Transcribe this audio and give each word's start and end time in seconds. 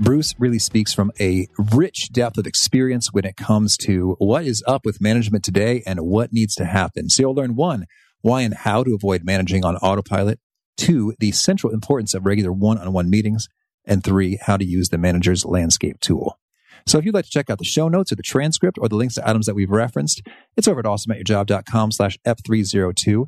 Bruce 0.00 0.32
really 0.38 0.60
speaks 0.60 0.94
from 0.94 1.10
a 1.18 1.48
rich 1.74 2.10
depth 2.12 2.38
of 2.38 2.46
experience 2.46 3.12
when 3.12 3.24
it 3.24 3.36
comes 3.36 3.76
to 3.78 4.14
what 4.20 4.44
is 4.44 4.62
up 4.64 4.84
with 4.84 5.00
management 5.00 5.44
today 5.44 5.82
and 5.86 6.00
what 6.02 6.32
needs 6.32 6.54
to 6.54 6.64
happen. 6.64 7.08
So 7.08 7.22
you'll 7.22 7.34
learn 7.34 7.56
one, 7.56 7.86
why 8.20 8.42
and 8.42 8.54
how 8.54 8.84
to 8.84 8.94
avoid 8.94 9.24
managing 9.24 9.64
on 9.64 9.76
autopilot. 9.76 10.38
Two, 10.76 11.14
the 11.18 11.32
central 11.32 11.72
importance 11.72 12.14
of 12.14 12.26
regular 12.26 12.52
one 12.52 12.78
on 12.78 12.92
one 12.92 13.10
meetings. 13.10 13.48
And 13.84 14.04
three, 14.04 14.38
how 14.40 14.56
to 14.56 14.64
use 14.64 14.90
the 14.90 14.98
manager's 14.98 15.44
landscape 15.44 15.98
tool. 15.98 16.38
So 16.86 16.98
if 16.98 17.04
you'd 17.04 17.14
like 17.14 17.24
to 17.24 17.30
check 17.30 17.50
out 17.50 17.58
the 17.58 17.64
show 17.64 17.88
notes 17.88 18.12
or 18.12 18.16
the 18.16 18.22
transcript 18.22 18.78
or 18.80 18.88
the 18.88 18.94
links 18.94 19.16
to 19.16 19.28
items 19.28 19.46
that 19.46 19.54
we've 19.54 19.70
referenced, 19.70 20.22
it's 20.56 20.68
over 20.68 20.78
at 20.78 20.86
awesomeatyourjob.com 20.86 21.90
slash 21.90 22.16
F302. 22.24 23.26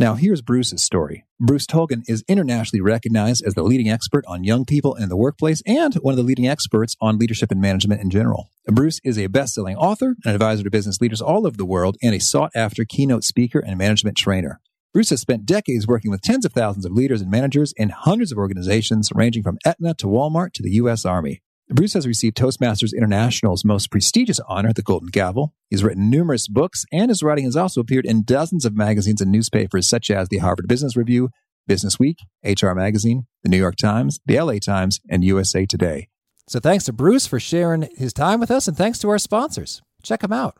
Now, 0.00 0.14
here's 0.14 0.40
Bruce's 0.40 0.82
story. 0.82 1.26
Bruce 1.38 1.66
Tulgan 1.66 2.04
is 2.08 2.24
internationally 2.26 2.80
recognized 2.80 3.44
as 3.44 3.52
the 3.52 3.62
leading 3.62 3.90
expert 3.90 4.24
on 4.26 4.44
young 4.44 4.64
people 4.64 4.94
in 4.94 5.10
the 5.10 5.16
workplace 5.16 5.62
and 5.66 5.92
one 5.96 6.12
of 6.12 6.16
the 6.16 6.22
leading 6.22 6.48
experts 6.48 6.96
on 7.02 7.18
leadership 7.18 7.50
and 7.50 7.60
management 7.60 8.00
in 8.00 8.08
general. 8.08 8.48
Bruce 8.66 8.98
is 9.04 9.18
a 9.18 9.26
best-selling 9.26 9.76
author, 9.76 10.16
an 10.24 10.32
advisor 10.32 10.64
to 10.64 10.70
business 10.70 11.02
leaders 11.02 11.20
all 11.20 11.46
over 11.46 11.54
the 11.54 11.66
world, 11.66 11.98
and 12.02 12.14
a 12.14 12.18
sought-after 12.18 12.86
keynote 12.86 13.24
speaker 13.24 13.58
and 13.58 13.76
management 13.76 14.16
trainer. 14.16 14.62
Bruce 14.94 15.10
has 15.10 15.20
spent 15.20 15.44
decades 15.44 15.86
working 15.86 16.10
with 16.10 16.22
tens 16.22 16.46
of 16.46 16.54
thousands 16.54 16.86
of 16.86 16.92
leaders 16.92 17.20
and 17.20 17.30
managers 17.30 17.74
in 17.76 17.90
hundreds 17.90 18.32
of 18.32 18.38
organizations, 18.38 19.10
ranging 19.14 19.42
from 19.42 19.58
Aetna 19.66 19.92
to 19.96 20.06
Walmart 20.06 20.54
to 20.54 20.62
the 20.62 20.72
U.S. 20.76 21.04
Army. 21.04 21.42
Bruce 21.72 21.94
has 21.94 22.06
received 22.06 22.36
Toastmasters 22.36 22.92
International's 22.92 23.64
most 23.64 23.92
prestigious 23.92 24.40
honor, 24.48 24.72
the 24.72 24.82
Golden 24.82 25.08
Gavel. 25.08 25.54
He's 25.68 25.84
written 25.84 26.10
numerous 26.10 26.48
books, 26.48 26.84
and 26.92 27.10
his 27.10 27.22
writing 27.22 27.44
has 27.44 27.56
also 27.56 27.80
appeared 27.80 28.06
in 28.06 28.24
dozens 28.24 28.64
of 28.64 28.76
magazines 28.76 29.20
and 29.20 29.30
newspapers 29.30 29.86
such 29.86 30.10
as 30.10 30.28
the 30.28 30.38
Harvard 30.38 30.66
Business 30.66 30.96
Review, 30.96 31.30
Business 31.68 31.98
Week, 31.98 32.18
HR 32.44 32.72
Magazine, 32.72 33.26
the 33.44 33.48
New 33.48 33.56
York 33.56 33.76
Times, 33.76 34.18
the 34.26 34.40
LA 34.40 34.54
Times, 34.54 35.00
and 35.08 35.22
USA 35.22 35.64
Today. 35.64 36.08
So 36.48 36.58
thanks 36.58 36.84
to 36.86 36.92
Bruce 36.92 37.28
for 37.28 37.38
sharing 37.38 37.88
his 37.96 38.12
time 38.12 38.40
with 38.40 38.50
us, 38.50 38.66
and 38.66 38.76
thanks 38.76 38.98
to 38.98 39.08
our 39.08 39.18
sponsors. 39.18 39.80
Check 40.02 40.22
them 40.22 40.32
out. 40.32 40.59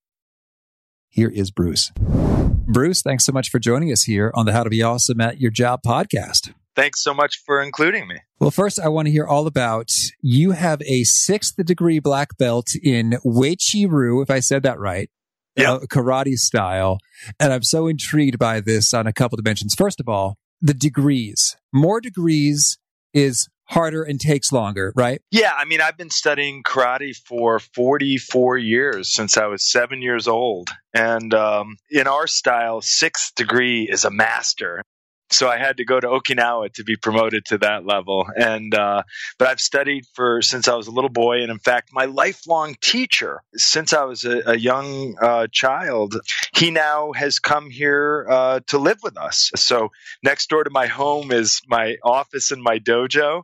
Here 1.13 1.29
is 1.29 1.51
Bruce. 1.51 1.91
Bruce, 1.99 3.01
thanks 3.01 3.25
so 3.25 3.33
much 3.33 3.49
for 3.49 3.59
joining 3.59 3.91
us 3.91 4.03
here 4.03 4.31
on 4.33 4.45
the 4.45 4.53
How 4.53 4.63
to 4.63 4.69
Be 4.69 4.81
Awesome 4.81 5.19
at 5.19 5.41
Your 5.41 5.51
Job 5.51 5.81
podcast. 5.85 6.53
Thanks 6.73 7.03
so 7.03 7.13
much 7.13 7.41
for 7.45 7.61
including 7.61 8.07
me. 8.07 8.19
Well, 8.39 8.49
first, 8.49 8.79
I 8.79 8.87
want 8.87 9.07
to 9.07 9.11
hear 9.11 9.27
all 9.27 9.45
about 9.45 9.91
you 10.21 10.51
have 10.51 10.81
a 10.83 11.03
sixth 11.03 11.57
degree 11.65 11.99
black 11.99 12.37
belt 12.37 12.69
in 12.81 13.17
Uechi 13.25 13.91
Ryu, 13.91 14.21
if 14.21 14.31
I 14.31 14.39
said 14.39 14.63
that 14.63 14.79
right. 14.79 15.09
Yeah. 15.57 15.73
Uh, 15.73 15.79
karate 15.79 16.37
style. 16.37 16.97
And 17.41 17.51
I'm 17.51 17.63
so 17.63 17.87
intrigued 17.87 18.39
by 18.39 18.61
this 18.61 18.93
on 18.93 19.05
a 19.05 19.11
couple 19.11 19.35
dimensions. 19.35 19.75
First 19.75 19.99
of 19.99 20.07
all, 20.07 20.37
the 20.61 20.73
degrees. 20.73 21.57
More 21.73 21.99
degrees 21.99 22.77
is 23.13 23.49
harder 23.71 24.03
and 24.03 24.19
takes 24.19 24.51
longer, 24.51 24.91
right? 24.95 25.21
Yeah, 25.31 25.53
I 25.57 25.65
mean, 25.65 25.81
I've 25.81 25.97
been 25.97 26.09
studying 26.09 26.61
karate 26.63 27.15
for 27.15 27.59
44 27.59 28.57
years 28.57 29.13
since 29.13 29.37
I 29.37 29.47
was 29.47 29.63
seven 29.63 30.01
years 30.01 30.27
old. 30.27 30.69
And 30.93 31.33
um, 31.33 31.77
in 31.89 32.05
our 32.05 32.27
style, 32.27 32.81
sixth 32.81 33.33
degree 33.35 33.87
is 33.89 34.03
a 34.03 34.11
master. 34.11 34.83
So 35.31 35.47
I 35.47 35.57
had 35.57 35.77
to 35.77 35.85
go 35.85 35.99
to 35.99 36.07
Okinawa 36.07 36.73
to 36.73 36.83
be 36.83 36.95
promoted 36.97 37.45
to 37.45 37.57
that 37.59 37.85
level. 37.85 38.27
And 38.35 38.75
uh, 38.75 39.03
but 39.37 39.47
I've 39.47 39.61
studied 39.61 40.05
for 40.13 40.41
since 40.41 40.67
I 40.67 40.75
was 40.75 40.87
a 40.87 40.91
little 40.91 41.09
boy, 41.09 41.41
and 41.41 41.49
in 41.49 41.59
fact, 41.59 41.89
my 41.93 42.05
lifelong 42.05 42.75
teacher 42.81 43.41
since 43.55 43.93
I 43.93 44.03
was 44.03 44.25
a, 44.25 44.41
a 44.45 44.57
young 44.57 45.15
uh, 45.21 45.47
child, 45.51 46.15
he 46.53 46.69
now 46.69 47.13
has 47.13 47.39
come 47.39 47.69
here 47.69 48.27
uh, 48.29 48.59
to 48.67 48.77
live 48.77 48.99
with 49.03 49.17
us. 49.17 49.51
So 49.55 49.89
next 50.21 50.49
door 50.49 50.63
to 50.63 50.69
my 50.69 50.87
home 50.87 51.31
is 51.31 51.61
my 51.67 51.97
office 52.03 52.51
and 52.51 52.61
my 52.61 52.79
dojo, 52.79 53.43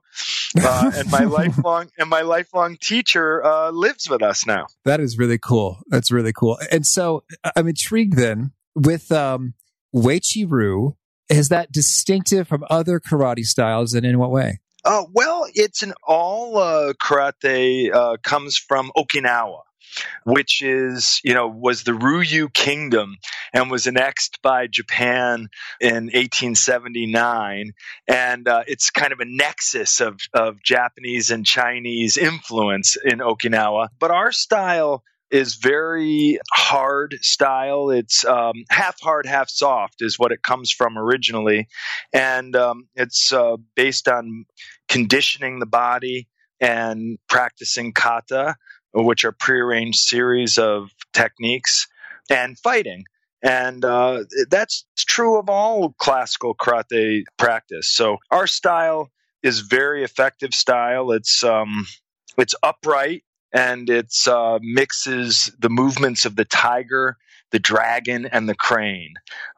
uh, 0.59 0.92
and 0.96 1.09
my 1.09 1.24
lifelong 1.24 1.90
and 1.97 2.09
my 2.09 2.22
lifelong 2.22 2.78
teacher 2.78 3.44
uh, 3.44 3.72
lives 3.72 4.09
with 4.09 4.22
us 4.22 4.46
now. 4.46 4.68
That 4.84 5.00
is 5.00 5.18
really 5.18 5.40
cool. 5.40 5.80
That's 5.88 6.12
really 6.12 6.34
cool. 6.34 6.59
And 6.72 6.86
so 6.86 7.24
I'm 7.56 7.68
intrigued 7.68 8.18
then 8.18 8.52
with 8.76 9.12
um, 9.12 9.53
Uechi 9.96 10.46
Ryu 10.50 10.96
is 11.30 11.50
that 11.50 11.72
distinctive 11.72 12.48
from 12.48 12.64
other 12.70 13.00
karate 13.00 13.46
styles 13.46 13.94
and 13.94 14.06
in 14.06 14.18
what 14.20 14.32
way? 14.32 14.60
Uh, 14.86 15.04
well, 15.12 15.46
it's 15.54 15.84
an 15.84 15.94
all 16.02 16.58
uh, 16.58 16.94
karate 16.94 17.94
uh, 17.94 18.16
comes 18.24 18.58
from 18.58 18.90
Okinawa, 18.96 19.62
which 20.24 20.62
is 20.62 21.20
you 21.26 21.34
know 21.34 21.48
was 21.50 21.84
the 21.84 21.92
Ryukyu 21.92 22.54
Kingdom 22.54 23.18
and 23.52 23.70
was 23.70 23.88
annexed 23.88 24.42
by 24.42 24.68
Japan 24.68 25.50
in 25.82 26.06
1879, 26.06 27.74
and 28.08 28.48
uh, 28.48 28.64
it's 28.66 28.90
kind 28.92 29.12
of 29.12 29.20
a 29.20 29.26
nexus 29.26 30.00
of 30.00 30.22
of 30.34 30.64
Japanese 30.64 31.32
and 31.32 31.46
Chinese 31.46 32.16
influence 32.16 32.96
in 32.96 33.20
Okinawa. 33.20 33.90
But 34.00 34.12
our 34.12 34.32
style 34.32 35.04
is 35.30 35.56
very 35.56 36.40
hard 36.54 37.18
style. 37.22 37.90
It's 37.90 38.24
um, 38.26 38.64
half 38.70 39.00
hard, 39.02 39.26
half 39.26 39.50
soft, 39.50 40.02
is 40.02 40.18
what 40.18 40.32
it 40.32 40.42
comes 40.42 40.72
from 40.72 40.98
originally, 40.98 41.68
and 42.14 42.56
um, 42.56 42.88
it's 42.96 43.32
uh, 43.34 43.58
based 43.76 44.08
on 44.08 44.46
conditioning 44.88 45.60
the 45.60 45.66
body 45.66 46.28
and 46.60 47.18
practicing 47.28 47.94
kata, 47.94 48.56
which 48.94 49.26
are 49.26 49.32
prearranged 49.32 50.00
series 50.00 50.58
of 50.58 50.90
techniques, 51.14 51.88
and 52.30 52.58
fighting. 52.58 53.04
And 53.44 53.86
uh, 53.86 54.24
that's 54.50 54.85
true 54.97 55.38
of 55.38 55.50
all 55.50 55.94
classical 56.00 56.56
karate 56.56 57.23
practice. 57.38 57.91
So 57.94 58.18
our 58.32 58.47
style 58.47 59.12
is 59.44 59.59
very 59.59 60.03
effective 60.03 60.53
style. 60.53 61.12
It's 61.12 61.44
um, 61.44 61.85
it's 62.38 62.56
upright 62.64 63.23
and 63.58 63.90
it 63.90 64.14
uh, 64.28 64.59
mixes 64.62 65.52
the 65.58 65.70
movements 65.70 66.26
of 66.26 66.36
the 66.36 66.46
tiger, 66.46 67.18
the 67.52 67.58
dragon, 67.59 68.28
and 68.28 68.48
the 68.48 68.54
crane. 68.54 69.16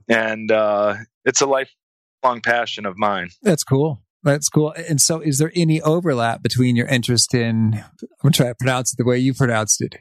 And 0.07 0.51
uh, 0.51 0.95
it's 1.25 1.41
a 1.41 1.45
lifelong 1.45 2.41
passion 2.41 2.85
of 2.85 2.97
mine. 2.97 3.29
That's 3.41 3.65
cool. 3.65 4.01
That's 4.23 4.47
cool. 4.47 4.71
And 4.71 5.01
so, 5.01 5.19
is 5.19 5.37
there 5.37 5.51
any 5.53 5.81
overlap 5.81 6.41
between 6.41 6.75
your 6.75 6.87
interest 6.87 7.33
in, 7.33 7.73
I'm 7.75 8.07
going 8.21 8.31
to 8.31 8.37
try 8.37 8.47
to 8.47 8.55
pronounce 8.55 8.93
it 8.93 8.97
the 8.97 9.05
way 9.05 9.17
you 9.17 9.33
pronounced 9.33 9.81
it, 9.81 9.97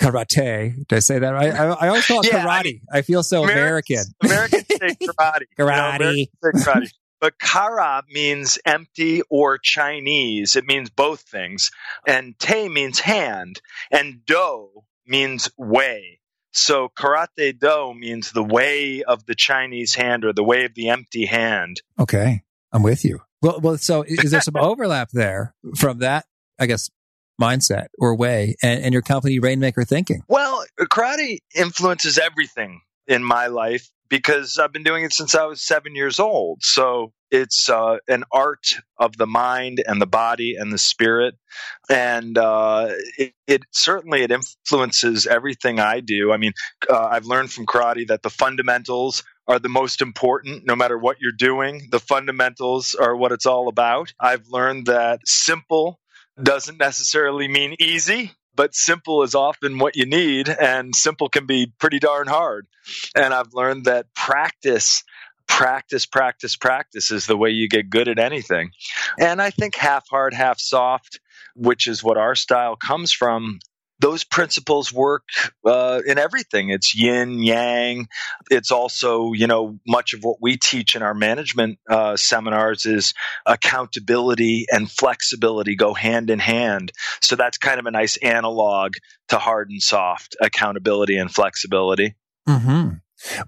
karate? 0.00 0.86
Did 0.88 0.96
I 0.96 0.98
say 1.00 1.18
that 1.18 1.30
right? 1.30 1.52
I, 1.52 1.66
I 1.66 1.88
always 1.88 2.06
call 2.06 2.20
it 2.20 2.28
Yeah, 2.28 2.44
karate. 2.44 2.80
I 2.92 2.98
I 2.98 3.02
feel 3.02 3.22
so 3.22 3.44
American. 3.44 4.04
American 4.22 4.64
say 4.66 4.96
karate. 5.00 5.00
you 5.00 5.06
know, 5.06 5.14
Karate. 5.58 6.28
Say 6.42 6.50
karate. 6.52 6.92
But 7.24 7.38
kara 7.38 8.02
means 8.10 8.58
empty 8.66 9.22
or 9.30 9.56
Chinese. 9.56 10.56
It 10.56 10.66
means 10.66 10.90
both 10.90 11.22
things. 11.22 11.70
And 12.06 12.38
te 12.38 12.68
means 12.68 13.00
hand. 13.00 13.62
And 13.90 14.26
do 14.26 14.68
means 15.06 15.48
way. 15.56 16.20
So 16.52 16.90
karate 16.94 17.58
do 17.58 17.94
means 17.98 18.32
the 18.32 18.42
way 18.42 19.04
of 19.04 19.24
the 19.24 19.34
Chinese 19.34 19.94
hand 19.94 20.26
or 20.26 20.34
the 20.34 20.44
way 20.44 20.66
of 20.66 20.74
the 20.74 20.90
empty 20.90 21.24
hand. 21.24 21.80
Okay. 21.98 22.42
I'm 22.72 22.82
with 22.82 23.06
you. 23.06 23.20
Well, 23.40 23.58
well, 23.58 23.78
so 23.78 24.02
is 24.02 24.30
there 24.30 24.42
some 24.42 24.56
overlap 24.60 25.08
there 25.14 25.54
from 25.78 26.00
that, 26.00 26.26
I 26.60 26.66
guess, 26.66 26.90
mindset 27.40 27.86
or 27.98 28.14
way 28.14 28.54
and, 28.62 28.84
and 28.84 28.92
your 28.92 29.00
company 29.00 29.38
Rainmaker 29.38 29.84
thinking? 29.84 30.24
Well, 30.28 30.66
karate 30.78 31.38
influences 31.54 32.18
everything 32.18 32.82
in 33.06 33.24
my 33.24 33.46
life 33.46 33.88
because 34.08 34.58
I've 34.58 34.72
been 34.72 34.82
doing 34.82 35.04
it 35.04 35.12
since 35.12 35.34
I 35.34 35.44
was 35.44 35.62
seven 35.62 35.94
years 35.94 36.18
old. 36.20 36.62
So 36.62 37.12
it's 37.30 37.68
uh, 37.68 37.98
an 38.06 38.24
art 38.32 38.76
of 38.98 39.16
the 39.16 39.26
mind 39.26 39.82
and 39.84 40.00
the 40.00 40.06
body 40.06 40.54
and 40.56 40.72
the 40.72 40.78
spirit, 40.78 41.34
and 41.90 42.38
uh, 42.38 42.92
it, 43.18 43.32
it, 43.46 43.62
certainly 43.72 44.22
it 44.22 44.30
influences 44.30 45.26
everything 45.26 45.80
I 45.80 46.00
do. 46.00 46.32
I 46.32 46.36
mean, 46.36 46.52
uh, 46.88 47.08
I've 47.10 47.26
learned 47.26 47.50
from 47.50 47.66
karate 47.66 48.06
that 48.08 48.22
the 48.22 48.30
fundamentals 48.30 49.24
are 49.48 49.58
the 49.58 49.68
most 49.68 50.00
important 50.00 50.64
no 50.64 50.76
matter 50.76 50.96
what 50.96 51.16
you're 51.20 51.32
doing. 51.32 51.88
The 51.90 52.00
fundamentals 52.00 52.94
are 52.94 53.16
what 53.16 53.32
it's 53.32 53.46
all 53.46 53.68
about. 53.68 54.12
I've 54.20 54.46
learned 54.48 54.86
that 54.86 55.20
simple 55.26 55.98
doesn't 56.40 56.78
necessarily 56.78 57.48
mean 57.48 57.76
easy 57.78 58.32
but 58.54 58.74
simple 58.74 59.22
is 59.22 59.34
often 59.34 59.78
what 59.78 59.96
you 59.96 60.06
need, 60.06 60.48
and 60.48 60.94
simple 60.94 61.28
can 61.28 61.46
be 61.46 61.72
pretty 61.78 61.98
darn 61.98 62.26
hard. 62.26 62.66
And 63.14 63.32
I've 63.32 63.54
learned 63.54 63.84
that 63.84 64.12
practice 64.14 65.04
practice, 65.46 66.06
practice, 66.06 66.56
practice 66.56 67.10
is 67.10 67.26
the 67.26 67.36
way 67.36 67.50
you 67.50 67.68
get 67.68 67.90
good 67.90 68.08
at 68.08 68.18
anything. 68.18 68.70
And 69.18 69.40
I 69.40 69.50
think 69.50 69.76
half 69.76 70.08
hard, 70.08 70.34
half 70.34 70.58
soft, 70.58 71.20
which 71.54 71.86
is 71.86 72.02
what 72.02 72.16
our 72.16 72.34
style 72.34 72.76
comes 72.76 73.12
from, 73.12 73.58
those 74.00 74.24
principles 74.24 74.92
work 74.92 75.24
uh, 75.64 76.00
in 76.06 76.18
everything. 76.18 76.70
It's 76.70 76.94
yin, 76.94 77.42
yang. 77.42 78.08
It's 78.50 78.70
also, 78.70 79.32
you 79.32 79.46
know, 79.46 79.78
much 79.86 80.14
of 80.14 80.20
what 80.22 80.38
we 80.40 80.56
teach 80.56 80.96
in 80.96 81.02
our 81.02 81.14
management 81.14 81.78
uh, 81.88 82.16
seminars 82.16 82.86
is 82.86 83.14
accountability 83.46 84.66
and 84.70 84.90
flexibility 84.90 85.76
go 85.76 85.94
hand 85.94 86.30
in 86.30 86.38
hand. 86.38 86.92
So 87.22 87.36
that's 87.36 87.58
kind 87.58 87.78
of 87.78 87.86
a 87.86 87.90
nice 87.90 88.16
analog 88.18 88.92
to 89.28 89.38
hard 89.38 89.70
and 89.70 89.82
soft 89.82 90.36
accountability 90.40 91.16
and 91.16 91.30
flexibility. 91.30 92.14
Mm-hmm. 92.48 92.96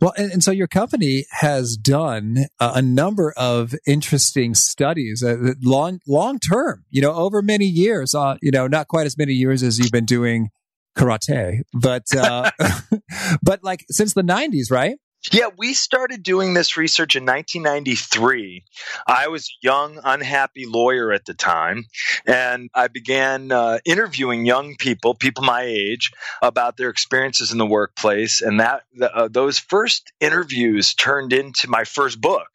Well, 0.00 0.12
and, 0.16 0.32
and, 0.32 0.44
so 0.44 0.50
your 0.50 0.66
company 0.66 1.26
has 1.30 1.76
done 1.76 2.46
a, 2.60 2.82
number 2.82 3.32
of 3.36 3.74
interesting 3.86 4.54
studies, 4.54 5.22
uh, 5.22 5.54
long 5.62 6.00
long 6.06 6.38
term. 6.38 6.84
You 6.90 7.02
know, 7.02 7.12
over 7.12 7.42
many 7.42 7.66
years. 7.66 8.14
Uh, 8.14 8.36
you 8.40 8.50
know, 8.50 8.66
not 8.66 8.88
quite 8.88 9.06
as 9.06 9.18
many 9.18 9.32
years 9.32 9.62
as 9.62 9.78
you've 9.78 9.92
been 9.92 10.04
doing 10.04 10.50
karate, 10.96 11.60
but 11.72 12.04
uh, 12.16 12.50
but 13.42 13.62
like 13.62 13.84
since 13.90 14.14
the 14.14 14.22
'90s, 14.22 14.70
right? 14.70 14.96
Yeah, 15.32 15.48
we 15.56 15.74
started 15.74 16.22
doing 16.22 16.54
this 16.54 16.76
research 16.76 17.16
in 17.16 17.24
1993. 17.24 18.64
I 19.06 19.28
was 19.28 19.48
a 19.48 19.66
young, 19.66 20.00
unhappy 20.04 20.66
lawyer 20.66 21.12
at 21.12 21.24
the 21.24 21.34
time, 21.34 21.86
and 22.26 22.70
I 22.74 22.88
began 22.88 23.50
uh, 23.50 23.78
interviewing 23.84 24.46
young 24.46 24.76
people, 24.76 25.14
people 25.14 25.44
my 25.44 25.62
age, 25.62 26.12
about 26.42 26.76
their 26.76 26.90
experiences 26.90 27.50
in 27.50 27.58
the 27.58 27.66
workplace. 27.66 28.40
And 28.40 28.60
that 28.60 28.82
uh, 29.00 29.28
those 29.30 29.58
first 29.58 30.12
interviews 30.20 30.94
turned 30.94 31.32
into 31.32 31.68
my 31.68 31.84
first 31.84 32.20
book 32.20 32.48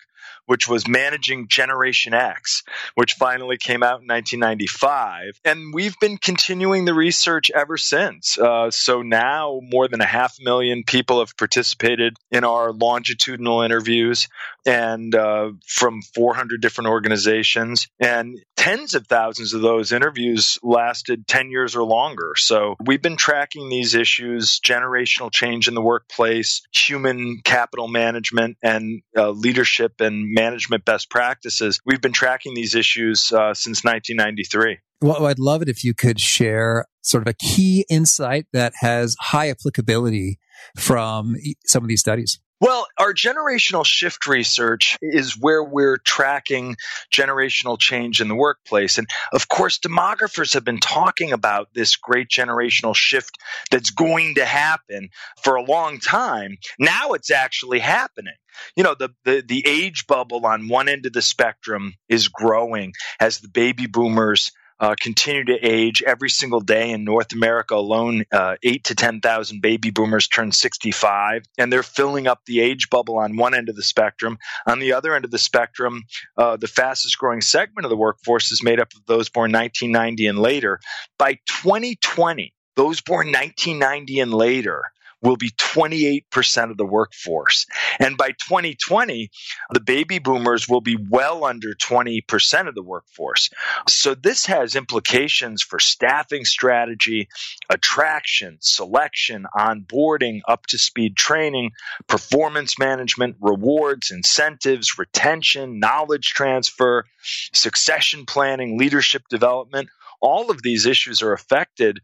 which 0.51 0.67
was 0.67 0.85
Managing 0.85 1.47
Generation 1.47 2.13
X, 2.13 2.63
which 2.95 3.13
finally 3.13 3.55
came 3.57 3.83
out 3.83 4.01
in 4.01 4.07
1995. 4.07 5.39
And 5.45 5.73
we've 5.73 5.97
been 6.01 6.17
continuing 6.17 6.83
the 6.83 6.93
research 6.93 7.49
ever 7.51 7.77
since. 7.77 8.37
Uh, 8.37 8.69
so 8.69 9.01
now 9.01 9.61
more 9.63 9.87
than 9.87 10.01
a 10.01 10.05
half 10.05 10.35
million 10.41 10.83
people 10.85 11.19
have 11.19 11.37
participated 11.37 12.17
in 12.31 12.43
our 12.43 12.73
longitudinal 12.73 13.61
interviews 13.61 14.27
and 14.65 15.15
uh, 15.15 15.51
from 15.65 16.01
400 16.01 16.59
different 16.59 16.89
organizations. 16.89 17.87
And 18.01 18.37
tens 18.61 18.93
of 18.93 19.07
thousands 19.07 19.53
of 19.53 19.61
those 19.61 19.91
interviews 19.91 20.59
lasted 20.61 21.27
10 21.27 21.49
years 21.49 21.75
or 21.75 21.83
longer. 21.83 22.33
So 22.35 22.75
we've 22.85 23.01
been 23.01 23.17
tracking 23.17 23.69
these 23.69 23.95
issues 23.95 24.59
generational 24.59 25.31
change 25.31 25.67
in 25.67 25.73
the 25.73 25.81
workplace, 25.81 26.61
human 26.71 27.41
capital 27.43 27.87
management, 27.87 28.57
and 28.61 29.01
uh, 29.17 29.31
leadership 29.31 29.99
and 29.99 30.31
management 30.31 30.85
best 30.85 31.09
practices. 31.09 31.81
We've 31.87 32.01
been 32.01 32.13
tracking 32.13 32.53
these 32.53 32.75
issues 32.75 33.31
uh, 33.31 33.55
since 33.55 33.83
1993. 33.83 34.77
Well, 35.01 35.25
I'd 35.25 35.39
love 35.39 35.63
it 35.63 35.69
if 35.69 35.83
you 35.83 35.95
could 35.95 36.19
share 36.19 36.85
sort 37.01 37.27
of 37.27 37.31
a 37.31 37.33
key 37.33 37.83
insight 37.89 38.45
that 38.53 38.73
has 38.81 39.15
high 39.19 39.49
applicability 39.49 40.37
from 40.77 41.35
some 41.65 41.83
of 41.83 41.89
these 41.89 42.01
studies. 42.01 42.39
Well, 42.61 42.85
our 42.99 43.11
generational 43.11 43.83
shift 43.83 44.27
research 44.27 44.95
is 45.01 45.35
where 45.35 45.63
we're 45.63 45.97
tracking 45.97 46.75
generational 47.11 47.79
change 47.79 48.21
in 48.21 48.27
the 48.27 48.35
workplace. 48.35 48.99
And 48.99 49.07
of 49.33 49.49
course, 49.49 49.79
demographers 49.79 50.53
have 50.53 50.63
been 50.63 50.79
talking 50.79 51.31
about 51.31 51.69
this 51.73 51.95
great 51.95 52.29
generational 52.29 52.95
shift 52.95 53.39
that's 53.71 53.89
going 53.89 54.35
to 54.35 54.45
happen 54.45 55.09
for 55.43 55.55
a 55.55 55.63
long 55.63 55.97
time. 55.97 56.57
Now 56.77 57.13
it's 57.13 57.31
actually 57.31 57.79
happening. 57.79 58.35
You 58.75 58.83
know, 58.83 58.93
the, 58.93 59.09
the, 59.25 59.43
the 59.45 59.65
age 59.65 60.05
bubble 60.05 60.45
on 60.45 60.67
one 60.67 60.87
end 60.87 61.07
of 61.07 61.13
the 61.13 61.21
spectrum 61.23 61.95
is 62.09 62.27
growing 62.27 62.93
as 63.19 63.39
the 63.39 63.49
baby 63.49 63.87
boomers 63.87 64.51
uh, 64.81 64.95
continue 64.99 65.45
to 65.45 65.57
age 65.61 66.01
every 66.01 66.29
single 66.29 66.59
day 66.59 66.89
in 66.89 67.03
North 67.03 67.33
America 67.33 67.75
alone. 67.75 68.25
Uh, 68.31 68.55
eight 68.63 68.83
to 68.85 68.95
10,000 68.95 69.61
baby 69.61 69.91
boomers 69.91 70.27
turn 70.27 70.51
65, 70.51 71.43
and 71.59 71.71
they're 71.71 71.83
filling 71.83 72.25
up 72.25 72.41
the 72.45 72.59
age 72.59 72.89
bubble 72.89 73.19
on 73.19 73.37
one 73.37 73.53
end 73.53 73.69
of 73.69 73.75
the 73.75 73.83
spectrum. 73.83 74.39
On 74.65 74.79
the 74.79 74.93
other 74.93 75.15
end 75.15 75.23
of 75.23 75.31
the 75.31 75.37
spectrum, 75.37 76.03
uh, 76.35 76.57
the 76.57 76.67
fastest 76.67 77.17
growing 77.19 77.41
segment 77.41 77.85
of 77.85 77.89
the 77.89 77.95
workforce 77.95 78.51
is 78.51 78.63
made 78.63 78.79
up 78.79 78.91
of 78.95 79.05
those 79.05 79.29
born 79.29 79.51
1990 79.51 80.25
and 80.25 80.39
later. 80.39 80.79
By 81.19 81.35
2020, 81.47 82.53
those 82.75 83.01
born 83.01 83.27
1990 83.27 84.19
and 84.19 84.33
later 84.33 84.83
will 85.21 85.37
be 85.37 85.51
28% 85.51 86.71
of 86.71 86.77
the 86.77 86.85
workforce. 86.85 87.65
And 87.99 88.17
by 88.17 88.29
2020, 88.31 89.29
the 89.71 89.79
baby 89.79 90.19
boomers 90.19 90.67
will 90.67 90.81
be 90.81 90.97
well 91.09 91.45
under 91.45 91.73
20% 91.73 92.67
of 92.67 92.75
the 92.75 92.83
workforce. 92.83 93.49
So 93.87 94.15
this 94.15 94.45
has 94.47 94.75
implications 94.75 95.61
for 95.61 95.79
staffing 95.79 96.45
strategy, 96.45 97.29
attraction, 97.69 98.57
selection, 98.61 99.45
onboarding, 99.55 100.41
up 100.47 100.65
to 100.67 100.77
speed 100.77 101.15
training, 101.15 101.71
performance 102.07 102.79
management, 102.79 103.35
rewards, 103.39 104.11
incentives, 104.11 104.97
retention, 104.97 105.79
knowledge 105.79 106.29
transfer, 106.29 107.05
succession 107.53 108.25
planning, 108.25 108.77
leadership 108.77 109.23
development. 109.29 109.89
All 110.19 110.51
of 110.51 110.61
these 110.61 110.85
issues 110.85 111.21
are 111.21 111.33
affected 111.33 111.99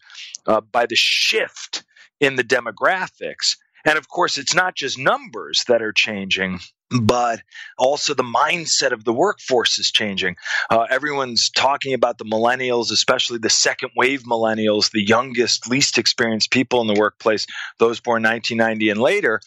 uh, 0.45 0.61
by 0.61 0.85
the 0.85 0.95
shift 0.95 1.83
in 2.19 2.35
the 2.35 2.43
demographics. 2.43 3.57
And 3.85 3.97
of 3.97 4.09
course, 4.09 4.37
it's 4.37 4.55
not 4.55 4.75
just 4.75 4.97
numbers 4.97 5.63
that 5.67 5.81
are 5.81 5.93
changing, 5.93 6.59
but 6.89 7.41
also 7.77 8.13
the 8.13 8.23
mindset 8.23 8.91
of 8.91 9.03
the 9.03 9.13
workforce 9.13 9.79
is 9.79 9.91
changing. 9.91 10.35
Uh, 10.69 10.85
everyone's 10.89 11.49
talking 11.49 11.93
about 11.93 12.17
the 12.17 12.25
millennials, 12.25 12.91
especially 12.91 13.37
the 13.37 13.49
second 13.49 13.91
wave 13.95 14.23
millennials, 14.23 14.91
the 14.91 15.05
youngest, 15.05 15.69
least 15.69 15.97
experienced 15.97 16.51
people 16.51 16.81
in 16.81 16.87
the 16.87 16.99
workplace, 16.99 17.45
those 17.79 17.99
born 17.99 18.23
1990 18.23 18.89
and 18.89 18.99
later. 18.99 19.41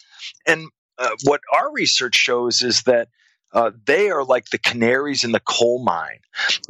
And 0.47 0.67
uh, 0.97 1.09
what 1.23 1.41
our 1.53 1.71
research 1.71 2.15
shows 2.15 2.63
is 2.63 2.83
that 2.83 3.09
uh, 3.53 3.71
they 3.85 4.09
are 4.09 4.23
like 4.23 4.49
the 4.49 4.57
canaries 4.57 5.23
in 5.23 5.33
the 5.33 5.39
coal 5.39 5.83
mine. 5.83 6.19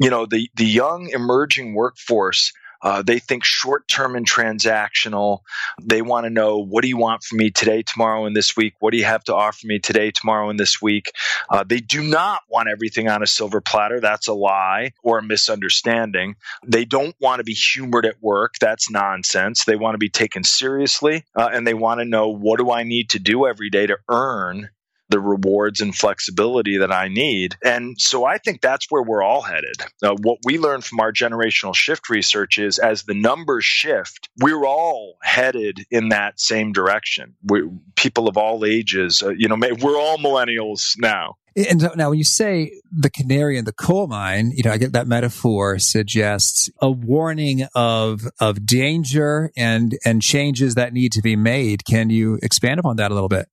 You 0.00 0.10
know, 0.10 0.26
the, 0.26 0.50
the 0.56 0.66
young 0.66 1.10
emerging 1.10 1.74
workforce 1.74 2.52
uh, 2.82 3.02
they 3.02 3.18
think 3.18 3.44
short 3.44 3.86
term 3.88 4.16
and 4.16 4.28
transactional. 4.28 5.40
They 5.82 6.02
want 6.02 6.24
to 6.24 6.30
know 6.30 6.58
what 6.58 6.82
do 6.82 6.88
you 6.88 6.96
want 6.96 7.22
from 7.22 7.38
me 7.38 7.50
today, 7.50 7.82
tomorrow, 7.82 8.26
and 8.26 8.36
this 8.36 8.56
week? 8.56 8.74
What 8.80 8.92
do 8.92 8.98
you 8.98 9.04
have 9.04 9.24
to 9.24 9.34
offer 9.34 9.66
me 9.66 9.78
today, 9.78 10.10
tomorrow, 10.10 10.50
and 10.50 10.58
this 10.58 10.82
week? 10.82 11.12
Uh, 11.48 11.64
they 11.64 11.80
do 11.80 12.02
not 12.02 12.42
want 12.48 12.68
everything 12.68 13.08
on 13.08 13.22
a 13.22 13.26
silver 13.26 13.60
platter. 13.60 14.00
That's 14.00 14.28
a 14.28 14.32
lie 14.32 14.92
or 15.02 15.18
a 15.18 15.22
misunderstanding. 15.22 16.36
They 16.66 16.84
don't 16.84 17.14
want 17.20 17.38
to 17.38 17.44
be 17.44 17.54
humored 17.54 18.06
at 18.06 18.22
work. 18.22 18.54
That's 18.60 18.90
nonsense. 18.90 19.64
They 19.64 19.76
want 19.76 19.94
to 19.94 19.98
be 19.98 20.10
taken 20.10 20.44
seriously 20.44 21.24
uh, 21.36 21.50
and 21.52 21.66
they 21.66 21.74
want 21.74 22.00
to 22.00 22.04
know 22.04 22.28
what 22.28 22.58
do 22.58 22.70
I 22.70 22.82
need 22.82 23.10
to 23.10 23.18
do 23.18 23.46
every 23.46 23.70
day 23.70 23.86
to 23.86 23.98
earn 24.08 24.70
the 25.12 25.20
rewards 25.20 25.80
and 25.80 25.94
flexibility 25.94 26.78
that 26.78 26.90
I 26.90 27.08
need. 27.08 27.56
And 27.62 28.00
so 28.00 28.24
I 28.24 28.38
think 28.38 28.62
that's 28.62 28.86
where 28.88 29.02
we're 29.02 29.22
all 29.22 29.42
headed. 29.42 29.76
Uh, 30.02 30.16
what 30.22 30.38
we 30.44 30.58
learned 30.58 30.84
from 30.84 31.00
our 31.00 31.12
generational 31.12 31.74
shift 31.74 32.08
research 32.08 32.58
is 32.58 32.78
as 32.78 33.02
the 33.02 33.14
numbers 33.14 33.64
shift, 33.64 34.30
we're 34.38 34.64
all 34.64 35.18
headed 35.22 35.84
in 35.90 36.08
that 36.08 36.40
same 36.40 36.72
direction. 36.72 37.34
we 37.44 37.62
people 37.94 38.26
of 38.26 38.38
all 38.38 38.64
ages, 38.64 39.22
uh, 39.22 39.28
you 39.36 39.48
know, 39.48 39.56
we're 39.80 39.98
all 39.98 40.16
millennials 40.16 40.94
now. 40.98 41.36
And 41.54 41.86
now, 41.96 42.08
when 42.08 42.18
you 42.18 42.24
say 42.24 42.80
the 42.90 43.10
canary 43.10 43.58
in 43.58 43.66
the 43.66 43.72
coal 43.72 44.06
mine, 44.06 44.52
you 44.54 44.62
know, 44.64 44.70
I 44.70 44.78
get 44.78 44.94
that 44.94 45.06
metaphor 45.06 45.78
suggests 45.78 46.70
a 46.80 46.90
warning 46.90 47.66
of 47.74 48.22
of 48.40 48.64
danger 48.64 49.52
and 49.54 49.94
and 50.06 50.22
changes 50.22 50.76
that 50.76 50.94
need 50.94 51.12
to 51.12 51.20
be 51.20 51.36
made. 51.36 51.84
Can 51.84 52.08
you 52.08 52.38
expand 52.42 52.80
upon 52.80 52.96
that 52.96 53.10
a 53.10 53.14
little 53.14 53.28
bit? 53.28 53.48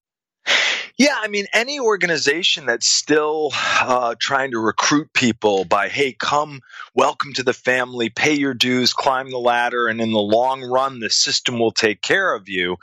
Yeah, 0.99 1.15
I 1.17 1.29
mean, 1.29 1.45
any 1.53 1.79
organization 1.79 2.65
that's 2.65 2.91
still 2.91 3.51
uh, 3.53 4.15
trying 4.19 4.51
to 4.51 4.59
recruit 4.59 5.13
people 5.13 5.63
by, 5.63 5.87
hey, 5.87 6.11
come, 6.11 6.59
welcome 6.93 7.31
to 7.35 7.43
the 7.43 7.53
family, 7.53 8.09
pay 8.09 8.33
your 8.33 8.53
dues, 8.53 8.91
climb 8.91 9.31
the 9.31 9.37
ladder, 9.37 9.87
and 9.87 10.01
in 10.01 10.11
the 10.11 10.19
long 10.19 10.61
run, 10.61 10.99
the 10.99 11.09
system 11.09 11.57
will 11.57 11.71
take 11.71 12.01
care 12.01 12.35
of 12.35 12.49
you. 12.49 12.75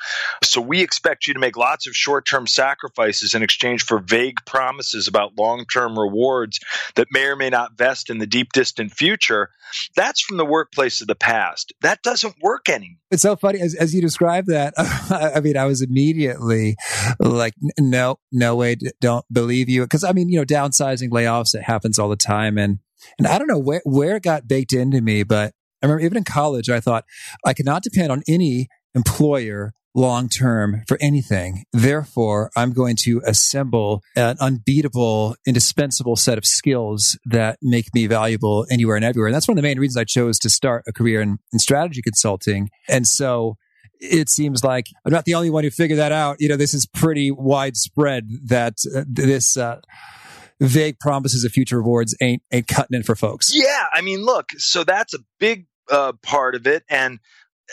So 0.42 0.62
we 0.62 0.80
expect 0.80 1.26
you 1.26 1.35
to 1.35 1.40
make 1.40 1.58
lots 1.58 1.87
of 1.87 1.94
short 1.94 2.26
term 2.26 2.46
sacrifices 2.46 3.35
in 3.35 3.42
exchange 3.42 3.85
for 3.85 3.99
vague 3.99 4.38
promises 4.46 5.08
about 5.08 5.37
long 5.37 5.66
term 5.70 5.99
rewards 5.99 6.58
that 6.94 7.08
may 7.12 7.26
or 7.26 7.37
may 7.37 7.50
not 7.50 7.76
vest 7.76 8.08
in 8.08 8.16
the 8.16 8.26
deep, 8.26 8.50
distant 8.54 8.92
future. 8.92 9.50
That's 9.94 10.23
from 10.23 10.38
the 10.38 10.46
workplace 10.46 11.02
of 11.02 11.06
the 11.06 11.16
past. 11.16 11.75
That 11.82 12.02
doesn't 12.02 12.37
work 12.40 12.70
anymore. 12.70 12.96
It's 13.10 13.22
so 13.22 13.36
funny 13.36 13.60
as, 13.60 13.75
as 13.75 13.94
you 13.94 14.00
describe 14.00 14.46
that. 14.46 14.75
I 14.78 15.40
mean, 15.40 15.56
I 15.56 15.66
was 15.66 15.80
immediately 15.80 16.76
like, 17.20 17.54
no, 17.78 18.18
no 18.32 18.56
way, 18.56 18.76
don't 19.00 19.25
believe 19.32 19.68
you. 19.68 19.82
Because 19.82 20.02
I 20.02 20.12
mean, 20.12 20.28
you 20.28 20.38
know, 20.38 20.44
downsizing, 20.44 21.10
layoffs, 21.10 21.54
it 21.54 21.62
happens 21.62 21.98
all 21.98 22.08
the 22.08 22.16
time, 22.16 22.58
and 22.58 22.80
and 23.18 23.26
I 23.26 23.38
don't 23.38 23.46
know 23.48 23.58
where 23.58 23.82
where 23.84 24.16
it 24.16 24.22
got 24.22 24.48
baked 24.48 24.72
into 24.72 25.00
me, 25.00 25.22
but 25.22 25.52
I 25.82 25.86
remember 25.86 26.04
even 26.04 26.18
in 26.18 26.25
college, 26.25 26.68
I 26.68 26.80
thought 26.80 27.04
I 27.44 27.52
cannot 27.52 27.82
depend 27.82 28.10
on 28.10 28.22
any 28.26 28.68
employer 28.94 29.72
long 29.96 30.28
term 30.28 30.82
for 30.86 30.98
anything. 31.00 31.64
Therefore, 31.72 32.50
I'm 32.54 32.72
going 32.72 32.96
to 33.04 33.22
assemble 33.26 34.02
an 34.14 34.36
unbeatable, 34.40 35.34
indispensable 35.46 36.14
set 36.14 36.38
of 36.38 36.44
skills 36.44 37.18
that 37.24 37.58
make 37.62 37.92
me 37.94 38.06
valuable 38.06 38.66
anywhere 38.70 38.96
and 38.96 39.04
everywhere. 39.04 39.28
And 39.28 39.34
that's 39.34 39.48
one 39.48 39.56
of 39.58 39.62
the 39.62 39.68
main 39.68 39.80
reasons 39.80 39.96
I 39.96 40.04
chose 40.04 40.38
to 40.40 40.50
start 40.50 40.84
a 40.86 40.92
career 40.92 41.20
in, 41.20 41.38
in 41.52 41.58
strategy 41.58 42.02
consulting. 42.02 42.68
And 42.88 43.06
so 43.06 43.56
it 43.98 44.28
seems 44.28 44.62
like 44.62 44.88
I'm 45.04 45.12
not 45.12 45.24
the 45.24 45.34
only 45.34 45.50
one 45.50 45.64
who 45.64 45.70
figured 45.70 45.98
that 45.98 46.12
out. 46.12 46.36
You 46.38 46.50
know, 46.50 46.56
this 46.56 46.74
is 46.74 46.86
pretty 46.86 47.30
widespread 47.30 48.28
that 48.44 48.74
uh, 48.94 49.04
this, 49.08 49.56
uh, 49.56 49.80
vague 50.60 50.98
promises 50.98 51.44
of 51.44 51.52
future 51.52 51.76
rewards 51.76 52.16
ain't 52.22 52.42
ain't 52.50 52.66
cutting 52.66 52.98
it 52.98 53.04
for 53.04 53.14
folks. 53.14 53.54
Yeah, 53.54 53.86
I 53.92 54.00
mean, 54.00 54.24
look, 54.24 54.52
so 54.56 54.84
that's 54.84 55.12
a 55.12 55.18
big 55.38 55.66
uh, 55.90 56.12
part 56.22 56.54
of 56.54 56.66
it, 56.66 56.82
and 56.88 57.18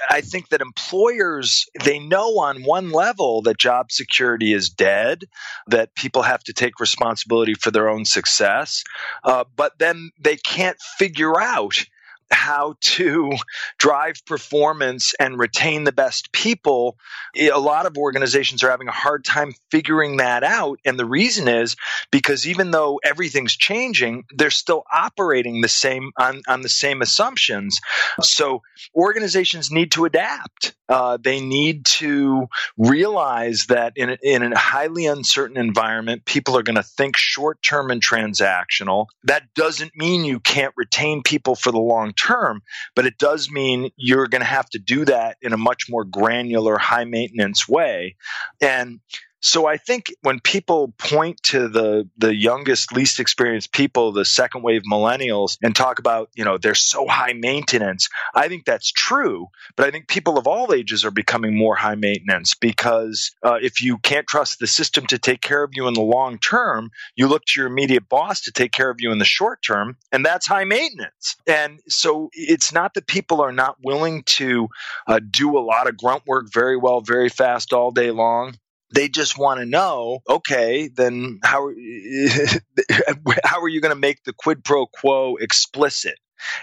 I 0.09 0.21
think 0.21 0.49
that 0.49 0.61
employers 0.61 1.67
they 1.83 1.99
know 1.99 2.39
on 2.39 2.63
one 2.63 2.91
level 2.91 3.41
that 3.43 3.59
job 3.59 3.91
security 3.91 4.53
is 4.53 4.69
dead, 4.69 5.25
that 5.67 5.95
people 5.95 6.21
have 6.23 6.43
to 6.45 6.53
take 6.53 6.79
responsibility 6.79 7.53
for 7.53 7.71
their 7.71 7.89
own 7.89 8.05
success, 8.05 8.83
uh, 9.23 9.43
but 9.55 9.77
then 9.79 10.11
they 10.19 10.37
can't 10.37 10.79
figure 10.97 11.39
out 11.39 11.85
how 12.31 12.75
to 12.81 13.31
drive 13.77 14.25
performance 14.25 15.13
and 15.19 15.37
retain 15.37 15.83
the 15.83 15.91
best 15.91 16.31
people, 16.31 16.97
a 17.35 17.51
lot 17.51 17.85
of 17.85 17.97
organizations 17.97 18.63
are 18.63 18.69
having 18.69 18.87
a 18.87 18.91
hard 18.91 19.23
time 19.23 19.53
figuring 19.71 20.17
that 20.17 20.43
out. 20.43 20.79
And 20.85 20.97
the 20.99 21.05
reason 21.05 21.47
is 21.47 21.75
because 22.11 22.47
even 22.47 22.71
though 22.71 22.99
everything's 23.03 23.55
changing, 23.55 24.23
they're 24.35 24.51
still 24.51 24.83
operating 24.91 25.61
the 25.61 25.67
same 25.67 26.11
on, 26.17 26.41
on 26.47 26.61
the 26.61 26.69
same 26.69 27.01
assumptions. 27.01 27.79
So 28.21 28.61
organizations 28.95 29.71
need 29.71 29.91
to 29.93 30.05
adapt. 30.05 30.73
Uh, 30.89 31.17
they 31.21 31.41
need 31.41 31.85
to 31.85 32.47
realize 32.77 33.67
that 33.67 33.93
in 33.95 34.11
a, 34.11 34.17
in 34.21 34.53
a 34.53 34.57
highly 34.57 35.05
uncertain 35.05 35.57
environment, 35.57 36.25
people 36.25 36.57
are 36.57 36.63
going 36.63 36.75
to 36.75 36.83
think 36.83 37.15
short 37.17 37.61
term 37.61 37.89
and 37.89 38.01
transactional. 38.01 39.07
That 39.23 39.53
doesn't 39.55 39.95
mean 39.95 40.25
you 40.25 40.39
can't 40.39 40.73
retain 40.77 41.23
people 41.23 41.55
for 41.55 41.71
the 41.71 41.79
long 41.79 42.12
term, 42.13 42.61
but 42.95 43.05
it 43.05 43.17
does 43.17 43.49
mean 43.51 43.89
you're 43.95 44.27
going 44.27 44.41
to 44.41 44.45
have 44.45 44.69
to 44.69 44.79
do 44.79 45.05
that 45.05 45.37
in 45.41 45.53
a 45.53 45.57
much 45.57 45.89
more 45.89 46.03
granular, 46.03 46.77
high 46.77 47.05
maintenance 47.05 47.67
way. 47.67 48.15
And 48.61 48.99
so 49.43 49.67
I 49.67 49.75
think 49.75 50.13
when 50.21 50.39
people 50.39 50.93
point 50.97 51.43
to 51.43 51.67
the 51.67 52.09
the 52.17 52.33
youngest, 52.33 52.93
least 52.93 53.19
experienced 53.19 53.73
people, 53.73 54.13
the 54.13 54.23
second 54.23 54.63
wave 54.63 54.83
millennials, 54.89 55.57
and 55.61 55.75
talk 55.75 55.99
about 55.99 56.29
you 56.33 56.45
know 56.45 56.57
they're 56.57 56.73
so 56.75 57.05
high 57.07 57.33
maintenance, 57.33 58.07
I 58.33 58.47
think 58.47 58.63
that's 58.63 58.89
true. 58.89 59.47
But 59.75 59.85
I 59.85 59.91
think 59.91 60.07
people 60.07 60.37
of 60.37 60.47
all 60.47 60.73
ages 60.73 61.03
are 61.03 61.11
becoming 61.11 61.57
more 61.57 61.75
high 61.75 61.95
maintenance 61.95 62.53
because 62.53 63.31
uh, 63.43 63.59
if 63.61 63.83
you 63.83 63.97
can't 63.97 64.25
trust 64.25 64.59
the 64.59 64.67
system 64.67 65.05
to 65.07 65.19
take 65.19 65.41
care 65.41 65.61
of 65.61 65.71
you 65.73 65.89
in 65.89 65.93
the 65.93 66.01
long 66.01 66.39
term, 66.39 66.89
you 67.17 67.27
look 67.27 67.43
to 67.47 67.59
your 67.59 67.67
immediate 67.67 68.07
boss 68.07 68.41
to 68.43 68.53
take 68.53 68.71
care 68.71 68.89
of 68.89 69.01
you 69.01 69.11
in 69.11 69.17
the 69.17 69.25
short 69.25 69.61
term, 69.61 69.97
and 70.13 70.25
that's 70.25 70.47
high 70.47 70.63
maintenance. 70.63 71.35
And 71.45 71.81
so 71.89 72.29
it's 72.31 72.71
not 72.71 72.93
that 72.93 73.07
people 73.07 73.41
are 73.41 73.51
not 73.51 73.75
willing 73.83 74.23
to 74.23 74.69
uh, 75.05 75.19
do 75.19 75.57
a 75.57 75.59
lot 75.59 75.89
of 75.89 75.97
grunt 75.97 76.23
work 76.25 76.45
very 76.49 76.77
well, 76.77 77.01
very 77.01 77.27
fast 77.27 77.73
all 77.73 77.91
day 77.91 78.09
long 78.09 78.55
they 78.93 79.09
just 79.09 79.37
want 79.37 79.59
to 79.59 79.65
know, 79.65 80.19
okay, 80.29 80.89
then 80.93 81.39
how 81.43 81.69
how 83.43 83.61
are 83.61 83.67
you 83.67 83.81
going 83.81 83.93
to 83.93 83.99
make 83.99 84.23
the 84.23 84.33
quid 84.33 84.63
pro 84.63 84.85
quo 84.85 85.35
explicit? 85.37 86.17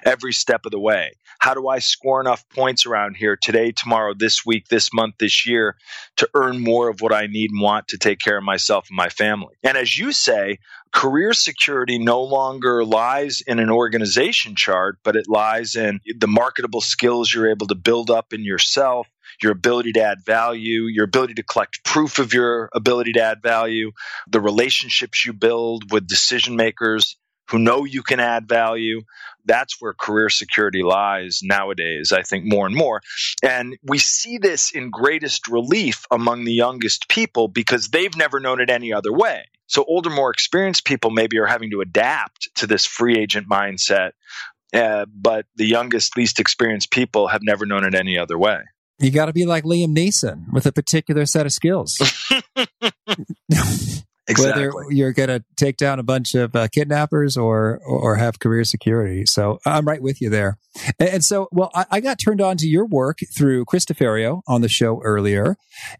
every 0.04 0.32
step 0.32 0.66
of 0.66 0.72
the 0.72 0.80
way? 0.80 1.12
How 1.38 1.54
do 1.54 1.68
I 1.68 1.78
score 1.78 2.20
enough 2.20 2.44
points 2.50 2.84
around 2.84 3.16
here 3.16 3.38
today, 3.40 3.72
tomorrow, 3.72 4.12
this 4.16 4.44
week, 4.44 4.68
this 4.68 4.92
month, 4.92 5.14
this 5.18 5.46
year 5.46 5.76
to 6.16 6.28
earn 6.34 6.60
more 6.60 6.88
of 6.88 7.00
what 7.00 7.14
I 7.14 7.26
need 7.26 7.50
and 7.50 7.62
want 7.62 7.88
to 7.88 7.98
take 7.98 8.18
care 8.18 8.36
of 8.36 8.44
myself 8.44 8.88
and 8.90 8.96
my 8.96 9.08
family? 9.08 9.54
And 9.62 9.78
as 9.78 9.98
you 9.98 10.12
say, 10.12 10.58
career 10.92 11.32
security 11.32 11.98
no 11.98 12.22
longer 12.22 12.84
lies 12.84 13.42
in 13.46 13.58
an 13.58 13.70
organization 13.70 14.54
chart, 14.54 14.98
but 15.02 15.16
it 15.16 15.26
lies 15.28 15.76
in 15.76 16.00
the 16.18 16.28
marketable 16.28 16.82
skills 16.82 17.32
you're 17.32 17.50
able 17.50 17.68
to 17.68 17.74
build 17.74 18.10
up 18.10 18.32
in 18.32 18.44
yourself 18.44 19.06
your 19.42 19.52
ability 19.52 19.92
to 19.92 20.02
add 20.02 20.24
value, 20.24 20.82
your 20.84 21.04
ability 21.04 21.34
to 21.34 21.42
collect 21.42 21.84
proof 21.84 22.18
of 22.18 22.32
your 22.34 22.70
ability 22.74 23.12
to 23.14 23.22
add 23.22 23.42
value, 23.42 23.92
the 24.28 24.40
relationships 24.40 25.24
you 25.24 25.32
build 25.32 25.92
with 25.92 26.06
decision 26.06 26.56
makers 26.56 27.16
who 27.50 27.58
know 27.58 27.84
you 27.84 28.02
can 28.02 28.20
add 28.20 28.48
value. 28.48 29.02
That's 29.44 29.80
where 29.80 29.92
career 29.92 30.28
security 30.28 30.82
lies 30.82 31.40
nowadays, 31.42 32.12
I 32.12 32.22
think, 32.22 32.44
more 32.46 32.66
and 32.66 32.76
more. 32.76 33.00
And 33.42 33.76
we 33.82 33.98
see 33.98 34.38
this 34.38 34.70
in 34.70 34.90
greatest 34.90 35.48
relief 35.48 36.04
among 36.10 36.44
the 36.44 36.52
youngest 36.52 37.08
people 37.08 37.48
because 37.48 37.88
they've 37.88 38.16
never 38.16 38.38
known 38.38 38.60
it 38.60 38.70
any 38.70 38.92
other 38.92 39.12
way. 39.12 39.44
So, 39.66 39.84
older, 39.86 40.10
more 40.10 40.30
experienced 40.30 40.84
people 40.84 41.10
maybe 41.10 41.38
are 41.38 41.46
having 41.46 41.70
to 41.70 41.80
adapt 41.80 42.48
to 42.56 42.66
this 42.66 42.86
free 42.86 43.18
agent 43.18 43.48
mindset. 43.48 44.12
Uh, 44.72 45.06
but 45.12 45.46
the 45.56 45.66
youngest, 45.66 46.16
least 46.16 46.38
experienced 46.38 46.90
people 46.90 47.28
have 47.28 47.42
never 47.42 47.66
known 47.66 47.84
it 47.84 47.94
any 47.94 48.18
other 48.18 48.38
way. 48.38 48.58
You 49.00 49.10
got 49.10 49.26
to 49.26 49.32
be 49.32 49.46
like 49.46 49.64
Liam 49.64 49.96
Neeson 49.96 50.52
with 50.52 50.66
a 50.66 50.72
particular 50.72 51.26
set 51.26 51.46
of 51.46 51.52
skills. 51.52 51.98
Exactly. 54.30 54.68
Whether 54.68 54.92
you're 54.92 55.12
going 55.12 55.28
to 55.28 55.44
take 55.56 55.76
down 55.76 55.98
a 55.98 56.02
bunch 56.02 56.34
of 56.34 56.54
uh, 56.54 56.68
kidnappers 56.68 57.36
or 57.36 57.80
or 57.84 58.16
have 58.16 58.38
career 58.38 58.64
security, 58.64 59.24
so 59.26 59.58
I'm 59.66 59.86
right 59.86 60.00
with 60.00 60.20
you 60.20 60.30
there. 60.30 60.58
And, 60.98 61.08
and 61.08 61.24
so, 61.24 61.48
well, 61.50 61.70
I, 61.74 61.86
I, 61.90 62.00
got 62.00 62.18
turned 62.18 62.40
on 62.40 62.56
to 62.58 62.66
your 62.66 62.86
work 62.86 63.18
through 63.36 63.64
Chris 63.64 63.84
DeFerrio 63.84 64.42
on 64.46 64.60
the 64.60 64.68
show 64.68 65.00
earlier, 65.02 65.56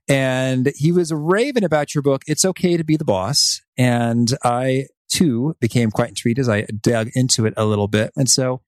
and 0.08 0.72
he 0.76 0.92
was 0.92 1.12
raving 1.12 1.64
about 1.64 1.94
your 1.94 2.02
book. 2.02 2.22
It's 2.26 2.44
okay 2.44 2.76
to 2.76 2.84
be 2.84 2.96
the 2.96 3.04
boss, 3.04 3.60
and 3.76 4.32
I 4.44 4.86
too 5.10 5.56
became 5.60 5.90
quite 5.90 6.10
intrigued 6.10 6.38
as 6.38 6.48
I 6.48 6.62
dug 6.62 7.10
into 7.14 7.46
it 7.46 7.54
a 7.56 7.64
little 7.64 7.88
bit. 7.88 8.12
And 8.16 8.28
so, 8.28 8.62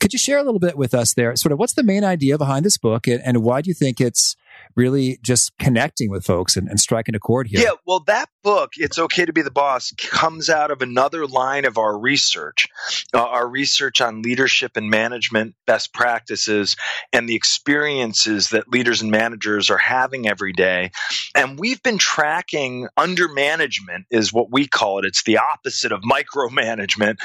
could 0.00 0.12
you 0.12 0.18
share 0.18 0.38
a 0.38 0.42
little 0.42 0.60
bit 0.60 0.76
with 0.76 0.94
us 0.94 1.14
there? 1.14 1.34
Sort 1.36 1.52
of 1.52 1.58
what's 1.58 1.74
the 1.74 1.82
main 1.82 2.04
idea 2.04 2.38
behind 2.38 2.64
this 2.64 2.78
book 2.78 3.06
and, 3.06 3.20
and 3.24 3.42
why 3.42 3.60
do 3.60 3.68
you 3.68 3.74
think 3.74 4.00
it's 4.00 4.36
really 4.76 5.18
just 5.22 5.52
connecting 5.58 6.10
with 6.10 6.24
folks 6.24 6.56
and, 6.56 6.68
and 6.68 6.80
striking 6.80 7.14
a 7.14 7.18
chord 7.18 7.48
here? 7.48 7.60
Yeah, 7.60 7.72
well, 7.86 8.00
that 8.06 8.28
book, 8.42 8.72
It's 8.76 8.98
Okay 8.98 9.24
to 9.24 9.32
Be 9.32 9.42
the 9.42 9.50
Boss, 9.50 9.92
comes 9.98 10.48
out 10.48 10.70
of 10.70 10.82
another 10.82 11.26
line 11.26 11.64
of 11.64 11.78
our 11.78 11.98
research, 11.98 12.66
uh, 13.14 13.22
our 13.22 13.48
research 13.48 14.00
on 14.00 14.22
leadership 14.22 14.76
and 14.76 14.90
management 14.90 15.54
best 15.66 15.92
practices 15.92 16.76
and 17.12 17.28
the 17.28 17.34
experiences 17.34 18.50
that 18.50 18.68
leaders 18.68 19.02
and 19.02 19.10
managers 19.10 19.70
are 19.70 19.78
having 19.78 20.28
every 20.28 20.52
day. 20.52 20.90
And 21.34 21.58
we've 21.58 21.82
been 21.82 21.98
tracking 21.98 22.88
under 22.96 23.28
management, 23.28 24.06
is 24.10 24.32
what 24.32 24.50
we 24.50 24.66
call 24.66 24.98
it. 24.98 25.04
It's 25.04 25.24
the 25.24 25.38
opposite 25.38 25.92
of 25.92 26.02
micromanagement. 26.02 27.18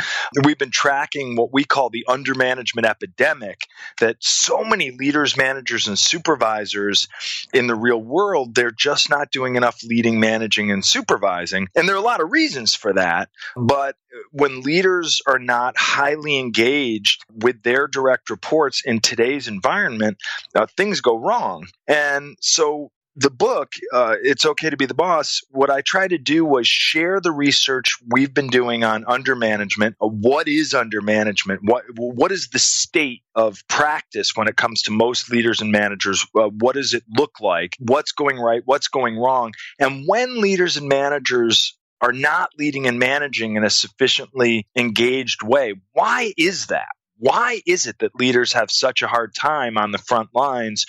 We've 0.43 0.57
been 0.57 0.71
tracking 0.71 1.35
what 1.35 1.53
we 1.53 1.63
call 1.63 1.89
the 1.89 2.05
under 2.07 2.35
management 2.35 2.87
epidemic 2.87 3.61
that 3.99 4.17
so 4.19 4.63
many 4.63 4.91
leaders, 4.91 5.37
managers, 5.37 5.87
and 5.87 5.97
supervisors 5.97 7.07
in 7.53 7.67
the 7.67 7.75
real 7.75 8.01
world, 8.01 8.55
they're 8.55 8.71
just 8.71 9.09
not 9.09 9.31
doing 9.31 9.55
enough 9.55 9.83
leading, 9.83 10.19
managing, 10.19 10.71
and 10.71 10.83
supervising. 10.85 11.67
And 11.75 11.87
there 11.87 11.95
are 11.95 11.99
a 11.99 12.01
lot 12.01 12.21
of 12.21 12.31
reasons 12.31 12.75
for 12.75 12.93
that. 12.93 13.29
But 13.55 13.95
when 14.31 14.61
leaders 14.61 15.21
are 15.27 15.39
not 15.39 15.75
highly 15.77 16.37
engaged 16.37 17.23
with 17.29 17.63
their 17.63 17.87
direct 17.87 18.29
reports 18.29 18.81
in 18.85 18.99
today's 18.99 19.47
environment, 19.47 20.17
uh, 20.55 20.67
things 20.77 21.01
go 21.01 21.17
wrong. 21.17 21.67
And 21.87 22.37
so 22.39 22.91
the 23.15 23.29
book, 23.29 23.73
uh, 23.91 24.15
It's 24.21 24.45
Okay 24.45 24.69
to 24.69 24.77
Be 24.77 24.85
the 24.85 24.93
Boss, 24.93 25.41
what 25.49 25.69
I 25.69 25.81
tried 25.81 26.09
to 26.09 26.17
do 26.17 26.45
was 26.45 26.67
share 26.67 27.19
the 27.19 27.31
research 27.31 27.97
we've 28.07 28.33
been 28.33 28.47
doing 28.47 28.83
on 28.83 29.05
under 29.07 29.35
management. 29.35 29.95
Uh, 30.01 30.07
what 30.07 30.47
is 30.47 30.73
under 30.73 31.01
management? 31.01 31.61
What, 31.63 31.83
what 31.95 32.31
is 32.31 32.49
the 32.49 32.59
state 32.59 33.21
of 33.35 33.61
practice 33.67 34.35
when 34.35 34.47
it 34.47 34.55
comes 34.55 34.83
to 34.83 34.91
most 34.91 35.29
leaders 35.29 35.61
and 35.61 35.71
managers? 35.71 36.25
Uh, 36.35 36.49
what 36.49 36.75
does 36.75 36.93
it 36.93 37.03
look 37.07 37.39
like? 37.39 37.75
What's 37.79 38.13
going 38.13 38.39
right? 38.39 38.63
What's 38.65 38.87
going 38.87 39.17
wrong? 39.17 39.53
And 39.79 40.05
when 40.07 40.41
leaders 40.41 40.77
and 40.77 40.87
managers 40.87 41.77
are 42.01 42.13
not 42.13 42.49
leading 42.57 42.87
and 42.87 42.99
managing 42.99 43.55
in 43.55 43.63
a 43.63 43.69
sufficiently 43.69 44.67
engaged 44.75 45.43
way, 45.43 45.75
why 45.93 46.33
is 46.35 46.67
that? 46.67 46.89
Why 47.17 47.61
is 47.65 47.85
it 47.85 47.99
that 47.99 48.15
leaders 48.15 48.53
have 48.53 48.71
such 48.71 49.01
a 49.01 49.07
hard 49.07 49.33
time 49.35 49.77
on 49.77 49.91
the 49.91 49.97
front 49.97 50.29
lines 50.33 50.85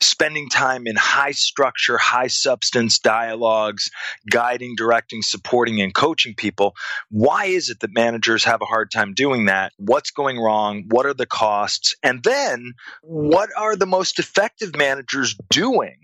spending 0.00 0.48
time 0.48 0.86
in 0.86 0.96
high 0.96 1.32
structure, 1.32 1.98
high 1.98 2.26
substance 2.26 2.98
dialogues, 2.98 3.90
guiding, 4.30 4.74
directing, 4.76 5.22
supporting, 5.22 5.80
and 5.80 5.94
coaching 5.94 6.34
people. 6.34 6.74
Why 7.10 7.46
is 7.46 7.70
it 7.70 7.80
that 7.80 7.94
managers 7.94 8.44
have 8.44 8.62
a 8.62 8.66
hard 8.66 8.90
time 8.90 9.14
doing 9.14 9.46
that? 9.46 9.72
What's 9.78 10.10
going 10.10 10.38
wrong? 10.38 10.84
What 10.88 11.06
are 11.06 11.14
the 11.14 11.26
costs? 11.26 11.94
And 12.02 12.22
then 12.22 12.72
what 13.02 13.50
are 13.56 13.76
the 13.76 13.86
most 13.86 14.18
effective 14.18 14.76
managers 14.76 15.36
doing 15.50 15.96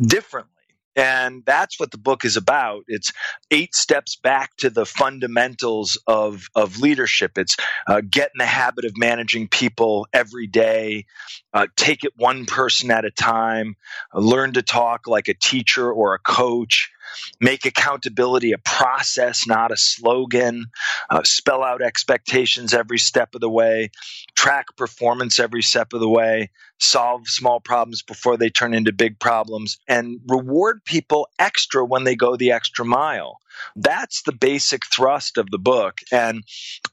differently? 0.00 0.59
And 1.00 1.42
that's 1.46 1.80
what 1.80 1.92
the 1.92 1.98
book 1.98 2.26
is 2.26 2.36
about. 2.36 2.84
It's 2.86 3.10
eight 3.50 3.74
steps 3.74 4.16
back 4.16 4.54
to 4.58 4.68
the 4.68 4.84
fundamentals 4.84 5.98
of, 6.06 6.44
of 6.54 6.80
leadership. 6.80 7.38
It's 7.38 7.56
uh, 7.86 8.02
get 8.02 8.32
in 8.34 8.38
the 8.38 8.44
habit 8.46 8.84
of 8.84 8.92
managing 8.98 9.48
people 9.48 10.06
every 10.12 10.46
day, 10.46 11.06
uh, 11.54 11.68
take 11.76 12.04
it 12.04 12.12
one 12.16 12.44
person 12.44 12.90
at 12.90 13.06
a 13.06 13.10
time, 13.10 13.76
learn 14.12 14.52
to 14.52 14.62
talk 14.62 15.06
like 15.06 15.28
a 15.28 15.34
teacher 15.34 15.90
or 15.90 16.12
a 16.12 16.18
coach, 16.18 16.90
make 17.40 17.64
accountability 17.64 18.52
a 18.52 18.58
process, 18.58 19.46
not 19.46 19.72
a 19.72 19.76
slogan, 19.76 20.66
uh, 21.08 21.22
spell 21.24 21.62
out 21.62 21.82
expectations 21.82 22.74
every 22.74 22.98
step 22.98 23.34
of 23.34 23.40
the 23.40 23.50
way, 23.50 23.90
track 24.36 24.66
performance 24.76 25.38
every 25.38 25.62
step 25.62 25.92
of 25.92 26.00
the 26.00 26.08
way, 26.08 26.50
solve 26.78 27.28
small 27.28 27.60
problems 27.60 28.02
before 28.02 28.36
they 28.36 28.50
turn 28.50 28.74
into 28.74 28.92
big 28.92 29.18
problems, 29.18 29.78
and 29.86 30.20
reward 30.26 30.84
people 30.84 31.28
extra 31.38 31.84
when 31.84 32.04
they 32.04 32.16
go 32.16 32.36
the 32.36 32.52
extra 32.52 32.84
mile. 32.84 33.38
That's 33.76 34.22
the 34.22 34.32
basic 34.32 34.86
thrust 34.86 35.38
of 35.38 35.50
the 35.50 35.58
book. 35.58 35.98
And 36.10 36.42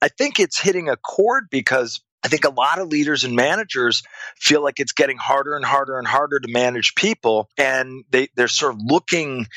I 0.01 0.09
think 0.09 0.39
it's 0.39 0.59
hitting 0.59 0.89
a 0.89 0.97
chord 0.97 1.45
because 1.49 2.01
I 2.23 2.29
think 2.29 2.45
a 2.45 2.49
lot 2.49 2.79
of 2.79 2.89
leaders 2.89 3.23
and 3.23 3.35
managers 3.35 4.03
feel 4.37 4.61
like 4.61 4.79
it's 4.79 4.91
getting 4.91 5.17
harder 5.17 5.55
and 5.55 5.63
harder 5.63 5.97
and 5.97 6.07
harder 6.07 6.39
to 6.39 6.51
manage 6.51 6.95
people. 6.95 7.49
And 7.57 8.03
they, 8.09 8.27
they're 8.35 8.47
sort 8.47 8.73
of 8.73 8.81
looking 8.83 9.47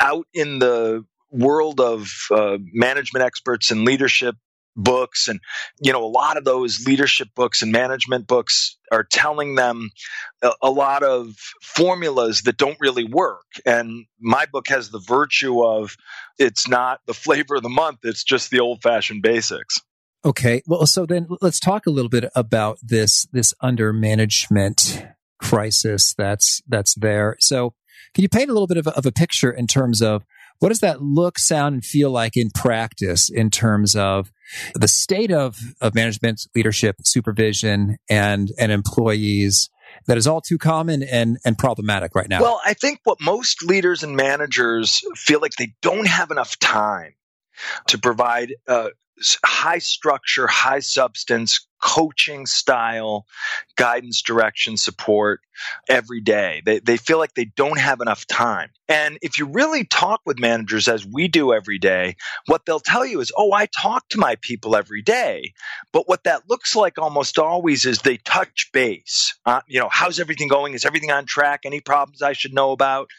out 0.00 0.26
in 0.32 0.58
the 0.58 1.04
world 1.30 1.80
of 1.80 2.08
uh, 2.30 2.58
management 2.72 3.24
experts 3.24 3.70
and 3.70 3.84
leadership 3.84 4.36
books 4.76 5.28
and 5.28 5.40
you 5.80 5.92
know 5.92 6.04
a 6.04 6.06
lot 6.06 6.36
of 6.36 6.44
those 6.44 6.86
leadership 6.86 7.28
books 7.34 7.62
and 7.62 7.72
management 7.72 8.26
books 8.26 8.78
are 8.90 9.04
telling 9.04 9.54
them 9.54 9.90
a, 10.42 10.52
a, 10.62 10.70
lot 10.70 11.02
of 11.02 11.34
formulas 11.62 12.42
that 12.42 12.56
don't 12.56 12.78
really 12.80 13.04
work. 13.04 13.44
And 13.66 14.06
my 14.20 14.46
book 14.50 14.68
has 14.68 14.90
the 14.90 14.98
virtue 14.98 15.62
of 15.62 15.96
it's 16.38 16.68
not 16.68 17.00
the 17.06 17.14
flavor 17.14 17.56
of 17.56 17.62
the 17.62 17.68
month 17.68 17.98
it's 18.02 18.24
just 18.24 18.50
the 18.50 18.60
old 18.60 18.82
fashioned 18.82 19.22
basics. 19.22 19.78
Okay 20.24 20.62
well 20.66 20.86
so 20.86 21.06
then 21.06 21.28
let's 21.40 21.60
talk 21.60 21.86
a 21.86 21.90
little 21.90 22.08
bit 22.08 22.30
about 22.34 22.78
this 22.82 23.26
this 23.32 23.54
under 23.60 23.92
management 23.92 25.04
crisis 25.38 26.14
that's 26.14 26.62
that's 26.66 26.94
there. 26.94 27.36
So 27.40 27.74
can 28.14 28.22
you 28.22 28.28
paint 28.28 28.50
a 28.50 28.52
little 28.52 28.66
bit 28.66 28.76
of 28.76 28.86
a, 28.86 28.96
of 28.96 29.06
a 29.06 29.12
picture 29.12 29.50
in 29.50 29.66
terms 29.66 30.02
of 30.02 30.24
what 30.58 30.68
does 30.68 30.80
that 30.80 31.02
look, 31.02 31.38
sound, 31.38 31.74
and 31.74 31.84
feel 31.84 32.10
like 32.10 32.36
in 32.36 32.50
practice 32.50 33.28
in 33.28 33.50
terms 33.50 33.96
of 33.96 34.30
the 34.74 34.86
state 34.86 35.32
of, 35.32 35.58
of 35.80 35.94
management, 35.94 36.46
leadership, 36.54 36.96
supervision, 37.02 37.96
and, 38.08 38.52
and 38.58 38.70
employees 38.70 39.70
that 40.06 40.16
is 40.16 40.26
all 40.26 40.40
too 40.40 40.58
common 40.58 41.02
and, 41.02 41.38
and 41.44 41.58
problematic 41.58 42.14
right 42.14 42.28
now? 42.28 42.40
Well, 42.40 42.60
I 42.64 42.74
think 42.74 43.00
what 43.04 43.18
most 43.20 43.64
leaders 43.64 44.02
and 44.02 44.16
managers 44.16 45.02
feel 45.16 45.40
like 45.40 45.52
they 45.58 45.74
don't 45.82 46.06
have 46.06 46.30
enough 46.30 46.58
time 46.60 47.14
to 47.88 47.98
provide 47.98 48.54
uh, 48.68 48.90
high 49.44 49.78
structure, 49.78 50.46
high 50.46 50.80
substance 50.80 51.66
coaching 51.82 52.46
style 52.46 53.26
guidance, 53.76 54.22
direction, 54.22 54.76
support 54.76 55.40
every 55.88 56.20
day. 56.20 56.62
They, 56.64 56.78
they 56.78 56.96
feel 56.96 57.18
like 57.18 57.34
they 57.34 57.44
don't 57.44 57.78
have 57.78 58.00
enough 58.00 58.26
time. 58.26 58.70
And 58.88 59.18
if 59.20 59.38
you 59.38 59.46
really 59.46 59.84
talk 59.84 60.20
with 60.24 60.38
managers 60.38 60.88
as 60.88 61.04
we 61.04 61.28
do 61.28 61.52
every 61.52 61.78
day, 61.78 62.16
what 62.46 62.62
they'll 62.64 62.80
tell 62.80 63.04
you 63.04 63.20
is, 63.20 63.32
oh, 63.36 63.52
I 63.52 63.66
talk 63.66 64.08
to 64.10 64.18
my 64.18 64.36
people 64.40 64.76
every 64.76 65.02
day. 65.02 65.52
But 65.92 66.08
what 66.08 66.24
that 66.24 66.48
looks 66.48 66.76
like 66.76 66.98
almost 66.98 67.38
always 67.38 67.84
is 67.84 67.98
they 67.98 68.18
touch 68.18 68.70
base. 68.72 69.36
Uh, 69.44 69.60
you 69.66 69.80
know, 69.80 69.88
how's 69.90 70.20
everything 70.20 70.48
going? 70.48 70.74
Is 70.74 70.84
everything 70.84 71.10
on 71.10 71.26
track? 71.26 71.60
Any 71.64 71.80
problems 71.80 72.22
I 72.22 72.32
should 72.32 72.54
know 72.54 72.72
about? 72.72 73.10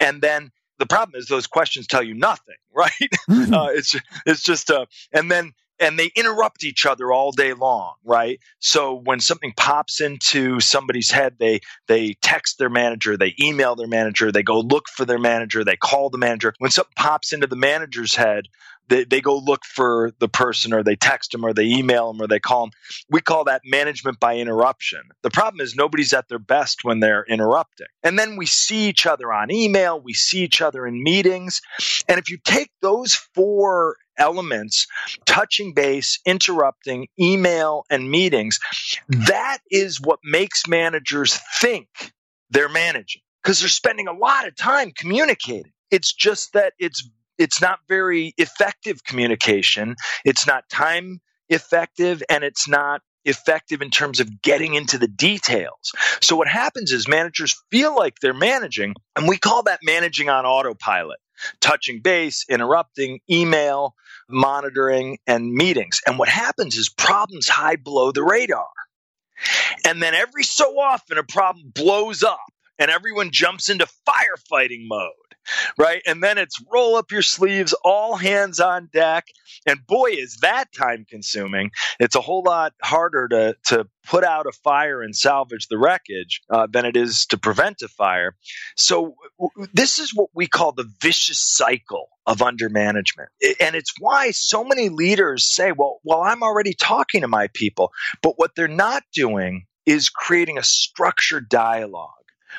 And 0.00 0.20
then 0.20 0.52
the 0.78 0.86
problem 0.86 1.18
is 1.18 1.26
those 1.26 1.46
questions 1.46 1.86
tell 1.86 2.02
you 2.02 2.14
nothing, 2.14 2.56
right? 2.74 2.90
Mm-hmm. 3.28 3.54
Uh, 3.54 3.68
it's 3.68 3.94
it's 4.26 4.42
just 4.42 4.70
uh, 4.70 4.86
and 5.12 5.30
then 5.30 5.52
and 5.80 5.98
they 5.98 6.10
interrupt 6.14 6.62
each 6.62 6.86
other 6.86 7.12
all 7.12 7.32
day 7.32 7.54
long, 7.54 7.94
right? 8.04 8.38
So 8.58 8.94
when 8.94 9.20
something 9.20 9.52
pops 9.56 10.00
into 10.00 10.60
somebody's 10.60 11.10
head, 11.10 11.36
they 11.38 11.60
they 11.88 12.14
text 12.22 12.58
their 12.58 12.68
manager, 12.70 13.16
they 13.16 13.34
email 13.40 13.74
their 13.76 13.88
manager, 13.88 14.30
they 14.30 14.42
go 14.42 14.60
look 14.60 14.84
for 14.94 15.04
their 15.04 15.18
manager, 15.18 15.64
they 15.64 15.76
call 15.76 16.10
the 16.10 16.18
manager. 16.18 16.54
When 16.58 16.70
something 16.70 16.92
pops 16.96 17.32
into 17.32 17.46
the 17.46 17.56
manager's 17.56 18.14
head, 18.14 18.44
they, 18.90 19.04
they 19.04 19.20
go 19.20 19.38
look 19.38 19.64
for 19.64 20.12
the 20.18 20.28
person 20.28 20.74
or 20.74 20.82
they 20.82 20.96
text 20.96 21.32
them 21.32 21.44
or 21.44 21.54
they 21.54 21.64
email 21.64 22.12
them 22.12 22.20
or 22.20 22.26
they 22.26 22.40
call 22.40 22.66
them. 22.66 22.72
We 23.08 23.20
call 23.20 23.44
that 23.44 23.62
management 23.64 24.20
by 24.20 24.36
interruption. 24.36 25.00
The 25.22 25.30
problem 25.30 25.60
is 25.60 25.74
nobody's 25.74 26.12
at 26.12 26.28
their 26.28 26.40
best 26.40 26.84
when 26.84 27.00
they're 27.00 27.24
interrupting. 27.24 27.86
And 28.02 28.18
then 28.18 28.36
we 28.36 28.46
see 28.46 28.88
each 28.88 29.06
other 29.06 29.32
on 29.32 29.50
email, 29.50 30.00
we 30.00 30.12
see 30.12 30.40
each 30.40 30.60
other 30.60 30.86
in 30.86 31.02
meetings. 31.02 31.62
And 32.08 32.18
if 32.18 32.28
you 32.28 32.38
take 32.44 32.70
those 32.82 33.14
four 33.14 33.96
elements 34.18 34.86
touching 35.24 35.72
base, 35.72 36.18
interrupting, 36.26 37.06
email, 37.18 37.84
and 37.88 38.10
meetings 38.10 38.58
hmm. 39.10 39.22
that 39.22 39.58
is 39.70 40.00
what 40.00 40.18
makes 40.22 40.66
managers 40.68 41.38
think 41.60 41.88
they're 42.50 42.68
managing 42.68 43.22
because 43.42 43.60
they're 43.60 43.68
spending 43.68 44.08
a 44.08 44.12
lot 44.12 44.46
of 44.46 44.54
time 44.56 44.92
communicating. 44.94 45.72
It's 45.90 46.12
just 46.12 46.52
that 46.52 46.74
it's 46.78 47.08
it's 47.40 47.60
not 47.60 47.80
very 47.88 48.34
effective 48.36 49.02
communication. 49.02 49.96
It's 50.24 50.46
not 50.46 50.68
time 50.68 51.20
effective 51.48 52.22
and 52.28 52.44
it's 52.44 52.68
not 52.68 53.00
effective 53.24 53.82
in 53.82 53.90
terms 53.90 54.20
of 54.20 54.42
getting 54.42 54.74
into 54.74 54.98
the 54.98 55.08
details. 55.08 55.92
So 56.20 56.36
what 56.36 56.48
happens 56.48 56.92
is 56.92 57.08
managers 57.08 57.60
feel 57.70 57.96
like 57.96 58.18
they're 58.20 58.34
managing 58.34 58.94
and 59.16 59.26
we 59.26 59.38
call 59.38 59.64
that 59.64 59.80
managing 59.82 60.28
on 60.28 60.46
autopilot. 60.46 61.18
Touching 61.62 62.02
base, 62.02 62.44
interrupting, 62.50 63.20
email, 63.30 63.94
monitoring, 64.28 65.16
and 65.26 65.54
meetings. 65.54 66.00
And 66.06 66.18
what 66.18 66.28
happens 66.28 66.76
is 66.76 66.90
problems 66.90 67.48
hide 67.48 67.82
below 67.82 68.12
the 68.12 68.22
radar. 68.22 68.66
And 69.86 70.02
then 70.02 70.12
every 70.12 70.44
so 70.44 70.78
often 70.78 71.16
a 71.16 71.22
problem 71.22 71.72
blows 71.74 72.22
up 72.22 72.44
and 72.78 72.90
everyone 72.90 73.30
jumps 73.30 73.70
into 73.70 73.86
firefighting 74.06 74.86
mode 74.86 75.29
right? 75.78 76.02
And 76.06 76.22
then 76.22 76.38
it's 76.38 76.62
roll 76.72 76.96
up 76.96 77.12
your 77.12 77.22
sleeves, 77.22 77.74
all 77.84 78.16
hands 78.16 78.60
on 78.60 78.88
deck. 78.92 79.26
And 79.66 79.86
boy, 79.86 80.10
is 80.10 80.38
that 80.42 80.72
time 80.72 81.06
consuming. 81.08 81.70
It's 81.98 82.14
a 82.14 82.20
whole 82.20 82.42
lot 82.44 82.74
harder 82.82 83.28
to, 83.28 83.56
to 83.66 83.86
put 84.06 84.24
out 84.24 84.46
a 84.46 84.52
fire 84.52 85.02
and 85.02 85.14
salvage 85.14 85.68
the 85.68 85.78
wreckage 85.78 86.42
uh, 86.50 86.66
than 86.70 86.84
it 86.84 86.96
is 86.96 87.26
to 87.26 87.38
prevent 87.38 87.82
a 87.82 87.88
fire. 87.88 88.34
So, 88.76 89.14
w- 89.38 89.68
this 89.72 89.98
is 89.98 90.12
what 90.14 90.30
we 90.34 90.46
call 90.46 90.72
the 90.72 90.90
vicious 91.00 91.38
cycle 91.38 92.08
of 92.26 92.38
undermanagement. 92.38 93.26
And 93.60 93.74
it's 93.74 93.92
why 93.98 94.30
so 94.30 94.64
many 94.64 94.88
leaders 94.88 95.44
say, 95.44 95.72
well, 95.72 96.00
well, 96.04 96.22
I'm 96.22 96.42
already 96.42 96.74
talking 96.74 97.22
to 97.22 97.28
my 97.28 97.48
people. 97.54 97.92
But 98.22 98.34
what 98.36 98.54
they're 98.54 98.68
not 98.68 99.02
doing 99.12 99.66
is 99.86 100.10
creating 100.10 100.58
a 100.58 100.62
structured 100.62 101.48
dialogue 101.48 102.10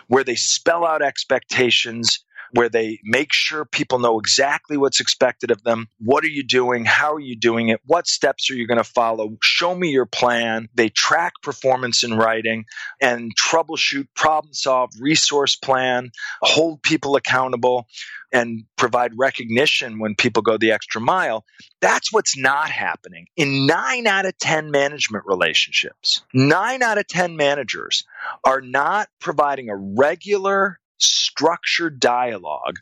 where 0.07 0.23
they 0.23 0.35
spell 0.35 0.85
out 0.85 1.01
expectations, 1.01 2.23
where 2.53 2.69
they 2.69 2.99
make 3.03 3.33
sure 3.33 3.65
people 3.65 3.99
know 3.99 4.19
exactly 4.19 4.77
what's 4.77 4.99
expected 4.99 5.51
of 5.51 5.63
them. 5.63 5.87
What 5.99 6.23
are 6.23 6.29
you 6.29 6.43
doing? 6.43 6.85
How 6.85 7.13
are 7.13 7.19
you 7.19 7.35
doing 7.35 7.69
it? 7.69 7.81
What 7.85 8.07
steps 8.07 8.49
are 8.49 8.55
you 8.55 8.67
going 8.67 8.77
to 8.77 8.83
follow? 8.83 9.37
Show 9.41 9.75
me 9.75 9.89
your 9.89 10.05
plan. 10.05 10.69
They 10.73 10.89
track 10.89 11.33
performance 11.41 12.03
in 12.03 12.17
writing 12.17 12.65
and 13.01 13.31
troubleshoot, 13.35 14.07
problem 14.15 14.53
solve, 14.53 14.91
resource 14.99 15.55
plan, 15.55 16.11
hold 16.41 16.81
people 16.83 17.15
accountable 17.15 17.87
and 18.31 18.63
provide 18.77 19.11
recognition 19.17 19.99
when 19.99 20.15
people 20.15 20.41
go 20.41 20.57
the 20.57 20.71
extra 20.71 21.01
mile. 21.01 21.45
That's 21.81 22.13
what's 22.13 22.37
not 22.37 22.69
happening 22.69 23.27
in 23.35 23.65
nine 23.65 24.07
out 24.07 24.25
of 24.25 24.37
10 24.37 24.71
management 24.71 25.25
relationships. 25.25 26.21
Nine 26.33 26.81
out 26.81 26.97
of 26.97 27.07
10 27.07 27.35
managers 27.35 28.05
are 28.45 28.61
not 28.61 29.09
providing 29.19 29.69
a 29.69 29.75
regular 29.75 30.79
structured 31.03 31.99
dialogue 31.99 32.77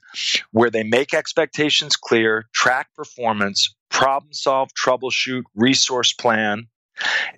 where 0.51 0.69
they 0.69 0.84
make 0.84 1.13
expectations 1.13 1.95
clear, 1.95 2.47
track 2.53 2.89
performance, 2.95 3.73
problem 3.89 4.34
solve, 4.34 4.69
troubleshoot, 4.73 5.43
resource 5.55 6.13
plan, 6.13 6.67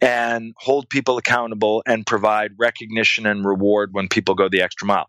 and 0.01 0.53
hold 0.57 0.89
people 0.89 1.17
accountable 1.17 1.83
and 1.85 2.05
provide 2.05 2.51
recognition 2.57 3.25
and 3.25 3.45
reward 3.45 3.89
when 3.93 4.07
people 4.07 4.35
go 4.35 4.49
the 4.49 4.61
extra 4.61 4.87
mile. 4.87 5.07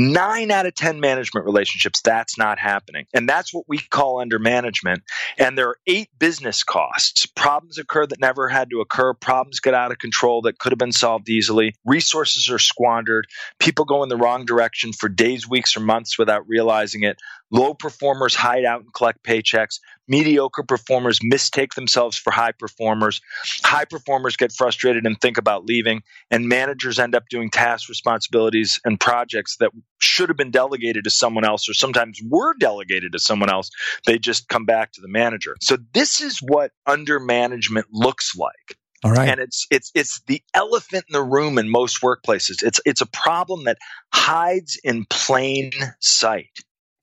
Nine 0.00 0.52
out 0.52 0.64
of 0.64 0.76
10 0.76 1.00
management 1.00 1.44
relationships, 1.44 2.00
that's 2.00 2.38
not 2.38 2.60
happening. 2.60 3.06
And 3.12 3.28
that's 3.28 3.52
what 3.52 3.64
we 3.66 3.78
call 3.78 4.20
under 4.20 4.38
management. 4.38 5.02
And 5.36 5.58
there 5.58 5.70
are 5.70 5.78
eight 5.88 6.08
business 6.20 6.62
costs. 6.62 7.26
Problems 7.26 7.78
occur 7.78 8.06
that 8.06 8.20
never 8.20 8.48
had 8.48 8.70
to 8.70 8.80
occur. 8.80 9.12
Problems 9.12 9.58
get 9.58 9.74
out 9.74 9.90
of 9.90 9.98
control 9.98 10.42
that 10.42 10.60
could 10.60 10.70
have 10.70 10.78
been 10.78 10.92
solved 10.92 11.28
easily. 11.28 11.74
Resources 11.84 12.48
are 12.48 12.60
squandered. 12.60 13.26
People 13.58 13.84
go 13.84 14.04
in 14.04 14.08
the 14.08 14.16
wrong 14.16 14.44
direction 14.44 14.92
for 14.92 15.08
days, 15.08 15.48
weeks, 15.48 15.76
or 15.76 15.80
months 15.80 16.16
without 16.16 16.46
realizing 16.46 17.02
it. 17.02 17.18
Low 17.50 17.74
performers 17.74 18.34
hide 18.34 18.64
out 18.64 18.82
and 18.82 18.92
collect 18.92 19.24
paychecks. 19.24 19.80
Mediocre 20.06 20.62
performers 20.62 21.18
mistake 21.22 21.74
themselves 21.74 22.16
for 22.16 22.30
high 22.30 22.52
performers. 22.52 23.20
High 23.64 23.84
performers 23.86 24.36
get 24.36 24.52
frustrated 24.52 25.06
and 25.06 25.20
think 25.20 25.38
about 25.38 25.64
leaving. 25.64 26.02
And 26.30 26.48
managers 26.48 26.98
end 26.98 27.14
up 27.14 27.28
doing 27.28 27.50
tasks, 27.50 27.88
responsibilities, 27.88 28.80
and 28.84 29.00
projects 29.00 29.56
that 29.56 29.70
should 30.00 30.28
have 30.28 30.36
been 30.36 30.50
delegated 30.50 31.04
to 31.04 31.10
someone 31.10 31.44
else 31.44 31.68
or 31.68 31.74
sometimes 31.74 32.20
were 32.28 32.54
delegated 32.58 33.12
to 33.12 33.18
someone 33.18 33.50
else. 33.50 33.70
They 34.06 34.18
just 34.18 34.48
come 34.48 34.64
back 34.64 34.92
to 34.92 35.00
the 35.00 35.08
manager. 35.08 35.56
So 35.60 35.76
this 35.92 36.20
is 36.20 36.38
what 36.38 36.72
under 36.86 37.18
management 37.18 37.86
looks 37.92 38.36
like. 38.36 38.78
All 39.04 39.12
right. 39.12 39.28
And 39.28 39.40
it's 39.40 39.66
it's 39.70 39.92
it's 39.94 40.20
the 40.26 40.42
elephant 40.54 41.04
in 41.08 41.12
the 41.12 41.22
room 41.22 41.58
in 41.58 41.68
most 41.68 42.02
workplaces. 42.02 42.62
It's 42.62 42.80
it's 42.84 43.00
a 43.00 43.06
problem 43.06 43.64
that 43.64 43.78
hides 44.12 44.78
in 44.82 45.04
plain 45.08 45.70
sight. 46.00 46.50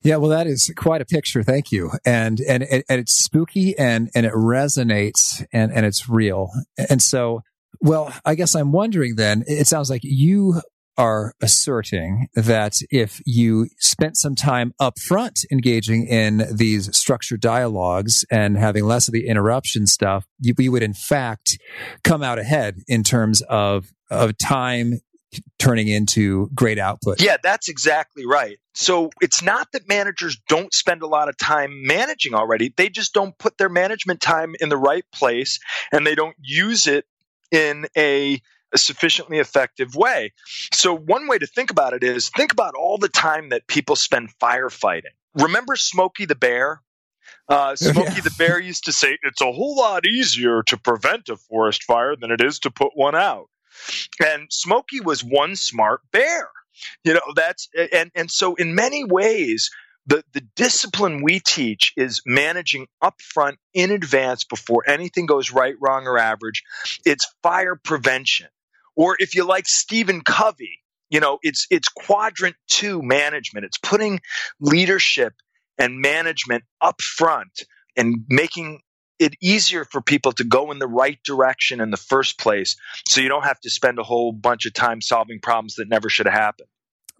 Yeah, 0.04 0.18
well, 0.18 0.30
that 0.30 0.46
is 0.46 0.72
quite 0.76 1.02
a 1.02 1.06
picture. 1.06 1.42
Thank 1.42 1.72
you. 1.72 1.92
And 2.06 2.40
and 2.42 2.64
and 2.64 2.84
it's 2.90 3.16
spooky 3.16 3.78
and 3.78 4.10
and 4.14 4.26
it 4.26 4.34
resonates 4.34 5.46
and 5.54 5.72
and 5.72 5.86
it's 5.86 6.10
real. 6.10 6.52
And 6.90 7.02
so, 7.02 7.42
well, 7.80 8.14
I 8.26 8.36
guess 8.36 8.56
I'm 8.56 8.72
wondering 8.72 9.16
then. 9.16 9.44
It 9.48 9.66
sounds 9.66 9.90
like 9.90 10.02
you 10.04 10.62
are 10.98 11.34
asserting 11.42 12.28
that 12.36 12.74
if 12.90 13.22
you 13.26 13.68
spent 13.80 14.18
some 14.18 14.36
time 14.36 14.74
up 14.80 15.00
front 15.00 15.40
engaging 15.52 16.08
in 16.08 16.46
these 16.52 16.96
structured 16.96 17.42
dialogues 17.42 18.26
and 18.32 18.58
having 18.58 18.86
less 18.86 19.08
of 19.08 19.14
the 19.14 19.28
interruption 19.28 19.88
stuff, 19.88 20.26
you, 20.40 20.54
you 20.58 20.72
would 20.72 20.84
in 20.84 20.94
fact 20.94 21.58
come 22.04 22.24
out 22.24 22.40
ahead 22.40 22.78
in 22.88 23.04
terms 23.04 23.42
of 23.50 23.92
of 24.12 24.38
time 24.38 25.00
turning 25.60 25.88
into 25.88 26.50
great 26.54 26.80
output. 26.80 27.22
Yeah, 27.22 27.38
that's 27.42 27.68
exactly 27.68 28.26
right. 28.26 28.58
So 28.74 29.10
it's 29.22 29.42
not 29.42 29.72
that 29.74 29.88
managers 29.88 30.38
don't 30.48 30.74
spend 30.74 31.02
a 31.02 31.08
lot 31.08 31.30
of 31.30 31.38
time 31.38 31.86
managing 31.86 32.34
already. 32.34 32.74
They 32.76 32.90
just 32.90 33.14
don't 33.14 33.38
put 33.38 33.58
their 33.58 33.70
management 33.70 34.22
time 34.22 34.54
in 34.60 34.70
the 34.70 34.78
right 34.78 35.06
place 35.14 35.60
and 35.92 36.06
they 36.06 36.16
don't 36.16 36.36
use 36.42 36.88
it 36.88 37.06
in 37.52 37.88
a, 37.98 38.42
a 38.74 38.78
sufficiently 38.78 39.40
effective 39.40 39.96
way. 39.96 40.34
So 40.74 40.96
one 40.96 41.28
way 41.28 41.38
to 41.38 41.48
think 41.48 41.72
about 41.72 41.94
it 41.94 42.04
is 42.04 42.30
think 42.30 42.52
about 42.52 42.76
all 42.76 42.98
the 42.98 43.10
time 43.10 43.50
that 43.50 43.68
people 43.68 43.96
spend 43.96 44.30
firefighting. 44.42 45.14
Remember 45.36 45.76
Smokey 45.76 46.26
the 46.26 46.36
Bear? 46.36 46.82
Uh, 47.48 47.76
Smokey 47.76 48.16
yeah. 48.16 48.22
the 48.22 48.36
Bear 48.38 48.60
used 48.60 48.86
to 48.86 48.94
say, 48.94 49.18
It's 49.24 49.42
a 49.42 49.52
whole 49.52 49.78
lot 49.78 50.06
easier 50.06 50.64
to 50.68 50.78
prevent 50.78 51.30
a 51.30 51.36
forest 51.38 51.84
fire 51.84 52.16
than 52.16 52.32
it 52.32 52.42
is 52.42 52.60
to 52.60 52.72
put 52.72 52.92
one 52.96 53.16
out. 53.16 53.50
And 54.26 54.48
Smokey 54.50 55.02
was 55.02 55.24
one 55.24 55.56
smart 55.56 56.02
bear. 56.12 56.50
You 57.04 57.14
know, 57.14 57.22
that's 57.36 57.70
and 57.94 58.12
and 58.16 58.30
so 58.30 58.56
in 58.56 58.76
many 58.76 59.04
ways 59.04 59.70
the, 60.08 60.24
the 60.34 60.42
discipline 60.56 61.24
we 61.24 61.40
teach 61.40 61.94
is 61.98 62.22
managing 62.26 62.88
upfront 63.04 63.56
in 63.74 63.92
advance 63.92 64.44
before 64.44 64.84
anything 64.88 65.26
goes 65.26 65.52
right, 65.52 65.76
wrong, 65.82 66.06
or 66.06 66.18
average. 66.18 66.64
It's 67.06 67.28
fire 67.42 67.76
prevention. 67.76 68.48
Or 68.96 69.16
if 69.20 69.36
you 69.36 69.46
like 69.46 69.68
Stephen 69.68 70.22
Covey, 70.22 70.80
you 71.10 71.20
know, 71.20 71.40
it's 71.42 71.68
it's 71.70 71.88
quadrant 71.90 72.56
two 72.68 73.02
management. 73.02 73.66
It's 73.66 73.78
putting 73.78 74.20
leadership 74.60 75.34
and 75.78 76.00
management 76.00 76.64
up 76.82 77.02
front 77.02 77.64
and 77.96 78.26
making 78.30 78.82
it 79.20 79.36
easier 79.42 79.86
for 79.86 80.02
people 80.02 80.32
to 80.34 80.44
go 80.44 80.72
in 80.72 80.80
the 80.80 80.88
right 80.88 81.20
direction 81.24 81.80
in 81.80 81.90
the 81.90 81.98
first 81.98 82.38
place 82.38 82.76
so 83.08 83.22
you 83.22 83.30
don't 83.30 83.46
have 83.46 83.60
to 83.62 83.70
spend 83.70 83.98
a 84.00 84.04
whole 84.04 84.32
bunch 84.32 84.66
of 84.66 84.74
time 84.74 85.02
solving 85.02 85.40
problems 85.40 85.76
that 85.76 85.88
never 85.88 86.10
should 86.10 86.26
have 86.26 86.36
happened 86.36 86.68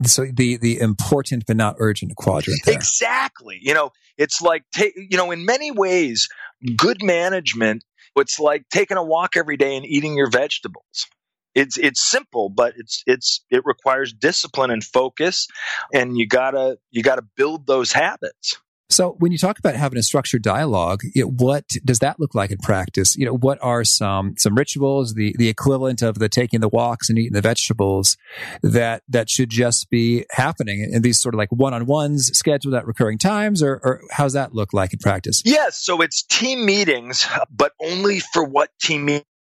so 0.04 0.26
the 0.34 0.58
the 0.58 0.80
important 0.80 1.46
but 1.48 1.56
not 1.56 1.76
urgent 1.80 2.16
quadrant 2.18 2.60
there. 2.66 2.76
exactly 2.76 3.58
you 3.62 3.74
know 3.74 3.92
it's 4.18 4.42
like 4.42 4.64
ta- 4.76 4.84
you 4.96 5.18
know 5.18 5.32
in 5.32 5.46
many 5.46 5.72
ways 5.72 6.28
good 6.76 7.02
management 7.02 7.84
it's 8.18 8.40
like 8.40 8.66
taking 8.70 8.98
a 8.98 9.04
walk 9.04 9.38
every 9.38 9.58
day 9.58 9.76
and 9.76 9.86
eating 9.86 10.16
your 10.16 10.30
vegetables 10.30 11.08
it's 11.56 11.78
it's 11.78 12.02
simple 12.02 12.50
but 12.50 12.74
it's 12.78 13.04
it's 13.08 13.44
it 13.50 13.66
requires 13.66 14.14
discipline 14.14 14.70
and 14.70 14.84
focus 14.84 15.48
and 15.94 16.18
you 16.18 16.28
gotta 16.28 16.78
you 16.92 17.02
gotta 17.02 17.24
build 17.36 17.66
those 17.66 17.92
habits 17.92 18.58
so 18.90 19.16
when 19.18 19.32
you 19.32 19.38
talk 19.38 19.58
about 19.58 19.76
having 19.76 19.98
a 19.98 20.04
structured 20.04 20.44
dialogue, 20.44 21.02
it, 21.16 21.28
what 21.28 21.66
does 21.84 22.00
that 22.00 22.20
look 22.20 22.36
like 22.36 22.52
in 22.52 22.60
practice? 22.60 23.18
You 23.18 23.26
know, 23.26 23.36
what 23.36 23.58
are 23.62 23.84
some 23.84 24.36
some 24.38 24.54
rituals, 24.56 25.16
the 25.16 25.36
the 25.38 25.50
equivalent 25.50 26.02
of 26.04 26.20
the 26.20 26.30
taking 26.30 26.62
the 26.62 26.70
walks 26.70 27.10
and 27.10 27.18
eating 27.18 27.34
the 27.34 27.42
vegetables 27.42 28.16
that 28.62 29.02
that 29.10 29.30
should 29.30 29.50
just 29.50 29.90
be 29.90 30.26
happening 30.32 30.88
in 30.94 31.02
these 31.02 31.20
sort 31.20 31.34
of 31.34 31.40
like 31.40 31.52
one 31.52 31.74
on 31.74 31.88
ones 31.88 32.28
scheduled 32.38 32.76
at 32.76 32.86
recurring 32.86 33.18
times, 33.18 33.64
or, 33.64 33.82
or 33.84 34.02
how's 34.12 34.34
that 34.34 34.54
look 34.54 34.72
like 34.72 34.94
in 34.94 35.00
practice? 35.00 35.42
Yes, 35.44 35.78
so 35.78 36.02
it's 36.02 36.22
team 36.22 36.66
meetings, 36.66 37.28
but 37.50 37.74
only 37.82 38.20
for 38.20 38.44
what 38.44 38.70
team 38.80 39.06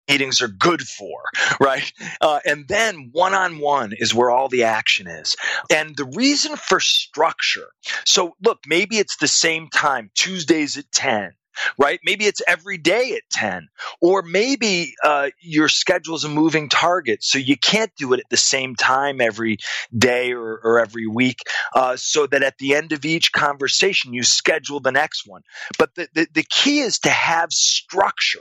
meetings 0.09 0.43
are 0.43 0.49
good 0.49 0.83
for, 0.83 1.23
right? 1.61 1.93
Uh, 2.21 2.41
and 2.45 2.67
then 2.69 3.11
one 3.13 3.35
on 3.35 3.59
one 3.59 3.93
is 3.97 4.15
where 4.15 4.31
all 4.31 4.49
the 4.49 4.65
action 4.65 5.07
is. 5.07 5.37
And 5.71 5.97
the 5.97 6.05
reason 6.05 6.57
for 6.57 6.81
structure 6.81 7.69
so, 8.07 8.37
look, 8.43 8.61
maybe 8.67 8.99
it's 8.99 9.17
the 9.17 9.29
same 9.29 9.69
time, 9.69 10.11
Tuesdays 10.15 10.79
at 10.79 10.91
10 10.93 11.33
right? 11.79 12.01
Maybe 12.05 12.25
it's 12.27 12.43
every 12.47 12.79
day 12.79 13.13
at 13.13 13.23
10. 13.31 13.69
Or 14.01 14.23
maybe 14.23 14.95
uh, 15.03 15.31
your 15.41 15.69
schedule 15.69 16.15
is 16.15 16.25
a 16.25 16.29
moving 16.29 16.69
target, 16.69 17.23
so 17.23 17.39
you 17.39 17.57
can't 17.57 17.93
do 17.97 18.13
it 18.13 18.21
at 18.21 18.29
the 18.31 18.37
same 18.37 18.75
time 18.75 19.21
every 19.21 19.59
day 19.97 20.33
or, 20.33 20.61
or 20.63 20.81
every 20.81 21.07
week, 21.07 21.39
uh, 21.75 21.97
so 21.97 22.27
that 22.27 22.43
at 22.43 22.59
the 22.59 22.75
end 22.75 22.93
of 22.93 23.05
each 23.05 23.33
conversation, 23.33 24.13
you 24.13 24.23
schedule 24.23 24.81
the 24.81 24.93
next 24.93 25.27
one. 25.27 25.43
But 25.79 25.95
the, 25.95 26.09
the, 26.15 26.27
the 26.33 26.47
key 26.49 26.81
is 26.81 26.99
to 27.01 27.11
have 27.11 27.53
structure. 27.53 28.41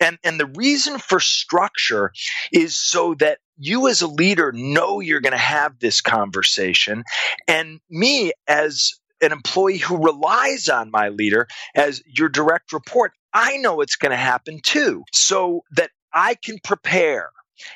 And, 0.00 0.18
and 0.24 0.40
the 0.40 0.46
reason 0.46 0.98
for 0.98 1.20
structure 1.20 2.12
is 2.52 2.76
so 2.76 3.14
that 3.14 3.38
you 3.58 3.88
as 3.88 4.02
a 4.02 4.06
leader 4.06 4.52
know 4.52 5.00
you're 5.00 5.20
going 5.20 5.32
to 5.32 5.38
have 5.38 5.78
this 5.78 6.00
conversation. 6.00 7.02
And 7.46 7.80
me 7.90 8.32
as 8.46 8.92
an 9.20 9.32
employee 9.32 9.78
who 9.78 9.96
relies 9.96 10.68
on 10.68 10.90
my 10.90 11.08
leader 11.08 11.46
as 11.74 12.02
your 12.06 12.28
direct 12.28 12.72
report, 12.72 13.12
I 13.32 13.56
know 13.58 13.80
it's 13.80 13.96
going 13.96 14.10
to 14.10 14.16
happen 14.16 14.60
too, 14.62 15.04
so 15.12 15.62
that 15.72 15.90
I 16.12 16.34
can 16.34 16.58
prepare 16.62 17.30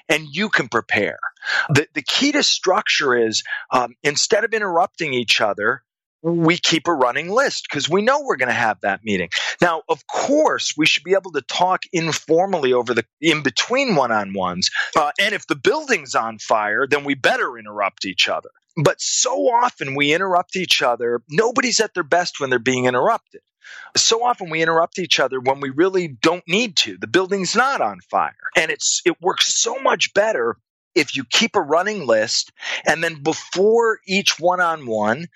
and 0.08 0.26
you 0.30 0.48
can 0.48 0.68
prepare. 0.68 1.18
The, 1.68 1.86
the 1.94 2.02
key 2.02 2.32
to 2.32 2.42
structure 2.42 3.16
is 3.16 3.42
um, 3.70 3.94
instead 4.02 4.44
of 4.44 4.54
interrupting 4.54 5.12
each 5.12 5.40
other, 5.40 5.82
we 6.22 6.56
keep 6.56 6.86
a 6.86 6.94
running 6.94 7.30
list 7.30 7.66
because 7.68 7.88
we 7.90 8.00
know 8.00 8.22
we're 8.22 8.36
going 8.36 8.48
to 8.48 8.54
have 8.54 8.80
that 8.82 9.00
meeting. 9.02 9.28
Now, 9.60 9.82
of 9.88 10.06
course, 10.06 10.74
we 10.76 10.86
should 10.86 11.02
be 11.02 11.14
able 11.14 11.32
to 11.32 11.42
talk 11.42 11.82
informally 11.92 12.72
over 12.72 12.94
the 12.94 13.04
in 13.20 13.42
between 13.42 13.96
one 13.96 14.12
on 14.12 14.32
ones. 14.32 14.70
Uh, 14.96 15.10
and 15.20 15.34
if 15.34 15.46
the 15.48 15.56
building's 15.56 16.14
on 16.14 16.38
fire, 16.38 16.86
then 16.86 17.04
we 17.04 17.14
better 17.14 17.58
interrupt 17.58 18.06
each 18.06 18.28
other. 18.28 18.50
But 18.76 19.00
so 19.00 19.48
often 19.48 19.94
we 19.94 20.14
interrupt 20.14 20.56
each 20.56 20.82
other. 20.82 21.22
Nobody's 21.28 21.80
at 21.80 21.94
their 21.94 22.02
best 22.02 22.40
when 22.40 22.50
they're 22.50 22.58
being 22.58 22.86
interrupted. 22.86 23.42
So 23.96 24.24
often 24.24 24.50
we 24.50 24.62
interrupt 24.62 24.98
each 24.98 25.20
other 25.20 25.40
when 25.40 25.60
we 25.60 25.70
really 25.70 26.08
don't 26.08 26.46
need 26.48 26.76
to. 26.78 26.96
The 26.98 27.06
building's 27.06 27.54
not 27.54 27.80
on 27.80 28.00
fire. 28.00 28.34
And 28.56 28.70
it's 28.70 29.02
it 29.04 29.20
works 29.20 29.54
so 29.62 29.78
much 29.80 30.14
better 30.14 30.56
if 30.94 31.16
you 31.16 31.24
keep 31.24 31.56
a 31.56 31.60
running 31.60 32.06
list 32.06 32.52
and 32.86 33.02
then 33.02 33.22
before 33.22 33.98
each 34.06 34.38
one-on-one 34.38 35.26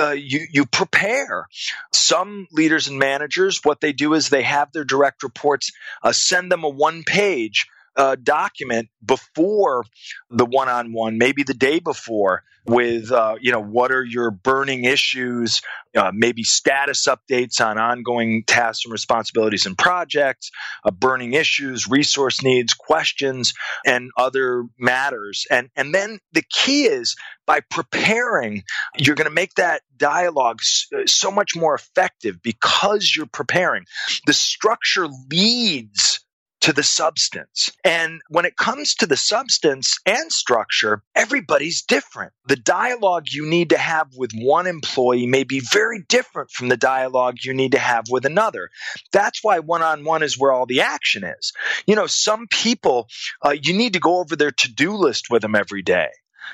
uh, 0.00 0.10
you 0.10 0.46
you 0.50 0.64
prepare 0.64 1.46
some 1.92 2.46
leaders 2.50 2.88
and 2.88 2.98
managers 2.98 3.60
what 3.62 3.80
they 3.80 3.92
do 3.92 4.14
is 4.14 4.28
they 4.28 4.42
have 4.42 4.72
their 4.72 4.84
direct 4.84 5.22
reports 5.22 5.70
uh, 6.02 6.12
send 6.12 6.50
them 6.50 6.64
a 6.64 6.68
one 6.68 7.02
page 7.04 7.66
uh, 7.96 8.16
document 8.22 8.88
before 9.04 9.84
the 10.30 10.46
one-on-one, 10.46 11.18
maybe 11.18 11.42
the 11.42 11.54
day 11.54 11.78
before, 11.78 12.42
with 12.64 13.10
uh, 13.10 13.34
you 13.40 13.50
know 13.50 13.62
what 13.62 13.90
are 13.90 14.04
your 14.04 14.30
burning 14.30 14.84
issues, 14.84 15.62
uh, 15.96 16.12
maybe 16.14 16.44
status 16.44 17.06
updates 17.06 17.60
on 17.60 17.78
ongoing 17.78 18.44
tasks 18.46 18.84
and 18.84 18.92
responsibilities 18.92 19.66
and 19.66 19.76
projects, 19.76 20.50
uh, 20.84 20.90
burning 20.90 21.32
issues, 21.32 21.88
resource 21.88 22.42
needs, 22.42 22.74
questions, 22.74 23.54
and 23.84 24.10
other 24.16 24.64
matters. 24.78 25.46
And 25.50 25.70
and 25.74 25.92
then 25.92 26.20
the 26.32 26.44
key 26.48 26.84
is 26.84 27.16
by 27.46 27.60
preparing, 27.68 28.62
you're 28.96 29.16
going 29.16 29.28
to 29.28 29.34
make 29.34 29.54
that 29.54 29.82
dialogue 29.96 30.60
uh, 30.94 31.06
so 31.06 31.30
much 31.30 31.56
more 31.56 31.74
effective 31.74 32.40
because 32.42 33.12
you're 33.14 33.26
preparing. 33.26 33.84
The 34.26 34.32
structure 34.32 35.08
leads 35.30 36.20
to 36.62 36.72
the 36.72 36.82
substance. 36.82 37.70
And 37.84 38.20
when 38.28 38.44
it 38.44 38.56
comes 38.56 38.94
to 38.96 39.06
the 39.06 39.16
substance 39.16 39.98
and 40.06 40.32
structure, 40.32 41.02
everybody's 41.14 41.82
different. 41.82 42.32
The 42.46 42.56
dialogue 42.56 43.26
you 43.30 43.46
need 43.46 43.70
to 43.70 43.78
have 43.78 44.08
with 44.16 44.30
one 44.34 44.66
employee 44.66 45.26
may 45.26 45.44
be 45.44 45.60
very 45.72 46.04
different 46.08 46.50
from 46.50 46.68
the 46.68 46.76
dialogue 46.76 47.38
you 47.42 47.52
need 47.52 47.72
to 47.72 47.78
have 47.78 48.04
with 48.10 48.24
another. 48.24 48.70
That's 49.12 49.42
why 49.42 49.58
one 49.58 49.82
on 49.82 50.04
one 50.04 50.22
is 50.22 50.38
where 50.38 50.52
all 50.52 50.66
the 50.66 50.80
action 50.80 51.24
is. 51.24 51.52
You 51.86 51.96
know, 51.96 52.06
some 52.06 52.46
people, 52.48 53.08
uh, 53.44 53.54
you 53.60 53.76
need 53.76 53.94
to 53.94 54.00
go 54.00 54.18
over 54.18 54.36
their 54.36 54.52
to 54.52 54.72
do 54.72 54.92
list 54.92 55.26
with 55.30 55.42
them 55.42 55.54
every 55.54 55.82
day. 55.82 56.08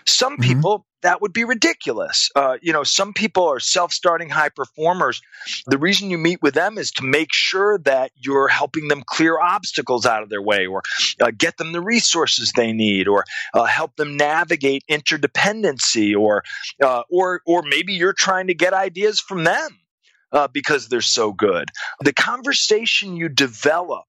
Some 0.06 0.34
mm-hmm. 0.34 0.42
people, 0.42 0.86
that 1.02 1.22
would 1.22 1.32
be 1.32 1.44
ridiculous. 1.44 2.30
Uh, 2.34 2.56
you 2.60 2.72
know, 2.72 2.82
some 2.82 3.12
people 3.12 3.46
are 3.48 3.60
self 3.60 3.92
starting 3.92 4.28
high 4.28 4.48
performers. 4.48 5.20
The 5.66 5.78
reason 5.78 6.10
you 6.10 6.18
meet 6.18 6.42
with 6.42 6.54
them 6.54 6.78
is 6.78 6.90
to 6.92 7.04
make 7.04 7.32
sure 7.32 7.78
that 7.78 8.10
you're 8.16 8.48
helping 8.48 8.88
them 8.88 9.02
clear 9.06 9.38
obstacles 9.38 10.06
out 10.06 10.22
of 10.22 10.28
their 10.28 10.42
way 10.42 10.66
or 10.66 10.82
uh, 11.20 11.30
get 11.36 11.56
them 11.56 11.72
the 11.72 11.80
resources 11.80 12.52
they 12.54 12.72
need 12.72 13.06
or 13.06 13.24
uh, 13.54 13.64
help 13.64 13.96
them 13.96 14.16
navigate 14.16 14.84
interdependency 14.90 16.16
or, 16.18 16.42
uh, 16.82 17.02
or, 17.10 17.42
or 17.46 17.62
maybe 17.62 17.94
you're 17.94 18.12
trying 18.12 18.48
to 18.48 18.54
get 18.54 18.74
ideas 18.74 19.20
from 19.20 19.44
them. 19.44 19.78
Uh, 20.30 20.46
because 20.46 20.88
they're 20.88 21.00
so 21.00 21.32
good. 21.32 21.70
The 22.00 22.12
conversation 22.12 23.16
you 23.16 23.30
develop 23.30 24.04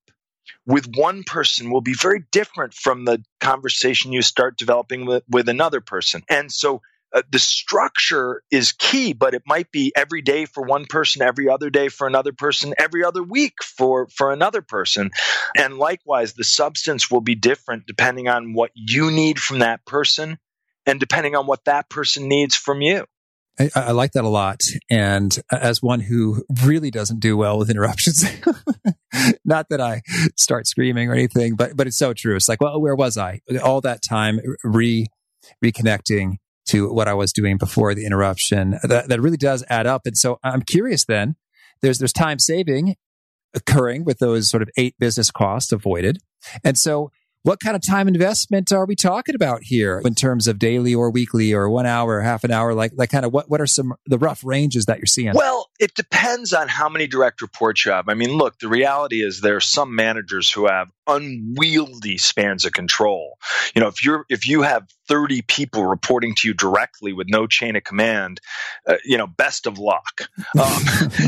with 0.70 0.88
one 0.96 1.24
person 1.24 1.72
will 1.72 1.82
be 1.82 1.96
very 1.96 2.24
different 2.32 2.76
from 2.76 3.04
the 3.04 3.24
conversation 3.40 4.14
you 4.14 4.22
start 4.22 4.56
developing 4.56 5.08
with, 5.08 5.24
with 5.28 5.50
another 5.50 5.82
person. 5.82 6.22
And 6.30 6.52
so 6.52 6.84
uh, 7.12 7.24
the 7.32 7.40
structure 7.40 8.44
is 8.52 8.72
key, 8.74 9.14
but 9.14 9.34
it 9.34 9.42
might 9.48 9.72
be 9.72 9.92
every 9.96 10.22
day 10.22 10.46
for 10.46 10.62
one 10.62 10.86
person, 10.86 11.24
every 11.24 11.50
other 11.50 11.72
day 11.72 11.90
for 11.90 12.06
another 12.06 12.34
person, 12.34 12.76
every 12.78 13.04
other 13.04 13.24
week 13.24 13.64
for, 13.64 14.08
for 14.10 14.32
another 14.32 14.62
person. 14.62 15.10
And 15.58 15.80
likewise, 15.80 16.34
the 16.34 16.44
substance 16.44 17.10
will 17.10 17.22
be 17.22 17.34
different 17.34 17.88
depending 17.88 18.28
on 18.28 18.54
what 18.54 18.70
you 18.76 19.10
need 19.10 19.40
from 19.40 19.60
that 19.60 19.84
person 19.88 20.38
and 20.86 21.00
depending 21.00 21.36
on 21.36 21.48
what 21.48 21.66
that 21.66 21.90
person 21.90 22.28
needs 22.28 22.56
from 22.56 22.82
you. 22.82 23.08
I, 23.60 23.70
I, 23.76 23.92
like 23.92 24.14
that 24.14 24.24
a 24.24 24.30
lot. 24.30 24.62
And 24.90 25.38
as 25.52 25.82
one 25.82 26.00
who 26.00 26.44
really 26.64 26.92
doesn't 26.92 27.20
do 27.20 27.36
well 27.36 27.58
with 27.58 27.70
interruptions, 27.70 28.24
not 29.46 29.68
that 29.70 29.82
I 29.82 30.02
start 30.38 30.68
screaming 30.68 31.10
or 31.10 31.14
anything, 31.14 31.56
but, 31.56 31.76
but 31.76 31.88
it's 31.88 31.98
so 31.98 32.14
true. 32.14 32.36
It's 32.36 32.48
like, 32.48 32.62
well, 32.62 32.80
where 32.80 32.96
was 32.96 33.18
I? 33.18 33.42
All 33.64 33.82
that 33.82 34.02
time 34.02 34.40
re, 34.64 35.08
reconnecting 35.64 36.38
to 36.68 36.92
what 36.92 37.08
I 37.08 37.14
was 37.14 37.34
doing 37.34 37.58
before 37.58 37.94
the 37.94 38.06
interruption. 38.06 38.78
That, 38.84 39.10
that 39.10 39.22
really 39.22 39.38
does 39.38 39.64
add 39.70 39.88
up. 39.88 40.04
And 40.06 40.18
so 40.18 40.40
I'm 40.44 40.62
curious 40.62 41.06
then, 41.06 41.36
there's, 41.82 42.00
there's 42.00 42.14
time 42.14 42.40
saving 42.40 42.96
occurring 43.54 44.06
with 44.06 44.20
those 44.20 44.50
sort 44.50 44.62
of 44.62 44.70
eight 44.78 44.96
business 45.00 45.32
costs 45.32 45.72
avoided. 45.72 46.20
And 46.64 46.78
so 46.78 47.12
what 47.44 47.60
kind 47.60 47.76
of 47.76 47.82
time 47.82 48.08
investment 48.08 48.72
are 48.72 48.86
we 48.86 48.96
talking 48.96 49.36
about 49.36 49.64
here 49.64 50.02
in 50.04 50.14
terms 50.14 50.48
of 50.48 50.60
daily 50.60 50.94
or 50.94 51.10
weekly 51.10 51.54
or 51.54 51.70
one 51.70 51.86
hour 51.86 52.20
half 52.22 52.44
an 52.44 52.52
hour? 52.52 52.74
Like, 52.74 52.92
like 52.96 53.10
kind 53.10 53.26
of 53.26 53.32
what, 53.32 53.50
what 53.50 53.62
are 53.62 53.68
some 53.68 53.94
the 54.06 54.18
rough 54.18 54.44
ranges 54.44 54.86
that 54.86 54.98
you're 54.98 55.06
seeing? 55.06 55.34
Well, 55.34 55.69
it 55.80 55.94
depends 55.96 56.54
on 56.54 56.68
how 56.68 56.90
many 56.90 57.08
direct 57.08 57.42
reports 57.42 57.86
you 57.86 57.94
have. 57.94 58.10
I 58.10 58.14
mean, 58.14 58.32
look, 58.32 58.60
the 58.60 58.68
reality 58.68 59.24
is 59.24 59.40
there 59.40 59.56
are 59.56 59.62
some 59.62 59.96
managers 59.96 60.52
who 60.52 60.68
have 60.68 60.92
unwieldy 61.08 62.18
spans 62.18 62.66
of 62.66 62.74
control. 62.74 63.38
You 63.74 63.82
know, 63.82 63.88
if 63.88 64.04
you're 64.04 64.26
if 64.30 64.48
you 64.48 64.62
have 64.64 64.90
30 65.08 65.42
people 65.44 65.86
reporting 65.86 66.36
to 66.36 66.48
you 66.50 66.54
directly 66.54 67.14
with 67.14 67.28
no 67.30 67.48
chain 67.48 67.78
of 67.78 67.84
command, 67.86 68.42
uh, 68.88 68.98
you 69.06 69.18
know, 69.18 69.26
best 69.26 69.66
of 69.66 69.80
luck. 69.80 70.28
Um, 70.60 70.84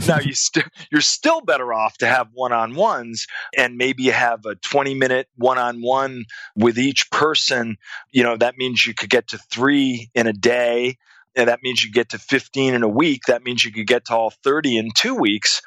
now 0.08 0.20
you 0.20 0.34
st- 0.34 0.66
you're 0.92 1.00
still 1.00 1.42
better 1.42 1.74
off 1.74 1.98
to 2.00 2.08
have 2.08 2.28
one-on-ones 2.34 3.28
and 3.56 3.78
maybe 3.78 4.04
you 4.04 4.12
have 4.12 4.46
a 4.46 4.56
20 4.56 4.94
minute 4.96 5.28
one-on-one 5.38 6.26
with 6.56 6.78
each 6.78 7.10
person. 7.12 7.78
You 8.12 8.24
know, 8.24 8.36
that 8.36 8.58
means 8.58 8.86
you 8.86 8.94
could 8.94 9.10
get 9.10 9.30
to 9.30 9.38
3 9.38 10.10
in 10.16 10.28
a 10.28 10.34
day 10.34 10.98
and 11.36 11.50
that 11.50 11.64
means 11.64 11.84
you 11.84 11.92
get 11.92 12.10
to 12.10 12.20
15 12.20 12.74
in 12.74 12.84
a 12.84 12.88
week. 12.88 13.24
That 13.28 13.44
means 13.44 13.64
you 13.64 13.72
could 13.72 13.88
get 13.88 14.06
to 14.06 14.16
all 14.16 14.32
30 14.44 14.78
in 14.78 14.90
two 14.96 15.16
weeks. 15.16 15.62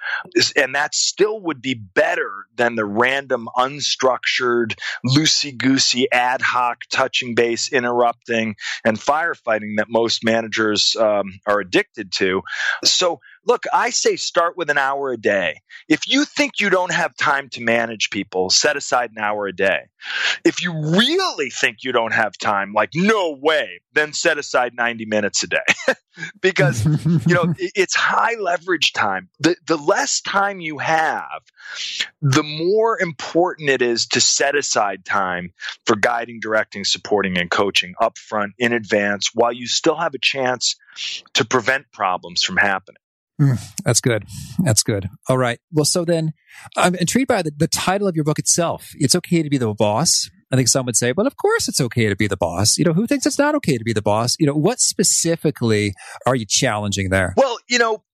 And 0.57 0.75
that 0.75 0.95
still 0.95 1.41
would 1.41 1.63
be 1.63 1.75
better 1.75 2.31
than 2.57 2.75
the 2.77 2.85
random, 2.85 3.49
unstructured, 3.57 4.77
loosey 5.07 5.57
goosey, 5.57 6.11
ad 6.13 6.43
hoc, 6.43 6.83
touching 6.91 7.35
base, 7.35 7.73
interrupting, 7.73 8.57
and 8.85 8.99
firefighting 8.99 9.77
that 9.79 9.87
most 9.89 10.25
managers 10.25 10.97
um, 10.97 11.39
are 11.47 11.61
addicted 11.61 12.13
to. 12.13 12.43
So, 12.85 13.21
look, 13.47 13.65
I 13.73 13.91
say 13.91 14.17
start 14.17 14.57
with 14.57 14.71
an 14.71 14.79
hour 14.79 15.13
a 15.13 15.17
day. 15.17 15.61
If 15.89 16.09
you 16.09 16.25
think 16.25 16.61
you 16.61 16.71
don't 16.71 16.93
have 16.93 17.17
time 17.17 17.49
to 17.51 17.63
manage 17.63 18.11
people, 18.11 18.51
set 18.51 18.77
aside 18.77 19.11
an 19.15 19.23
hour 19.23 19.47
a 19.47 19.53
day. 19.53 19.89
If 20.45 20.63
you 20.63 20.73
really 20.73 21.51
think 21.51 21.79
you 21.83 21.93
don't 21.93 22.13
have 22.13 22.37
time, 22.39 22.73
like 22.73 22.91
no 22.95 23.37
way, 23.41 23.81
then 23.93 24.13
set 24.13 24.39
aside 24.39 24.75
90 24.75 25.07
minutes 25.07 25.43
a 25.43 25.47
day. 25.47 25.95
because, 26.41 26.85
you 27.27 27.35
know, 27.35 27.55
it's 27.59 27.95
high 27.95 28.35
leverage 28.41 28.93
time. 28.93 29.29
The, 29.41 29.57
the 29.67 29.77
less 29.77 30.21
time 30.21 30.61
you 30.61 30.79
have, 30.79 31.43
the 32.23 32.43
more 32.43 33.01
important 33.01 33.71
it 33.71 33.83
is 33.83 34.07
to 34.09 34.21
set 34.21 34.55
aside 34.57 35.05
time 35.05 35.53
for 35.87 35.97
guiding, 35.97 36.41
directing, 36.41 36.85
supporting, 36.85 37.39
and 37.39 37.51
coaching 37.51 37.95
upfront 38.01 38.51
in 38.59 38.73
advance 38.73 39.31
while 39.35 39.53
you 39.53 39.67
still 39.67 39.97
have 39.97 40.15
a 40.15 40.19
chance 40.21 40.77
to 41.35 41.45
prevent 41.45 41.91
problems 41.93 42.43
from 42.43 42.57
happening. 42.57 42.97
Mm, 43.41 43.61
that's 43.85 44.01
good. 44.01 44.25
That's 44.61 44.83
good. 44.83 45.09
All 45.29 45.39
right. 45.39 45.59
Well, 45.73 45.85
so 45.85 46.05
then 46.05 46.33
I'm 46.77 46.95
intrigued 46.95 47.29
by 47.29 47.43
the, 47.43 47.51
the 47.51 47.67
title 47.67 48.07
of 48.07 48.15
your 48.15 48.25
book 48.25 48.39
itself. 48.39 48.91
It's 48.95 49.17
okay 49.17 49.43
to 49.43 49.51
be 49.51 49.59
the 49.59 49.75
boss. 49.75 50.31
I 50.53 50.57
think 50.57 50.69
some 50.69 50.87
would 50.87 50.97
say, 50.97 51.13
well, 51.17 51.27
of 51.27 51.37
course 51.37 51.69
it's 51.69 51.81
okay 51.81 52.09
to 52.09 52.15
be 52.15 52.29
the 52.29 52.37
boss. 52.37 52.79
You 52.79 52.85
know, 52.85 52.93
who 52.93 53.09
thinks 53.09 53.27
it's 53.27 53.39
not 53.39 53.57
okay 53.57 53.77
to 53.77 53.83
be 53.83 53.93
the 53.93 54.03
boss? 54.03 54.37
You 54.39 54.47
know, 54.47 54.55
what 54.55 54.79
specifically 54.79 55.95
are 56.27 56.37
you 56.37 56.47
challenging 56.47 57.11
there? 57.11 57.35
Well, 57.37 57.59
you 57.69 57.79
know, 57.79 58.05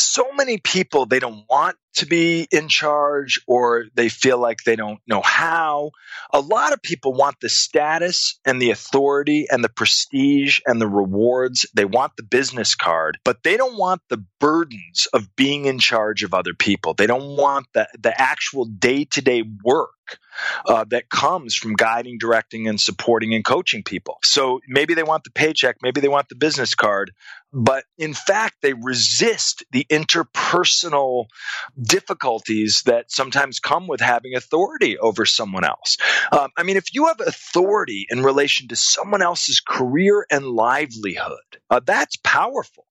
so 0.00 0.26
many 0.34 0.58
people, 0.58 1.06
they 1.06 1.18
don't 1.18 1.44
want 1.48 1.76
to 1.94 2.06
be 2.06 2.46
in 2.50 2.68
charge 2.68 3.40
or 3.46 3.84
they 3.94 4.08
feel 4.08 4.38
like 4.38 4.58
they 4.64 4.76
don't 4.76 5.00
know 5.06 5.20
how. 5.20 5.90
A 6.32 6.40
lot 6.40 6.72
of 6.72 6.80
people 6.82 7.12
want 7.12 7.36
the 7.40 7.48
status 7.48 8.38
and 8.44 8.60
the 8.60 8.70
authority 8.70 9.46
and 9.50 9.62
the 9.62 9.68
prestige 9.68 10.60
and 10.66 10.80
the 10.80 10.88
rewards. 10.88 11.66
They 11.74 11.84
want 11.84 12.12
the 12.16 12.22
business 12.22 12.74
card, 12.74 13.18
but 13.24 13.42
they 13.42 13.56
don't 13.56 13.76
want 13.76 14.00
the 14.08 14.24
burdens 14.40 15.06
of 15.12 15.34
being 15.36 15.66
in 15.66 15.78
charge 15.78 16.22
of 16.22 16.32
other 16.32 16.54
people. 16.58 16.94
They 16.94 17.06
don't 17.06 17.36
want 17.36 17.66
the, 17.74 17.88
the 18.00 18.18
actual 18.18 18.64
day 18.64 19.04
to 19.04 19.20
day 19.20 19.44
work 19.64 19.90
uh, 20.66 20.84
that 20.90 21.10
comes 21.10 21.54
from 21.54 21.74
guiding, 21.74 22.18
directing, 22.18 22.68
and 22.68 22.80
supporting 22.80 23.34
and 23.34 23.44
coaching 23.44 23.82
people. 23.82 24.18
So 24.24 24.60
maybe 24.66 24.94
they 24.94 25.02
want 25.02 25.24
the 25.24 25.30
paycheck, 25.30 25.76
maybe 25.82 26.00
they 26.00 26.08
want 26.08 26.28
the 26.28 26.36
business 26.36 26.74
card, 26.74 27.12
but 27.52 27.84
in 27.98 28.14
fact, 28.14 28.56
they 28.62 28.74
resist 28.74 29.64
the 29.72 29.86
interpersonal 29.90 31.26
difficulties 31.80 32.82
that 32.86 33.10
sometimes 33.12 33.60
come 33.60 33.86
with 33.86 34.00
having 34.00 34.34
authority 34.34 34.98
over 34.98 35.26
someone 35.26 35.64
else. 35.64 35.96
Um, 36.32 36.50
I 36.56 36.62
mean, 36.62 36.76
if 36.76 36.94
you 36.94 37.06
have 37.06 37.20
authority 37.20 38.06
in 38.10 38.22
relation 38.22 38.68
to 38.68 38.76
someone 38.76 39.22
else's 39.22 39.60
career 39.60 40.26
and 40.30 40.46
livelihood, 40.46 41.38
uh, 41.70 41.80
that's 41.84 42.16
powerful. 42.16 42.86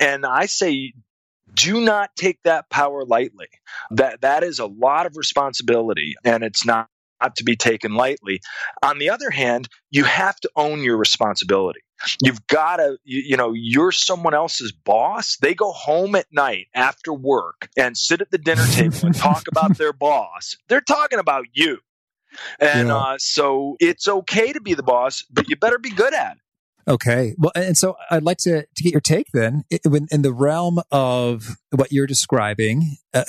And 0.00 0.26
I 0.26 0.46
say, 0.46 0.92
do 1.54 1.80
not 1.80 2.10
take 2.16 2.42
that 2.44 2.70
power 2.70 3.04
lightly. 3.04 3.48
That 3.90 4.22
that 4.22 4.42
is 4.42 4.58
a 4.58 4.66
lot 4.66 5.06
of 5.06 5.16
responsibility, 5.16 6.14
and 6.24 6.42
it's 6.42 6.66
not 6.66 6.88
not 7.20 7.36
to 7.36 7.44
be 7.44 7.56
taken 7.56 7.94
lightly. 7.94 8.40
On 8.82 8.98
the 8.98 9.10
other 9.10 9.30
hand, 9.30 9.68
you 9.90 10.04
have 10.04 10.36
to 10.40 10.50
own 10.56 10.82
your 10.82 10.96
responsibility. 10.96 11.80
You've 12.22 12.46
got 12.48 12.76
to, 12.76 12.98
you, 13.04 13.22
you, 13.24 13.36
know, 13.36 13.52
you're 13.54 13.92
someone 13.92 14.34
else's 14.34 14.72
boss. 14.72 15.36
They 15.40 15.54
go 15.54 15.72
home 15.72 16.14
at 16.16 16.26
night 16.32 16.66
after 16.74 17.12
work 17.12 17.68
and 17.76 17.96
sit 17.96 18.20
at 18.20 18.30
the 18.30 18.38
dinner 18.38 18.66
table 18.66 18.98
and 19.02 19.14
talk 19.14 19.44
about 19.50 19.78
their 19.78 19.92
boss. 19.92 20.56
They're 20.68 20.80
talking 20.80 21.18
about 21.18 21.46
you. 21.52 21.78
And 22.58 22.88
yeah. 22.88 22.96
uh, 22.96 23.16
so 23.18 23.76
it's 23.80 24.08
okay 24.08 24.52
to 24.52 24.60
be 24.60 24.74
the 24.74 24.82
boss, 24.82 25.24
but 25.30 25.48
you 25.48 25.56
better 25.56 25.78
be 25.78 25.90
good 25.90 26.14
at 26.14 26.32
it. 26.32 26.38
Okay. 26.86 27.34
Well, 27.38 27.52
and 27.54 27.78
so 27.78 27.96
I'd 28.10 28.24
like 28.24 28.38
to, 28.38 28.62
to 28.62 28.82
get 28.82 28.92
your 28.92 29.00
take 29.00 29.28
then 29.32 29.64
in 29.70 30.22
the 30.22 30.32
realm 30.32 30.80
of 30.90 31.56
what 31.70 31.92
you're 31.92 32.06
describing, 32.06 32.98
uh, 33.14 33.24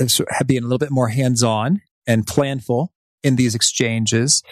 being 0.45 0.63
a 0.63 0.65
little 0.65 0.77
bit 0.77 0.91
more 0.91 1.09
hands 1.09 1.41
on 1.41 1.81
and 2.05 2.25
planful 2.25 2.89
in 3.25 3.35
these 3.35 3.55
exchanges. 3.55 4.43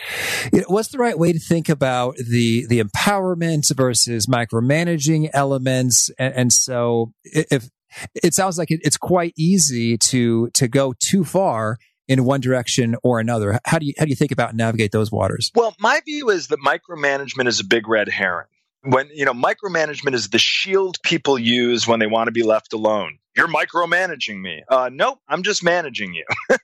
What's 0.68 0.90
the 0.90 0.98
right 0.98 1.18
way 1.18 1.32
to 1.32 1.40
think 1.40 1.70
about 1.70 2.16
the 2.18 2.66
the 2.68 2.82
empowerment 2.82 3.74
versus 3.76 4.26
micromanaging 4.26 5.30
elements? 5.34 6.10
And, 6.18 6.34
and 6.34 6.54
so, 6.54 7.14
if 7.24 7.70
it 8.16 8.34
sounds 8.34 8.58
like 8.58 8.72
it, 8.72 8.82
it's 8.84 8.98
quite 8.98 9.34
easy 9.38 9.98
to 9.98 10.50
to 10.50 10.68
go 10.68 10.94
too 11.00 11.24
far 11.24 11.78
in 12.08 12.26
one 12.26 12.42
direction 12.42 12.96
or 13.04 13.20
another. 13.20 13.60
How 13.66 13.80
do 13.80 13.86
you 13.86 13.94
how 13.98 14.06
do 14.06 14.10
you 14.10 14.16
think 14.16 14.32
about 14.32 14.56
navigate 14.56 14.92
those 14.92 15.12
waters? 15.12 15.52
Well, 15.56 15.76
my 15.80 16.02
view 16.04 16.30
is 16.30 16.48
that 16.48 16.60
micromanagement 16.60 17.48
is 17.48 17.60
a 17.60 17.66
big 17.66 17.88
red 17.88 18.10
herring 18.10 18.48
when 18.84 19.10
you 19.14 19.26
know 19.26 19.34
micromanagement 19.34 20.14
is 20.14 20.30
the 20.30 20.40
shield 20.40 20.98
people 21.04 21.40
use 21.40 21.88
when 21.88 22.00
they 22.00 22.08
want 22.08 22.28
to 22.28 22.32
be 22.32 22.44
left 22.44 22.74
alone 22.74 23.18
you're 23.36 23.48
micromanaging 23.48 24.40
me. 24.40 24.64
Uh, 24.68 24.90
nope 24.92 25.20
i'm 25.28 25.44
just 25.44 25.64
managing 25.64 26.14
you. 26.14 26.26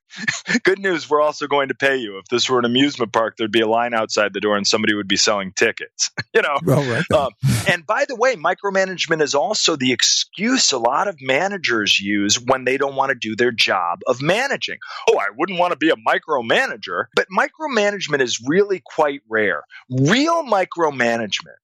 Good 0.64 0.80
news 0.80 1.10
we're 1.10 1.22
also 1.22 1.48
going 1.48 1.70
to 1.70 1.76
pay 1.76 1.98
you. 1.98 2.18
If 2.18 2.26
this 2.26 2.50
were 2.50 2.60
an 2.60 2.66
amusement 2.66 3.14
park 3.14 3.36
there'd 3.38 3.52
be 3.52 3.62
a 3.62 3.68
line 3.68 3.94
outside 3.94 4.34
the 4.34 4.40
door 4.40 4.58
and 4.58 4.66
somebody 4.66 4.94
would 4.94 5.08
be 5.08 5.18
selling 5.18 5.52
tickets 5.54 6.12
you 6.34 6.42
know? 6.42 6.58
Right. 6.64 7.10
Um, 7.12 7.32
and 7.68 7.86
by 7.86 8.06
the 8.08 8.16
way 8.16 8.36
micromanagement 8.36 9.22
is 9.22 9.36
also 9.36 9.76
the 9.76 9.92
excuse 9.92 10.72
a 10.72 10.78
lot 10.78 11.08
of 11.08 11.18
managers 11.22 12.00
use 12.00 12.40
when 12.40 12.66
they 12.66 12.78
don't 12.78 12.96
want 12.96 13.10
to 13.10 13.16
do 13.16 13.36
their 13.36 13.52
job 13.52 14.00
of 14.08 14.22
managing. 14.22 14.78
Oh 15.10 15.18
i 15.18 15.28
wouldn't 15.36 15.60
want 15.60 15.72
to 15.72 15.78
be 15.78 15.90
a 15.90 15.96
micromanager 15.96 17.06
but 17.16 17.28
micromanagement 17.36 18.22
is 18.22 18.42
really 18.46 18.82
quite 18.84 19.22
rare. 19.30 19.64
Real 19.90 20.44
micromanagement 20.44 21.58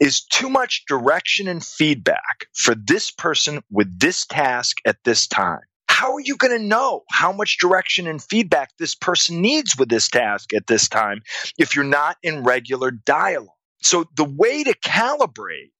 is 0.00 0.22
too 0.22 0.48
much 0.48 0.84
direction 0.86 1.48
and 1.48 1.64
feedback 1.64 2.46
for 2.54 2.74
this 2.74 3.10
person 3.10 3.62
with 3.70 3.98
this 3.98 4.26
task 4.26 4.78
at 4.86 4.96
this 5.04 5.26
time. 5.26 5.60
How 5.88 6.14
are 6.14 6.20
you 6.20 6.36
going 6.36 6.58
to 6.58 6.64
know 6.64 7.02
how 7.10 7.32
much 7.32 7.58
direction 7.58 8.06
and 8.06 8.22
feedback 8.22 8.70
this 8.78 8.94
person 8.94 9.40
needs 9.40 9.76
with 9.78 9.88
this 9.88 10.08
task 10.08 10.52
at 10.52 10.66
this 10.66 10.88
time 10.88 11.22
if 11.56 11.76
you're 11.76 11.84
not 11.84 12.16
in 12.22 12.42
regular 12.42 12.90
dialogue? 12.90 13.48
So 13.80 14.06
the 14.16 14.24
way 14.24 14.64
to 14.64 14.74
calibrate 14.84 15.70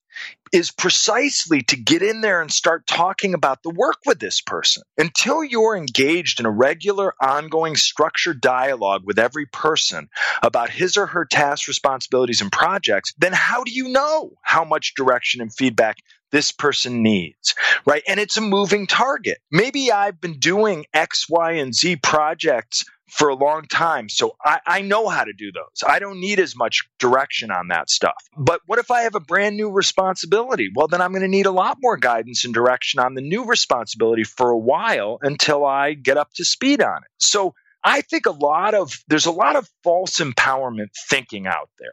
is 0.53 0.71
precisely 0.71 1.63
to 1.63 1.77
get 1.77 2.01
in 2.01 2.21
there 2.21 2.41
and 2.41 2.53
start 2.53 2.87
talking 2.87 3.35
about 3.35 3.63
the 3.63 3.71
work 3.71 3.99
with 4.07 4.21
this 4.21 4.41
person. 4.41 4.85
Until 4.97 5.43
you're 5.43 5.77
engaged 5.77 6.39
in 6.39 6.47
a 6.47 6.51
regular, 6.51 7.13
ongoing, 7.21 7.75
structured 7.75 8.41
dialogue 8.41 9.03
with 9.05 9.19
every 9.19 9.47
person 9.47 10.09
about 10.43 10.71
his 10.71 10.97
or 10.97 11.07
her 11.07 11.25
tasks, 11.25 11.67
responsibilities, 11.67 12.41
and 12.41 12.53
projects, 12.53 13.13
then 13.19 13.33
how 13.33 13.65
do 13.65 13.73
you 13.73 13.89
know 13.89 14.31
how 14.43 14.65
much 14.65 14.95
direction 14.95 15.41
and 15.41 15.53
feedback 15.53 15.97
this 16.31 16.53
person 16.53 17.03
needs, 17.03 17.55
right? 17.87 18.03
And 18.09 18.19
it's 18.19 18.37
a 18.37 18.41
moving 18.41 18.87
target. 18.87 19.39
Maybe 19.51 19.93
I've 19.93 20.21
been 20.21 20.39
doing 20.39 20.85
X, 20.93 21.27
Y, 21.29 21.53
and 21.53 21.75
Z 21.75 21.97
projects 21.97 22.85
for 23.11 23.29
a 23.29 23.35
long 23.35 23.67
time. 23.67 24.09
So 24.09 24.37
I, 24.45 24.61
I, 24.67 24.81
know 24.81 25.09
how 25.09 25.25
to 25.25 25.33
do 25.33 25.53
those. 25.53 25.87
I 25.87 25.99
don't 25.99 26.21
need 26.21 26.41
as 26.41 26.57
much 26.57 26.89
direction 26.99 27.51
on 27.51 27.69
that 27.69 27.91
stuff. 27.91 28.17
But 28.37 28.61
what 28.67 28.79
if 28.79 28.91
I 28.91 29.03
have 29.03 29.15
a 29.15 29.21
brand 29.21 29.57
new 29.57 29.71
responsibility? 29.71 30.71
Well, 30.75 30.89
then 30.89 31.01
I'm 31.01 31.13
going 31.13 31.23
to 31.23 31.29
need 31.29 31.47
a 31.47 31.53
lot 31.53 31.79
more 31.81 31.97
guidance 31.97 32.45
and 32.45 32.55
direction 32.55 33.01
on 33.01 33.15
the 33.15 33.21
new 33.21 33.45
responsibility 33.45 34.25
for 34.25 34.51
a 34.51 34.59
while 34.59 35.19
until 35.23 35.65
I 35.65 35.95
get 35.95 36.17
up 36.17 36.33
to 36.37 36.45
speed 36.45 36.83
on 36.83 36.99
it. 36.99 37.11
So 37.19 37.55
I 37.83 38.01
think 38.01 38.27
a 38.27 38.31
lot 38.31 38.75
of, 38.75 38.99
there's 39.09 39.27
a 39.27 39.33
lot 39.33 39.57
of 39.57 39.69
false 39.83 40.19
empowerment 40.19 40.89
thinking 41.09 41.47
out 41.47 41.69
there. 41.79 41.93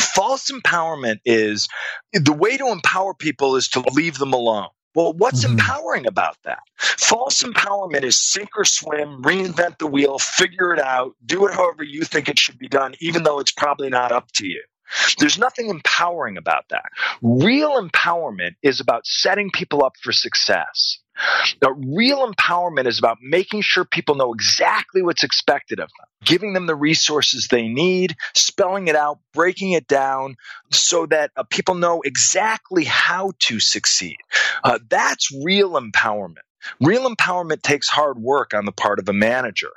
False 0.00 0.50
empowerment 0.50 1.20
is 1.24 1.68
the 2.12 2.32
way 2.32 2.56
to 2.56 2.68
empower 2.68 3.14
people 3.14 3.56
is 3.56 3.68
to 3.70 3.80
leave 3.92 4.18
them 4.18 4.32
alone. 4.32 4.68
Well, 4.94 5.12
what's 5.14 5.44
mm-hmm. 5.44 5.54
empowering 5.54 6.06
about 6.06 6.36
that? 6.44 6.60
False 6.76 7.42
empowerment 7.42 8.02
is 8.02 8.20
sink 8.20 8.50
or 8.56 8.64
swim, 8.64 9.22
reinvent 9.22 9.78
the 9.78 9.86
wheel, 9.86 10.18
figure 10.18 10.74
it 10.74 10.80
out, 10.80 11.14
do 11.24 11.46
it 11.46 11.54
however 11.54 11.82
you 11.82 12.02
think 12.04 12.28
it 12.28 12.38
should 12.38 12.58
be 12.58 12.68
done, 12.68 12.94
even 13.00 13.22
though 13.22 13.38
it's 13.38 13.52
probably 13.52 13.88
not 13.88 14.12
up 14.12 14.30
to 14.32 14.46
you. 14.46 14.62
There's 15.18 15.38
nothing 15.38 15.68
empowering 15.68 16.36
about 16.36 16.64
that. 16.70 16.90
Real 17.22 17.80
empowerment 17.80 18.52
is 18.62 18.80
about 18.80 19.06
setting 19.06 19.50
people 19.50 19.84
up 19.84 19.94
for 20.02 20.12
success. 20.12 20.98
Now, 21.60 21.70
real 21.70 22.26
empowerment 22.30 22.86
is 22.86 22.98
about 22.98 23.18
making 23.20 23.62
sure 23.62 23.84
people 23.84 24.14
know 24.14 24.32
exactly 24.32 25.02
what's 25.02 25.22
expected 25.22 25.78
of 25.78 25.88
them, 25.88 26.06
giving 26.24 26.54
them 26.54 26.66
the 26.66 26.74
resources 26.74 27.48
they 27.48 27.68
need, 27.68 28.16
spelling 28.34 28.88
it 28.88 28.96
out, 28.96 29.18
breaking 29.34 29.72
it 29.72 29.86
down 29.86 30.36
so 30.70 31.06
that 31.06 31.30
uh, 31.36 31.44
people 31.50 31.74
know 31.74 32.00
exactly 32.02 32.84
how 32.84 33.32
to 33.40 33.60
succeed. 33.60 34.16
Uh, 34.64 34.78
that's 34.88 35.30
real 35.44 35.72
empowerment. 35.72 36.38
Real 36.80 37.08
empowerment 37.10 37.62
takes 37.62 37.88
hard 37.88 38.18
work 38.18 38.54
on 38.54 38.66
the 38.66 38.72
part 38.72 38.98
of 38.98 39.08
a 39.08 39.12
manager. 39.14 39.70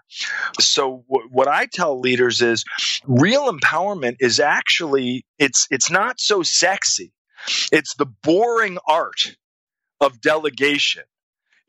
So 0.60 1.06
w- 1.10 1.30
what 1.32 1.48
I 1.48 1.68
tell 1.68 2.00
leaders 2.00 2.42
is 2.42 2.66
real 3.06 3.52
empowerment 3.52 4.18
is 4.20 4.40
actually 4.40 5.26
it's 5.40 5.68
it's 5.72 5.92
not 5.92 6.20
so 6.20 6.44
sexy. 6.44 7.14
It's 7.72 7.96
the 7.96 8.08
boring 8.08 8.78
art 8.88 9.38
of 10.02 10.22
delegation 10.22 11.04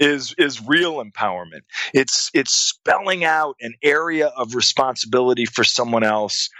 is 0.00 0.34
is 0.38 0.66
real 0.66 1.04
empowerment. 1.04 1.62
It's 1.94 2.30
it's 2.34 2.54
spelling 2.54 3.24
out 3.24 3.56
an 3.62 3.74
area 3.84 4.28
of 4.28 4.56
responsibility 4.56 5.46
for 5.46 5.64
someone 5.64 6.04
else, 6.04 6.50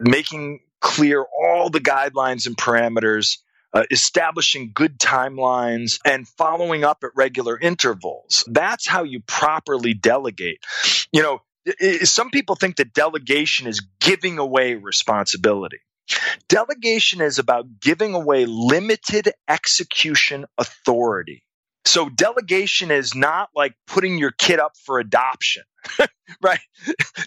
making 0.00 0.60
clear 0.80 1.24
all 1.42 1.70
the 1.70 1.80
guidelines 1.80 2.46
and 2.46 2.56
parameters, 2.56 3.38
uh, 3.74 3.84
establishing 3.90 4.70
good 4.72 4.98
timelines, 4.98 5.98
and 6.04 6.26
following 6.28 6.84
up 6.84 6.98
at 7.02 7.10
regular 7.16 7.58
intervals. 7.58 8.44
That's 8.46 8.86
how 8.86 9.02
you 9.02 9.20
properly 9.20 9.94
delegate. 9.94 10.58
You 11.12 11.22
know, 11.22 11.40
some 12.04 12.30
people 12.30 12.54
think 12.56 12.76
that 12.76 12.92
delegation 12.92 13.66
is 13.66 13.82
giving 14.00 14.38
away 14.38 14.74
responsibility. 14.74 15.78
Delegation 16.48 17.20
is 17.20 17.38
about 17.38 17.80
giving 17.80 18.14
away 18.14 18.44
limited 18.46 19.32
execution 19.48 20.44
authority. 20.58 21.42
So 21.86 22.08
delegation 22.08 22.90
is 22.90 23.14
not 23.14 23.50
like 23.54 23.74
putting 23.86 24.18
your 24.18 24.32
kid 24.32 24.58
up 24.60 24.72
for 24.84 24.98
adoption, 24.98 25.64
right? 26.42 26.60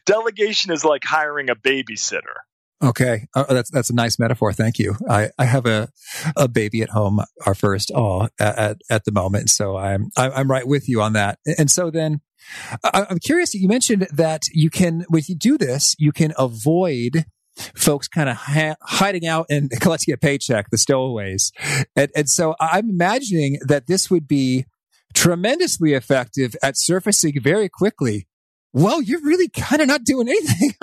delegation 0.05 0.71
is 0.71 0.83
like 0.83 1.03
hiring 1.05 1.49
a 1.49 1.55
babysitter. 1.55 2.35
Okay, 2.83 3.27
uh, 3.35 3.45
that's 3.53 3.71
that's 3.71 3.89
a 3.89 3.95
nice 3.95 4.19
metaphor. 4.19 4.53
Thank 4.53 4.77
you. 4.77 4.95
I, 5.09 5.31
I 5.39 5.45
have 5.45 5.65
a 5.65 5.89
a 6.35 6.47
baby 6.47 6.83
at 6.83 6.89
home, 6.89 7.19
our 7.45 7.55
first, 7.55 7.89
all 7.91 8.29
at 8.39 8.81
at 8.89 9.05
the 9.05 9.11
moment. 9.11 9.49
So 9.49 9.77
I'm 9.77 10.11
I'm 10.15 10.49
right 10.49 10.67
with 10.67 10.87
you 10.87 11.01
on 11.01 11.13
that. 11.13 11.39
And 11.57 11.71
so 11.71 11.89
then, 11.89 12.21
I'm 12.83 13.19
curious. 13.19 13.53
You 13.53 13.67
mentioned 13.67 14.07
that 14.13 14.47
you 14.51 14.69
can, 14.69 15.05
when 15.09 15.23
you 15.27 15.35
do 15.35 15.57
this, 15.57 15.95
you 15.97 16.11
can 16.11 16.33
avoid 16.37 17.25
folks 17.75 18.07
kind 18.07 18.29
of 18.29 18.37
ha- 18.37 18.75
hiding 18.81 19.25
out 19.25 19.47
and 19.49 19.71
collecting 19.81 20.13
a 20.13 20.17
paycheck, 20.17 20.69
the 20.69 20.77
stowaways. 20.77 21.51
And, 21.95 22.11
and 22.15 22.29
so 22.29 22.55
I'm 22.59 22.89
imagining 22.89 23.59
that 23.65 23.87
this 23.87 24.09
would 24.11 24.27
be 24.27 24.65
tremendously 25.13 25.93
effective 25.93 26.55
at 26.61 26.77
surfacing 26.77 27.39
very 27.41 27.69
quickly. 27.69 28.26
Well, 28.77 29.01
you're 29.01 29.23
really 29.23 29.49
kind 29.49 29.81
of 29.81 29.87
not 29.87 30.03
doing 30.03 30.29
anything. 30.29 30.73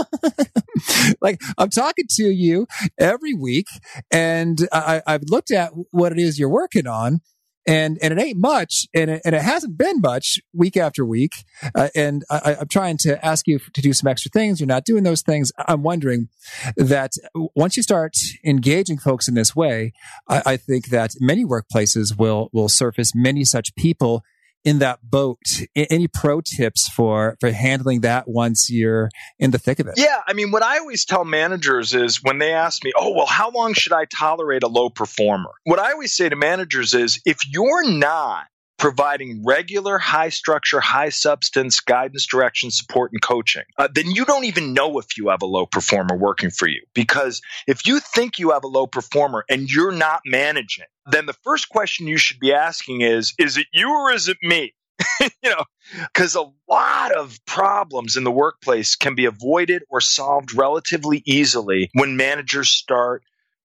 like 1.20 1.40
I'm 1.56 1.70
talking 1.70 2.06
to 2.16 2.24
you 2.24 2.66
every 2.98 3.34
week 3.34 3.68
and 4.10 4.66
I, 4.72 5.00
I've 5.06 5.22
looked 5.28 5.52
at 5.52 5.70
what 5.92 6.10
it 6.10 6.18
is 6.18 6.36
you're 6.36 6.48
working 6.48 6.88
on 6.88 7.20
and 7.66 7.98
and 8.02 8.12
it 8.12 8.22
ain't 8.22 8.38
much, 8.38 8.86
and 8.94 9.10
it, 9.10 9.22
and 9.24 9.34
it 9.34 9.40
hasn't 9.40 9.78
been 9.78 10.00
much 10.00 10.38
week 10.52 10.76
after 10.76 11.04
week. 11.04 11.32
Uh, 11.74 11.88
and 11.94 12.22
I, 12.28 12.56
am 12.60 12.68
trying 12.68 12.98
to 12.98 13.24
ask 13.24 13.46
you 13.46 13.58
to 13.58 13.80
do 13.80 13.92
some 13.92 14.06
extra 14.06 14.30
things. 14.30 14.60
You're 14.60 14.66
not 14.66 14.84
doing 14.84 15.02
those 15.02 15.22
things. 15.22 15.50
I'm 15.66 15.82
wondering 15.82 16.28
that 16.76 17.12
once 17.56 17.76
you 17.76 17.82
start 17.82 18.16
engaging 18.44 18.98
folks 18.98 19.28
in 19.28 19.34
this 19.34 19.56
way, 19.56 19.92
I, 20.28 20.42
I 20.44 20.56
think 20.56 20.88
that 20.88 21.14
many 21.20 21.44
workplaces 21.44 22.18
will 22.18 22.50
will 22.52 22.68
surface 22.68 23.12
many 23.14 23.44
such 23.44 23.74
people 23.76 24.22
in 24.64 24.78
that 24.78 25.00
boat. 25.02 25.42
Any 25.76 26.08
pro 26.08 26.40
tips 26.40 26.88
for 26.88 27.36
for 27.40 27.50
handling 27.50 28.00
that 28.00 28.28
once 28.28 28.70
you're 28.70 29.10
in 29.38 29.50
the 29.50 29.58
thick 29.58 29.78
of 29.78 29.86
it? 29.86 29.94
Yeah, 29.96 30.20
I 30.26 30.32
mean, 30.32 30.50
what 30.50 30.62
I 30.62 30.78
always 30.78 31.04
tell 31.04 31.24
managers 31.24 31.94
is 31.94 32.22
when 32.22 32.38
they 32.38 32.52
ask 32.52 32.82
me, 32.84 32.92
"Oh, 32.96 33.14
well, 33.14 33.26
how 33.26 33.50
long 33.50 33.74
should 33.74 33.92
I 33.92 34.06
tolerate 34.06 34.62
a 34.62 34.68
low 34.68 34.90
performer?" 34.90 35.50
What 35.64 35.78
I 35.78 35.92
always 35.92 36.16
say 36.16 36.28
to 36.28 36.36
managers 36.36 36.94
is, 36.94 37.20
if 37.24 37.38
you're 37.48 37.88
not 37.88 38.46
providing 38.78 39.44
regular 39.44 39.98
high 39.98 40.28
structure, 40.28 40.80
high 40.80 41.08
substance 41.08 41.80
guidance, 41.80 42.26
direction, 42.26 42.70
support, 42.70 43.12
and 43.12 43.22
coaching, 43.22 43.62
uh, 43.78 43.88
then 43.92 44.10
you 44.10 44.24
don't 44.24 44.44
even 44.44 44.74
know 44.74 44.98
if 44.98 45.16
you 45.16 45.28
have 45.28 45.42
a 45.42 45.46
low 45.46 45.66
performer 45.66 46.16
working 46.16 46.50
for 46.50 46.66
you. 46.66 46.82
Because 46.94 47.40
if 47.66 47.86
you 47.86 48.00
think 48.00 48.38
you 48.38 48.50
have 48.50 48.64
a 48.64 48.68
low 48.68 48.86
performer 48.86 49.44
and 49.48 49.70
you're 49.70 49.92
not 49.92 50.20
managing, 50.26 50.86
then 51.10 51.26
the 51.26 51.36
first 51.44 51.68
question 51.68 52.06
you 52.06 52.16
should 52.16 52.40
be 52.40 52.52
asking 52.52 53.02
is, 53.02 53.34
is 53.38 53.56
it 53.56 53.66
you 53.72 53.90
or 53.90 54.12
is 54.12 54.28
it 54.28 54.38
me? 54.42 54.74
you 55.20 55.50
know, 55.50 55.64
because 56.12 56.36
a 56.36 56.50
lot 56.68 57.12
of 57.12 57.38
problems 57.46 58.16
in 58.16 58.24
the 58.24 58.30
workplace 58.30 58.96
can 58.96 59.14
be 59.14 59.24
avoided 59.24 59.82
or 59.88 60.00
solved 60.00 60.54
relatively 60.54 61.22
easily 61.26 61.90
when 61.94 62.16
managers 62.16 62.68
start 62.68 63.22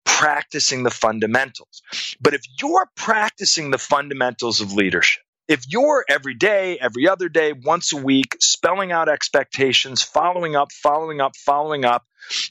practicing 0.06 0.82
the 0.82 0.90
fundamentals. 0.90 1.82
But 2.20 2.32
if 2.32 2.42
you're 2.60 2.88
practicing 2.96 3.70
the 3.70 3.78
fundamentals 3.78 4.62
of 4.62 4.72
leadership, 4.72 5.22
if 5.48 5.64
you're 5.68 6.04
every 6.08 6.34
day, 6.34 6.78
every 6.80 7.08
other 7.08 7.28
day, 7.28 7.52
once 7.52 7.92
a 7.92 7.96
week, 7.96 8.36
spelling 8.40 8.90
out 8.90 9.08
expectations, 9.08 10.02
following 10.02 10.56
up, 10.56 10.72
following 10.72 11.20
up, 11.20 11.36
following 11.36 11.84
up, 11.84 12.04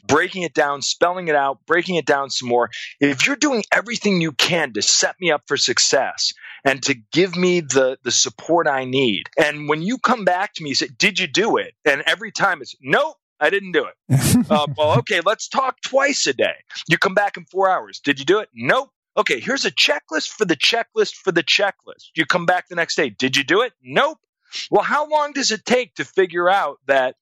breaking 0.08 0.44
it 0.44 0.54
down, 0.54 0.82
spelling 0.82 1.28
it 1.28 1.36
out, 1.36 1.60
breaking 1.66 1.96
it 1.96 2.06
down 2.06 2.30
some 2.30 2.48
more, 2.48 2.70
if 3.02 3.28
you're 3.28 3.36
doing 3.36 3.64
everything 3.72 4.22
you 4.22 4.32
can 4.32 4.72
to 4.74 4.82
set 4.82 5.16
me 5.20 5.32
up 5.32 5.42
for 5.48 5.58
success 5.58 6.32
and 6.64 6.82
to 6.84 6.96
give 7.12 7.36
me 7.36 7.60
the, 7.60 7.98
the 8.04 8.12
support 8.12 8.68
I 8.68 8.86
need, 8.86 9.24
and 9.38 9.68
when 9.68 9.82
you 9.82 9.98
come 9.98 10.24
back 10.24 10.54
to 10.54 10.64
me, 10.64 10.70
you 10.70 10.76
say, 10.76 10.88
Did 10.98 11.20
you 11.20 11.28
do 11.28 11.58
it? 11.58 11.74
And 11.84 12.02
every 12.06 12.32
time 12.32 12.62
it's, 12.62 12.76
Nope. 12.82 13.18
I 13.40 13.50
didn't 13.50 13.74
do 13.74 13.86
it. 13.86 14.50
uh, 14.50 14.68
well, 14.78 15.00
okay, 15.00 15.22
let's 15.26 15.48
talk 15.48 15.82
twice 15.82 16.26
a 16.28 16.34
day. 16.34 16.56
You 16.88 16.98
come 16.98 17.14
back 17.14 17.38
in 17.38 17.46
four 17.46 17.70
hours. 17.70 18.00
Did 18.00 18.20
you 18.20 18.26
do 18.26 18.40
it? 18.40 18.50
Nope. 18.54 18.90
Okay, 19.18 19.40
here's 19.40 19.66
a 19.66 19.72
checklist 19.72 20.30
for 20.30 20.46
the 20.46 20.58
checklist 20.58 21.16
for 21.16 21.32
the 21.32 21.44
checklist. 21.44 22.10
You 22.16 22.26
come 22.26 22.46
back 22.46 22.68
the 22.68 22.76
next 22.76 22.96
day. 22.96 23.10
Did 23.10 23.38
you 23.38 23.44
do 23.44 23.62
it? 23.62 23.74
Nope. 23.82 24.20
Well, 24.70 24.84
how 24.84 25.10
long 25.10 25.32
does 25.34 25.52
it 25.52 25.66
take 25.66 25.96
to 25.96 26.06
figure 26.06 26.50
out 26.50 26.80
that, 26.88 27.16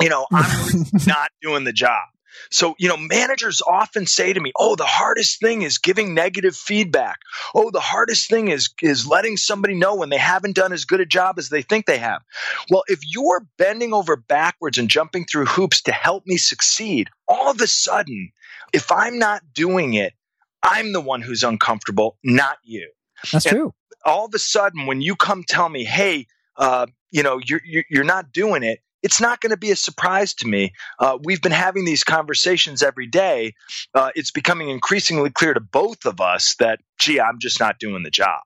you 0.00 0.08
know, 0.08 0.26
I'm 0.32 0.84
not 1.06 1.30
doing 1.40 1.64
the 1.64 1.72
job? 1.72 2.08
So, 2.50 2.74
you 2.78 2.88
know, 2.88 2.96
managers 2.96 3.62
often 3.66 4.06
say 4.06 4.32
to 4.32 4.40
me, 4.40 4.52
"Oh, 4.56 4.76
the 4.76 4.84
hardest 4.84 5.40
thing 5.40 5.62
is 5.62 5.78
giving 5.78 6.14
negative 6.14 6.56
feedback. 6.56 7.20
Oh, 7.54 7.70
the 7.70 7.80
hardest 7.80 8.28
thing 8.28 8.48
is 8.48 8.70
is 8.82 9.06
letting 9.06 9.36
somebody 9.36 9.74
know 9.74 9.94
when 9.94 10.10
they 10.10 10.18
haven't 10.18 10.56
done 10.56 10.72
as 10.72 10.84
good 10.84 11.00
a 11.00 11.06
job 11.06 11.38
as 11.38 11.48
they 11.48 11.62
think 11.62 11.86
they 11.86 11.98
have." 11.98 12.22
Well, 12.70 12.84
if 12.88 13.00
you're 13.02 13.46
bending 13.58 13.92
over 13.92 14.16
backwards 14.16 14.78
and 14.78 14.88
jumping 14.88 15.24
through 15.24 15.46
hoops 15.46 15.82
to 15.82 15.92
help 15.92 16.26
me 16.26 16.36
succeed, 16.36 17.08
all 17.28 17.50
of 17.50 17.60
a 17.60 17.66
sudden, 17.66 18.32
if 18.72 18.90
I'm 18.90 19.18
not 19.18 19.52
doing 19.52 19.94
it, 19.94 20.14
I'm 20.62 20.92
the 20.92 21.00
one 21.00 21.22
who's 21.22 21.42
uncomfortable, 21.42 22.18
not 22.22 22.58
you. 22.62 22.90
That's 23.32 23.46
and 23.46 23.56
true. 23.56 23.74
All 24.04 24.26
of 24.26 24.34
a 24.34 24.38
sudden, 24.38 24.86
when 24.86 25.00
you 25.00 25.16
come 25.16 25.44
tell 25.44 25.68
me, 25.68 25.84
"Hey, 25.84 26.26
uh, 26.56 26.86
you 27.10 27.22
know, 27.22 27.38
you're 27.44 27.62
you're 27.64 28.04
not 28.04 28.32
doing 28.32 28.62
it," 28.62 28.80
it's 29.02 29.20
not 29.20 29.40
going 29.40 29.50
to 29.50 29.56
be 29.56 29.70
a 29.70 29.76
surprise 29.76 30.34
to 30.34 30.46
me. 30.46 30.72
Uh, 30.98 31.18
we've 31.22 31.42
been 31.42 31.52
having 31.52 31.84
these 31.84 32.04
conversations 32.04 32.82
every 32.82 33.06
day. 33.06 33.54
Uh, 33.94 34.10
it's 34.14 34.30
becoming 34.30 34.68
increasingly 34.70 35.30
clear 35.30 35.54
to 35.54 35.60
both 35.60 36.04
of 36.06 36.20
us 36.20 36.54
that, 36.56 36.80
gee, 36.98 37.20
I'm 37.20 37.38
just 37.38 37.60
not 37.60 37.78
doing 37.78 38.02
the 38.02 38.10
job. 38.10 38.40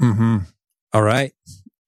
Mm-hmm. 0.00 0.38
All 0.92 1.02
right. 1.02 1.32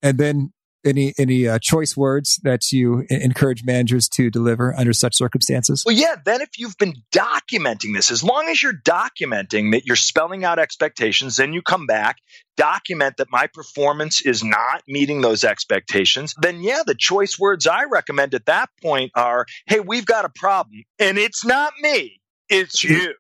And 0.03 0.19
then 0.19 0.53
any 0.89 1.15
any 1.19 1.47
uh, 1.47 1.59
choice 1.61 1.97
words 1.97 2.41
that 2.43 2.73
you 2.73 3.05
encourage 3.11 3.65
managers 3.65 4.09
to 4.11 4.31
deliver 4.31 4.75
under 4.75 4.93
such 4.93 5.17
circumstances? 5.17 5.85
Well, 5.87 5.95
yeah. 5.95 6.17
Then 6.25 6.41
if 6.41 6.59
you've 6.59 6.77
been 6.79 6.95
documenting 7.13 7.95
this, 7.95 8.11
as 8.11 8.25
long 8.25 8.49
as 8.49 8.63
you're 8.63 8.73
documenting 8.73 9.73
that 9.73 9.87
you're 9.87 9.97
spelling 9.97 10.45
out 10.45 10.59
expectations, 10.59 11.37
then 11.37 11.53
you 11.53 11.63
come 11.63 11.87
back, 11.87 12.17
document 12.57 13.19
that 13.19 13.29
my 13.31 13.47
performance 13.47 14.21
is 14.23 14.43
not 14.43 14.83
meeting 14.89 15.21
those 15.21 15.45
expectations. 15.45 16.35
Then 16.41 16.63
yeah, 16.63 16.83
the 16.87 16.95
choice 16.95 17.39
words 17.39 17.67
I 17.67 17.85
recommend 17.85 18.35
at 18.35 18.47
that 18.47 18.71
point 18.83 19.13
are, 19.15 19.47
"Hey, 19.67 19.81
we've 19.81 20.07
got 20.07 20.25
a 20.25 20.31
problem, 20.31 20.83
and 20.99 21.19
it's 21.19 21.45
not 21.45 21.73
me, 21.81 22.21
it's 22.49 22.83
you." 22.85 23.15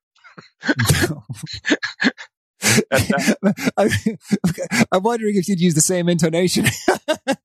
I, 2.92 3.88
am 4.92 5.02
wondering 5.02 5.36
if 5.36 5.48
you'd 5.48 5.60
use 5.60 5.74
the 5.74 5.80
same 5.80 6.08
intonation. 6.08 6.66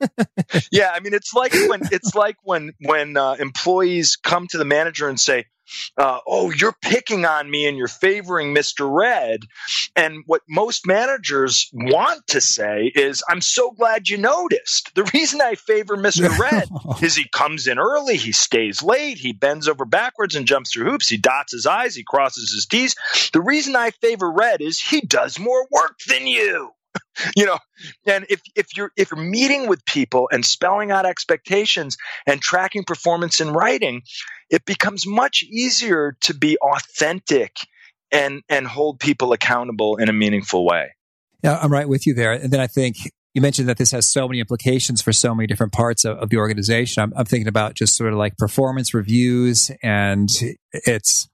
yeah, 0.72 0.91
I 0.93 0.99
mean, 0.99 1.14
it's 1.14 1.34
like 1.34 1.53
when 1.68 1.82
it's 1.91 2.16
like 2.16 2.38
when 2.43 2.74
when 2.82 3.18
uh, 3.18 3.34
employees 3.34 4.16
come 4.16 4.47
to 4.47 4.57
the 4.57 4.66
manager 4.66 5.07
and 5.07 5.20
say, 5.20 5.45
uh, 5.97 6.20
oh, 6.28 6.51
you're 6.51 6.76
picking 6.82 7.26
on 7.26 7.49
me 7.49 7.68
and 7.68 7.78
you're 7.78 7.88
favoring 7.88 8.53
Mr. 8.53 8.89
Red. 8.91 9.45
And 9.95 10.24
what 10.26 10.41
most 10.47 10.88
managers 10.88 11.70
want 11.74 12.26
to 12.28 12.41
say 12.41 12.91
is, 12.95 13.24
I'm 13.30 13.41
so 13.41 13.72
glad 13.72 14.09
you 14.09 14.18
noticed. 14.18 14.93
The 14.95 15.09
reason 15.14 15.41
I 15.41 15.55
favor 15.55 15.95
Mr. 15.95 16.38
Red 16.39 16.70
is 17.01 17.16
he 17.16 17.28
comes 17.28 17.68
in 17.68 17.80
early, 17.80 18.18
he 18.18 18.32
stays 18.32 18.82
late, 18.82 19.18
he 19.18 19.34
bends 19.34 19.68
over 19.68 19.86
backwards 19.86 20.36
and 20.36 20.45
jumps 20.45 20.72
through 20.72 20.89
hoops, 20.89 21.09
he 21.09 21.18
dots 21.18 21.53
his 21.53 21.66
I's, 21.66 21.95
he 21.95 22.03
crosses 22.03 22.51
his 22.51 22.66
T's. 22.66 22.95
The 23.34 23.41
reason 23.41 23.76
I 23.76 23.91
favor 23.91 24.32
Red 24.32 24.61
is 24.61 24.80
he 24.80 25.01
does 25.01 25.39
more 25.39 25.68
work 25.72 25.99
than 26.07 26.28
you. 26.28 26.72
you 27.36 27.46
know 27.46 27.58
and 28.06 28.26
if 28.30 28.41
if 28.56 28.76
you're 28.76 28.91
if 28.98 29.12
you're 29.12 29.22
meeting 29.22 29.68
with 29.68 29.84
people 29.86 30.30
and 30.32 30.46
spelling 30.46 30.91
out 30.91 31.06
expectations 31.06 31.98
and 32.26 32.41
tracking 32.41 32.84
performance 32.84 33.39
in 33.41 33.52
writing 33.52 34.02
it 34.50 34.66
becomes 34.66 35.06
much 35.08 35.44
easier 35.44 36.16
to 36.22 36.34
be 36.34 36.58
authentic 36.58 37.56
and 38.12 38.41
and 38.50 38.68
hold 38.68 39.00
people 39.00 39.34
accountable 39.34 39.98
in 39.98 40.10
a 40.10 40.14
meaningful 40.14 40.66
way. 40.66 40.91
Yeah 41.44 41.60
i'm 41.62 41.72
right 41.72 41.88
with 41.88 42.06
you 42.08 42.14
there. 42.14 42.34
And 42.34 42.52
then 42.52 42.60
i 42.60 42.68
think 42.68 42.98
you 43.34 43.41
mentioned 43.41 43.68
that 43.68 43.78
this 43.78 43.91
has 43.91 44.08
so 44.08 44.28
many 44.28 44.39
implications 44.39 45.02
for 45.02 45.12
so 45.12 45.34
many 45.34 45.48
different 45.48 45.74
parts 45.74 46.06
of, 46.06 46.18
of 46.18 46.30
the 46.30 46.38
organization. 46.38 47.02
I'm, 47.02 47.14
I'm 47.16 47.26
thinking 47.26 47.48
about 47.48 47.74
just 47.74 47.96
sort 47.96 48.14
of 48.14 48.20
like 48.20 48.38
performance 48.38 48.94
reviews 48.94 49.72
and 49.82 50.30
it's 50.72 51.28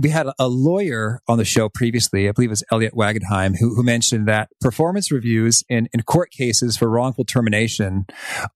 we 0.00 0.10
had 0.10 0.28
a 0.38 0.48
lawyer 0.48 1.20
on 1.28 1.38
the 1.38 1.44
show 1.44 1.68
previously, 1.68 2.28
I 2.28 2.32
believe 2.32 2.50
it 2.50 2.52
was 2.52 2.64
Elliot 2.72 2.94
Wagenheim, 2.94 3.56
who, 3.58 3.74
who 3.74 3.82
mentioned 3.82 4.26
that 4.28 4.48
performance 4.60 5.10
reviews 5.10 5.64
in, 5.68 5.88
in 5.92 6.02
court 6.02 6.30
cases 6.30 6.76
for 6.76 6.88
wrongful 6.88 7.24
termination 7.24 8.06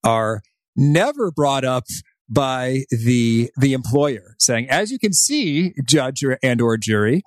are 0.05 0.43
never 0.76 1.30
brought 1.30 1.64
up 1.64 1.84
by 2.28 2.82
the 2.91 3.49
the 3.57 3.72
employer 3.72 4.34
saying 4.41 4.68
as 4.68 4.91
you 4.91 4.99
can 4.99 5.12
see 5.12 5.72
judge 5.87 6.24
or, 6.24 6.37
and 6.43 6.61
or 6.61 6.76
jury 6.76 7.22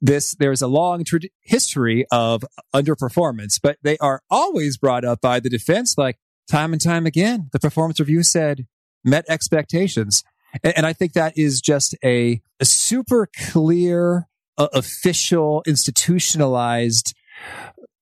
this 0.00 0.34
there's 0.38 0.62
a 0.62 0.66
long 0.66 1.04
history 1.42 2.06
of 2.10 2.44
underperformance. 2.74 3.60
But 3.62 3.78
they 3.82 3.98
are 3.98 4.22
always 4.30 4.76
brought 4.76 5.04
up 5.04 5.20
by 5.20 5.40
the 5.40 5.50
defense 5.50 5.96
like 5.96 6.18
time 6.50 6.72
and 6.72 6.82
time 6.82 7.06
again 7.06 7.48
the 7.52 7.60
performance 7.60 8.00
review 8.00 8.22
said 8.22 8.66
met 9.04 9.24
expectations 9.28 10.22
and, 10.62 10.76
and 10.76 10.86
I 10.86 10.92
think 10.92 11.12
that 11.12 11.36
is 11.36 11.60
just 11.60 11.94
a, 12.04 12.40
a 12.60 12.64
super 12.64 13.28
clear, 13.50 14.28
uh, 14.56 14.68
official, 14.72 15.62
institutionalized 15.66 17.14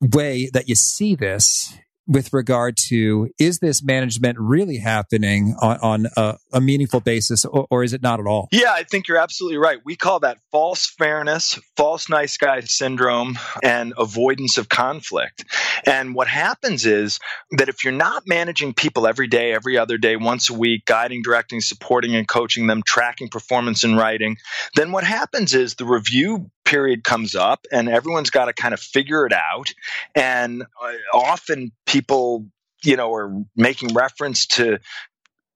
way 0.00 0.50
that 0.52 0.68
you 0.68 0.74
see 0.74 1.14
this 1.14 1.78
with 2.06 2.32
regard 2.32 2.76
to 2.76 3.28
is 3.38 3.58
this 3.58 3.82
management 3.82 4.38
really 4.38 4.76
happening 4.76 5.54
on, 5.60 5.78
on 5.78 6.06
a, 6.16 6.36
a, 6.52 6.60
meaningful 6.60 7.00
basis 7.00 7.44
or, 7.44 7.66
or, 7.70 7.82
is 7.82 7.92
it 7.92 8.02
not 8.02 8.20
at 8.20 8.26
all? 8.26 8.48
Yeah, 8.52 8.72
I 8.72 8.84
think 8.84 9.08
you're 9.08 9.18
absolutely 9.18 9.58
right. 9.58 9.78
We 9.84 9.96
call 9.96 10.20
that 10.20 10.38
false 10.50 10.86
fairness, 10.86 11.58
false 11.76 12.08
nice 12.08 12.36
guy 12.36 12.60
syndrome, 12.60 13.38
and 13.62 13.92
avoidance 13.96 14.58
of 14.58 14.68
conflict. 14.68 15.44
And 15.84 16.14
what 16.14 16.28
happens 16.28 16.86
is 16.86 17.18
that 17.52 17.68
if 17.68 17.84
you're 17.84 17.92
not 17.92 18.24
managing 18.26 18.74
people 18.74 19.06
every 19.06 19.28
day, 19.28 19.52
every 19.52 19.78
other 19.78 19.98
day, 19.98 20.16
once 20.16 20.50
a 20.50 20.54
week, 20.54 20.84
guiding, 20.86 21.22
directing, 21.22 21.60
supporting, 21.60 22.14
and 22.14 22.26
coaching 22.26 22.66
them, 22.66 22.82
tracking 22.84 23.28
performance 23.28 23.84
and 23.84 23.96
writing, 23.96 24.36
then 24.74 24.92
what 24.92 25.04
happens 25.04 25.54
is 25.54 25.74
the 25.74 25.84
review 25.84 26.50
period 26.66 27.04
comes 27.04 27.34
up 27.34 27.66
and 27.72 27.88
everyone's 27.88 28.30
got 28.30 28.46
to 28.46 28.52
kind 28.52 28.74
of 28.74 28.80
figure 28.80 29.24
it 29.24 29.32
out. 29.32 29.72
And 30.14 30.62
uh, 30.62 30.92
often 31.14 31.72
people, 31.86 32.46
you 32.84 32.96
know, 32.96 33.14
are 33.14 33.32
making 33.56 33.94
reference 33.94 34.46
to 34.46 34.78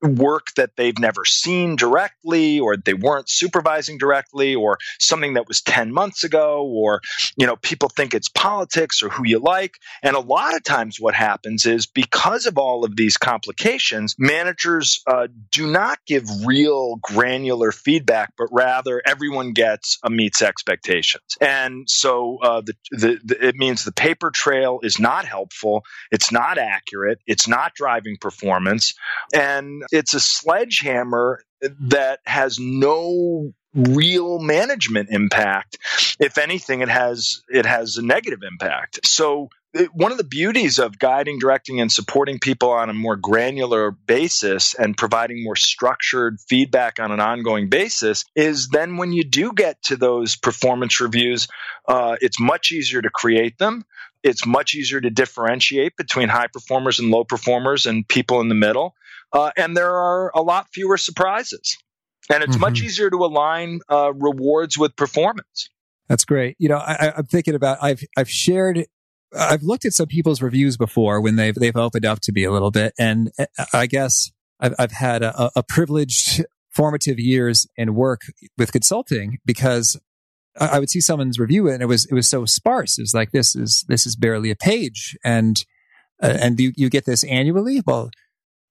work 0.03 0.49
that 0.57 0.77
they've 0.77 0.99
never 0.99 1.25
seen 1.25 1.77
directly 1.77 2.59
or 2.61 2.77
they 2.77 2.95
weren't 2.95 3.29
supervising 3.29 3.99
directly 3.99 4.55
or 4.55 4.79
something 4.99 5.35
that 5.35 5.49
was 5.49 5.61
10 5.63 5.93
months 5.93 6.25
ago 6.25 6.65
or 6.65 7.01
you 7.37 7.47
know 7.47 7.57
people 7.57 7.89
think 7.89 8.15
it's 8.15 8.29
politics 8.29 9.03
or 9.03 9.09
who 9.09 9.27
you 9.27 9.39
like. 9.39 9.75
And 10.03 10.17
a 10.17 10.21
lot 10.21 10.55
of 10.55 10.65
times 10.65 11.01
what 11.01 11.15
happens 11.15 11.67
is 11.67 11.87
because 11.87 12.47
of 12.47 12.59
all 12.59 12.85
of 12.85 12.97
these 12.97 13.17
complications 13.17 14.15
managers 14.19 15.03
uh, 15.07 15.29
do 15.51 15.71
not 15.71 15.99
give 16.07 16.25
real 16.47 16.97
granular 16.97 17.73
feedback 17.73 18.33
but 18.39 18.49
rather 18.53 19.03
everyone 19.07 19.53
gets 19.53 19.99
a 20.03 20.11
meets 20.11 20.43
expectations. 20.43 21.23
And 21.41 21.89
so 21.89 22.39
uh, 22.43 22.63
the, 22.63 22.75
the, 22.91 23.21
the, 23.25 23.49
it 23.49 23.57
means 23.57 23.85
the 23.85 23.93
paper 23.93 24.31
trail 24.31 24.81
is 24.83 24.99
not 24.99 25.25
helpful 25.25 25.85
it's 26.11 26.33
not 26.33 26.59
accurate 26.59 27.19
it's 27.27 27.49
not 27.49 27.75
driving 27.75 28.17
performance. 28.17 28.95
And 29.35 29.83
it's 29.91 30.15
a 30.15 30.21
sledgehammer 30.21 31.43
that 31.81 32.21
has 32.27 32.59
no 32.59 33.53
real 33.75 34.39
management 34.39 35.11
impact. 35.11 35.79
If 36.19 36.39
anything, 36.39 36.81
it 36.81 36.89
has 36.89 37.43
it 37.49 37.67
has 37.67 37.97
a 37.97 38.03
negative 38.03 38.41
impact. 38.43 39.07
So 39.07 39.49
one 39.93 40.11
of 40.11 40.19
the 40.19 40.25
beauties 40.25 40.81
of 40.81 40.99
guiding, 40.99 41.39
directing, 41.39 41.81
and 41.81 41.93
supporting 41.93 42.41
people 42.41 42.71
on 42.71 42.91
a 42.91 42.95
more 42.95 43.17
granular 43.17 43.93
basis 43.93 44.75
and 44.75 44.97
providing 44.97 45.45
more 45.45 45.55
structured 45.55 46.39
feedback 46.49 46.99
on 46.99 47.13
an 47.13 47.21
ongoing 47.21 47.69
basis 47.69 48.25
is 48.35 48.69
then 48.69 48.97
when 48.97 49.13
you 49.13 49.23
do 49.23 49.53
get 49.53 49.81
to 49.85 49.97
those 49.97 50.35
performance 50.35 51.01
reviews, 51.01 51.47
uh, 51.87 52.17
it's 52.21 52.41
much 52.41 52.73
easier 52.73 53.01
to 53.01 53.11
create 53.11 53.59
them. 53.59 53.85
It's 54.25 54.45
much 54.45 54.75
easier 54.75 55.01
to 55.01 55.09
differentiate 55.09 55.97
between 55.97 56.29
high 56.29 56.49
performers 56.49 56.99
and 56.99 57.11
low 57.11 57.25
performers 57.25 57.87
and 57.87 58.07
people 58.07 58.41
in 58.41 58.49
the 58.49 58.55
middle 58.55 58.95
uh, 59.33 59.51
and 59.57 59.77
there 59.77 59.95
are 59.95 60.31
a 60.35 60.43
lot 60.43 60.69
fewer 60.73 60.97
surprises. 60.97 61.77
And 62.33 62.45
it's 62.45 62.53
mm-hmm. 62.53 62.61
much 62.61 62.81
easier 62.81 63.11
to 63.11 63.17
align 63.17 63.81
uh, 63.89 64.13
rewards 64.13 64.79
with 64.79 64.95
performance. 64.95 65.69
That's 66.09 66.25
great. 66.25 66.57
You 66.59 66.69
know, 66.69 66.77
I, 66.77 67.13
am 67.17 67.27
thinking 67.27 67.55
about 67.55 67.79
I've 67.81 68.03
I've 68.17 68.31
shared 68.31 68.87
I've 69.37 69.63
looked 69.63 69.85
at 69.85 69.93
some 69.93 70.07
people's 70.07 70.43
reviews 70.43 70.77
before 70.77 71.21
when 71.21 71.37
they've 71.37 71.55
they've 71.55 71.77
opened 71.77 72.05
up 72.05 72.21
to 72.23 72.33
me 72.33 72.45
a 72.45 72.51
little 72.51 72.71
bit, 72.71 72.95
and 72.99 73.31
uh, 73.39 73.47
I 73.73 73.87
guess 73.87 74.31
I've, 74.59 74.75
I've 74.79 74.93
had 74.93 75.23
a, 75.23 75.51
a 75.57 75.63
privileged 75.63 76.45
formative 76.71 77.19
years 77.19 77.67
in 77.77 77.95
work 77.95 78.23
with 78.57 78.73
consulting 78.73 79.39
because 79.45 79.99
I 80.59 80.79
would 80.79 80.91
see 80.91 81.01
someone's 81.01 81.39
review 81.39 81.69
and 81.69 81.83
it 81.83 81.87
was 81.87 82.07
it 82.07 82.15
was 82.15 82.29
so 82.29 82.45
sparse. 82.45 82.99
It 82.99 83.03
was 83.03 83.15
like 83.15 83.31
this 83.31 83.55
is 83.55 83.85
this 83.89 84.07
is 84.07 84.17
barely 84.17 84.51
a 84.51 84.57
page, 84.57 85.17
and 85.25 85.57
uh, 86.23 86.37
and 86.41 86.59
you 86.59 86.73
you 86.77 86.91
get 86.91 87.07
this 87.07 87.25
annually. 87.25 87.83
Well, 87.87 88.11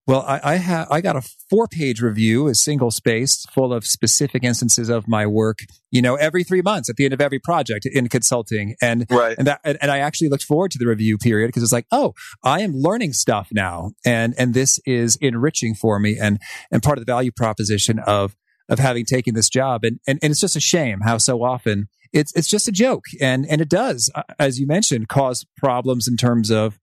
well, 0.10 0.26
I, 0.28 0.40
I 0.44 0.56
have 0.56 0.88
I 0.90 1.02
got 1.02 1.16
a 1.16 1.22
four 1.52 1.68
page 1.68 2.02
review, 2.02 2.48
a 2.48 2.56
single 2.56 2.90
space 2.90 3.46
full 3.52 3.72
of 3.72 3.86
specific 3.86 4.44
instances 4.44 4.90
of 4.90 5.08
my 5.08 5.28
work. 5.28 5.60
You 5.92 6.02
know, 6.02 6.16
every 6.16 6.44
three 6.44 6.64
months 6.64 6.90
at 6.90 6.96
the 6.96 7.06
end 7.06 7.14
of 7.14 7.22
every 7.22 7.38
project 7.38 7.86
in 7.86 8.10
consulting, 8.10 8.76
and 8.82 9.06
right. 9.12 9.38
and 9.38 9.46
that 9.46 9.62
and 9.64 9.92
I 9.92 10.00
actually 10.00 10.30
looked 10.30 10.46
forward 10.46 10.72
to 10.72 10.80
the 10.80 10.88
review 10.88 11.20
period 11.20 11.50
because 11.50 11.62
it's 11.62 11.72
like, 11.72 11.86
oh, 11.92 12.16
I 12.44 12.62
am 12.62 12.74
learning 12.74 13.14
stuff 13.14 13.50
now, 13.52 13.92
and 14.04 14.34
and 14.40 14.56
this 14.56 14.80
is 14.84 15.16
enriching 15.18 15.76
for 15.76 16.00
me, 16.00 16.18
and 16.20 16.40
and 16.72 16.82
part 16.82 16.98
of 16.98 17.06
the 17.06 17.12
value 17.12 17.32
proposition 17.32 18.00
of 18.00 18.36
of 18.68 18.80
having 18.80 19.06
taken 19.06 19.36
this 19.36 19.48
job, 19.48 19.84
and 19.84 20.00
and, 20.08 20.18
and 20.24 20.32
it's 20.32 20.42
just 20.42 20.56
a 20.56 20.60
shame 20.60 21.02
how 21.02 21.20
so 21.20 21.44
often 21.44 21.88
it's 22.14 22.34
it's 22.36 22.50
just 22.50 22.68
a 22.68 22.72
joke, 22.72 23.06
and 23.22 23.46
and 23.48 23.62
it 23.62 23.70
does, 23.70 24.10
uh, 24.16 24.24
as 24.40 24.60
you 24.60 24.66
mentioned, 24.66 25.08
cause 25.08 25.46
problems 25.56 26.08
in 26.08 26.18
terms 26.18 26.50
of 26.50 26.80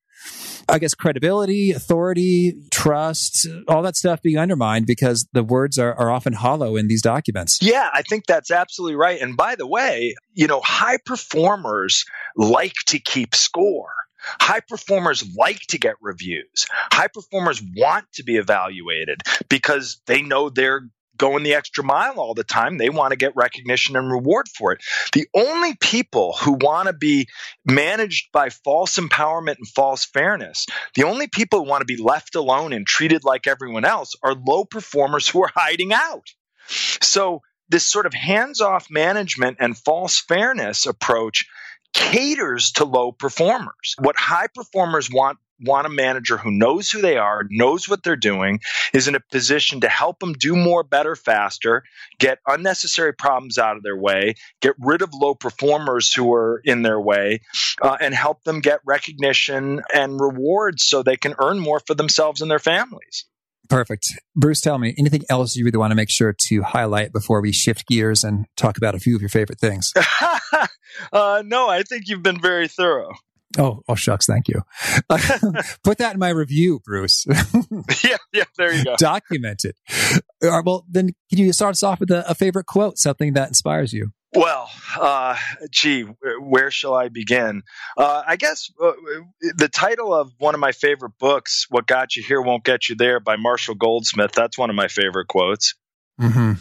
I 0.69 0.79
guess 0.79 0.95
credibility, 0.95 1.71
authority, 1.71 2.55
trust, 2.71 3.47
all 3.69 3.83
that 3.83 3.97
stuff 3.97 4.21
being 4.23 4.39
undermined 4.39 4.87
because 4.87 5.29
the 5.33 5.45
words 5.45 5.79
are, 5.79 5.95
are 5.95 6.11
often 6.11 6.33
hollow 6.33 6.77
in 6.77 6.89
these 6.89 7.03
documents. 7.03 7.59
Yeah, 7.63 7.89
I 7.93 8.03
think 8.03 8.27
that's 8.27 8.51
absolutely 8.51 8.97
right. 8.97 9.21
And 9.21 9.37
by 9.37 9.55
the 9.55 9.67
way, 9.67 10.15
you 10.35 10.47
know, 10.47 10.61
high 10.61 10.99
performers 11.05 12.05
like 12.37 12.75
to 12.87 12.99
keep 12.99 13.35
score. 13.35 13.91
High 14.41 14.61
performers 14.61 15.25
like 15.37 15.61
to 15.69 15.79
get 15.79 15.95
reviews. 16.01 16.67
High 16.93 17.09
performers 17.09 17.63
want 17.77 18.07
to 18.15 18.25
be 18.25 18.37
evaluated 18.37 19.21
because 19.49 20.01
they 20.07 20.23
know 20.23 20.51
they're 20.51 20.89
going 21.17 21.43
the 21.43 21.55
extra 21.55 21.85
mile 21.85 22.15
all 22.19 22.35
the 22.35 22.45
time. 22.45 22.79
They 22.79 22.91
want 22.91 23.13
to 23.13 23.17
get 23.17 23.37
recognition 23.37 23.97
and 23.97 24.11
reward 24.11 24.49
for 24.49 24.73
it. 24.73 24.83
The 25.13 25.29
only 25.35 25.75
people 25.77 26.35
who 26.35 26.53
want 26.53 26.89
to 26.89 26.93
be 26.93 27.29
managed 27.65 28.33
by 28.33 28.51
false 28.51 28.99
empowerment 28.99 29.59
and 29.59 29.69
false 29.69 30.05
fairness, 30.05 30.67
the 30.95 31.05
only 31.05 31.29
people 31.29 31.61
who 31.61 31.71
want 31.71 31.81
to 31.83 31.87
be 31.87 32.03
left 32.03 32.35
alone 32.35 32.73
and 32.73 32.87
treated 32.87 33.25
like 33.25 33.47
everyone 33.47 33.85
else 33.85 34.15
are 34.23 34.35
low 34.35 34.65
performers 34.65 35.29
who 35.29 35.43
are 35.43 35.53
hiding 35.55 35.93
out. 35.93 36.29
So, 36.69 37.43
this 37.69 37.85
sort 37.85 38.07
of 38.07 38.15
hands 38.15 38.61
off 38.61 38.87
management 38.91 39.57
and 39.59 39.77
false 39.77 40.21
fairness 40.21 40.87
approach 40.87 41.47
caters 41.93 42.73
to 42.73 42.85
low 42.85 43.11
performers. 43.11 43.97
What 43.99 44.17
high 44.17 44.47
performers 44.55 45.11
want 45.11 45.39
want 45.61 45.87
a 45.87 45.91
manager 45.91 46.37
who 46.37 46.51
knows 46.51 46.91
who 46.91 47.01
they 47.01 47.17
are, 47.17 47.45
knows 47.51 47.89
what 47.89 48.03
they're 48.03 48.17
doing, 48.17 48.61
is 48.93 49.09
in 49.09 49.15
a 49.15 49.21
position 49.21 49.81
to 49.81 49.89
help 49.89 50.19
them 50.19 50.33
do 50.33 50.55
more, 50.57 50.83
better, 50.83 51.17
faster, 51.17 51.83
get 52.19 52.39
unnecessary 52.47 53.15
problems 53.15 53.59
out 53.59 53.77
of 53.77 53.83
their 53.83 53.97
way, 53.97 54.35
get 54.61 54.75
rid 54.79 55.03
of 55.03 55.11
low 55.15 55.35
performers 55.35 56.13
who 56.13 56.33
are 56.33 56.61
in 56.65 56.83
their 56.83 57.01
way, 57.01 57.41
uh, 57.81 57.97
and 58.01 58.15
help 58.15 58.45
them 58.45 58.61
get 58.61 58.81
recognition 58.85 59.81
and 59.95 60.21
rewards 60.21 60.85
so 60.85 61.03
they 61.03 61.17
can 61.17 61.35
earn 61.41 61.59
more 61.59 61.81
for 61.81 61.95
themselves 61.95 62.41
and 62.41 62.51
their 62.51 62.59
families. 62.59 63.25
Perfect. 63.69 64.07
Bruce, 64.35 64.61
tell 64.61 64.79
me 64.79 64.95
anything 64.97 65.23
else 65.29 65.57
you 65.57 65.65
really 65.65 65.79
want 65.79 65.91
to 65.91 65.97
make 65.97 66.11
sure 66.11 66.35
to 66.49 66.63
highlight 66.63 67.13
before 67.13 67.41
we 67.41 67.53
shift 67.53 67.87
gears 67.89 68.23
and 68.23 68.47
talk 68.57 68.77
about 68.77 68.95
a 68.95 69.01
few 69.01 69.17
of 69.17 69.23
your 69.23 69.29
favorite 69.29 69.59
things? 69.59 69.93
uh, 71.13 71.43
no, 71.45 71.69
I 71.69 71.83
think 71.83 72.05
you've 72.07 72.23
been 72.23 72.41
very 72.41 72.69
thorough. 72.69 73.11
Oh, 73.59 73.83
oh, 73.89 73.95
shucks. 73.95 74.27
Thank 74.27 74.49
you. 74.49 74.63
Put 75.85 75.99
that 75.99 76.15
in 76.15 76.19
my 76.19 76.31
review, 76.31 76.81
Bruce. 76.85 77.27
yeah, 78.05 78.17
yeah, 78.33 78.45
there 78.59 78.75
you 78.75 78.85
go. 78.85 78.97
Document 78.99 79.65
it. 79.65 79.77
Uh, 80.43 80.63
well, 80.65 80.85
then 80.91 81.11
can 81.31 81.39
you 81.39 81.53
start 81.53 81.73
us 81.73 81.83
off 81.83 82.01
with 82.01 82.11
a, 82.11 82.29
a 82.29 82.35
favorite 82.35 82.67
quote, 82.67 82.99
something 82.99 83.33
that 83.35 83.49
inspires 83.49 83.93
you? 83.93 84.11
Well, 84.35 84.69
uh, 85.01 85.37
gee, 85.71 86.03
where 86.41 86.71
shall 86.71 86.95
I 86.95 87.09
begin? 87.09 87.63
Uh, 87.97 88.23
I 88.27 88.37
guess 88.37 88.71
uh, 88.83 88.93
the 89.57 89.69
title 89.69 90.13
of 90.13 90.33
one 90.39 90.55
of 90.55 90.61
my 90.61 90.73
favorite 90.73 91.13
books, 91.19 91.67
What 91.71 91.87
Got 91.87 92.17
You 92.17 92.23
Here 92.23 92.43
Won't 92.43 92.65
Get 92.65 92.89
You 92.89 92.97
There 92.97 93.19
by 93.19 93.37
Marshall 93.37 93.77
Goldsmith, 93.77 94.33
that's 94.33 94.59
one 94.59 94.69
of 94.69 94.77
my 94.77 94.89
favorite 94.89 95.29
quotes. 95.29 95.75
Mm-hmm. 96.21 96.53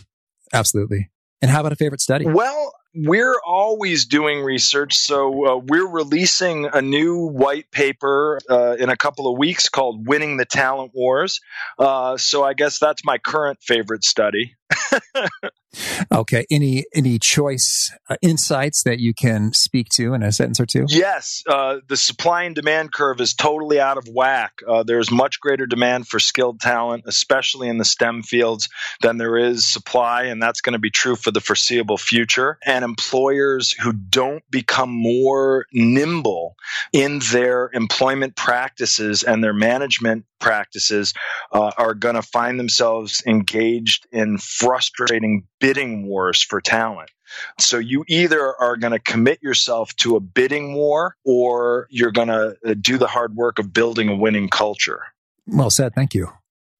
Absolutely. 0.54 1.10
And 1.42 1.52
how 1.52 1.60
about 1.60 1.74
a 1.74 1.76
favorite 1.76 2.02
study? 2.02 2.26
Well, 2.26 2.74
we're 2.96 3.36
always 3.46 4.06
doing 4.06 4.42
research. 4.42 4.96
So 4.96 5.46
uh, 5.46 5.58
we're 5.58 5.88
releasing 5.88 6.66
a 6.66 6.82
new 6.82 7.28
white 7.28 7.70
paper 7.72 8.40
uh, 8.50 8.76
in 8.80 8.90
a 8.90 8.96
couple 8.96 9.32
of 9.32 9.38
weeks 9.38 9.70
called 9.70 10.08
Winning 10.08 10.38
the 10.38 10.46
Talent 10.46 10.92
Wars. 10.94 11.42
Uh, 11.78 12.18
so 12.18 12.44
I 12.44 12.54
guess 12.54 12.80
that's 12.80 13.04
my 13.04 13.18
current 13.18 13.62
favorite 13.62 14.04
study. 14.04 14.56
okay. 16.12 16.46
Any 16.50 16.86
any 16.94 17.20
choice 17.20 17.92
uh, 18.10 18.16
insights 18.22 18.84
that 18.84 19.00
you 19.00 19.14
can 19.14 19.54
speak 19.54 19.90
to 19.90 20.14
in 20.14 20.24
a 20.24 20.32
sentence 20.32 20.60
or 20.60 20.66
two? 20.66 20.86
Yes. 20.88 21.44
Uh, 21.48 21.78
the 21.88 21.98
supply 21.98 22.44
and 22.44 22.56
demand 22.56 22.94
curve 22.94 23.22
is 23.22 23.34
totally 23.34 23.80
out 23.80 23.98
of 23.98 24.08
whack. 24.08 24.54
Uh, 24.68 24.84
there's 24.84 25.12
much 25.12 25.40
greater 25.40 25.66
demand 25.66 26.08
for 26.08 26.20
skilled 26.20 26.60
talent, 26.60 27.04
especially 27.08 27.68
in 27.68 27.78
the 27.78 27.86
STEM 27.86 28.24
fields, 28.24 28.70
than 29.02 29.18
there 29.18 29.38
is 29.38 29.66
supply, 29.66 30.24
and 30.24 30.42
that's 30.42 30.62
going 30.62 30.74
to 30.74 30.80
be 30.80 30.92
true 30.92 31.16
for 31.16 31.32
the 31.32 31.42
foreseeable 31.42 31.98
future. 31.98 32.58
And 32.66 32.84
employers 32.84 33.72
who 33.72 33.94
don't 33.94 34.44
become 34.50 34.90
more 34.90 35.66
nimble 35.72 36.56
in 36.94 37.20
their 37.32 37.70
employment 37.74 38.36
practices 38.36 39.24
and 39.24 39.44
their 39.44 39.54
management 39.54 40.26
practices 40.40 41.14
uh, 41.52 41.72
are 41.78 41.94
going 41.94 42.16
to 42.16 42.22
find 42.22 42.60
themselves 42.60 43.24
engaged 43.26 44.06
in 44.12 44.38
frustrating 44.56 45.44
bidding 45.60 46.06
wars 46.08 46.42
for 46.42 46.62
talent. 46.62 47.12
So 47.60 47.78
you 47.78 48.06
either 48.08 48.56
are 48.56 48.78
going 48.78 48.94
to 48.94 49.00
commit 49.00 49.42
yourself 49.42 49.96
to 49.98 50.16
a 50.16 50.20
bidding 50.20 50.74
war 50.74 51.16
or 51.26 51.88
you're 51.90 52.12
going 52.12 52.30
to 52.30 52.56
uh, 52.66 52.76
do 52.80 52.98
the 52.98 53.08
hard 53.08 53.36
work 53.36 53.60
of 53.60 53.74
building 53.74 54.10
a 54.10 54.16
winning 54.16 54.48
culture. 54.50 55.02
Well 55.48 55.70
said. 55.70 55.94
Thank 55.94 56.14
you. 56.14 56.32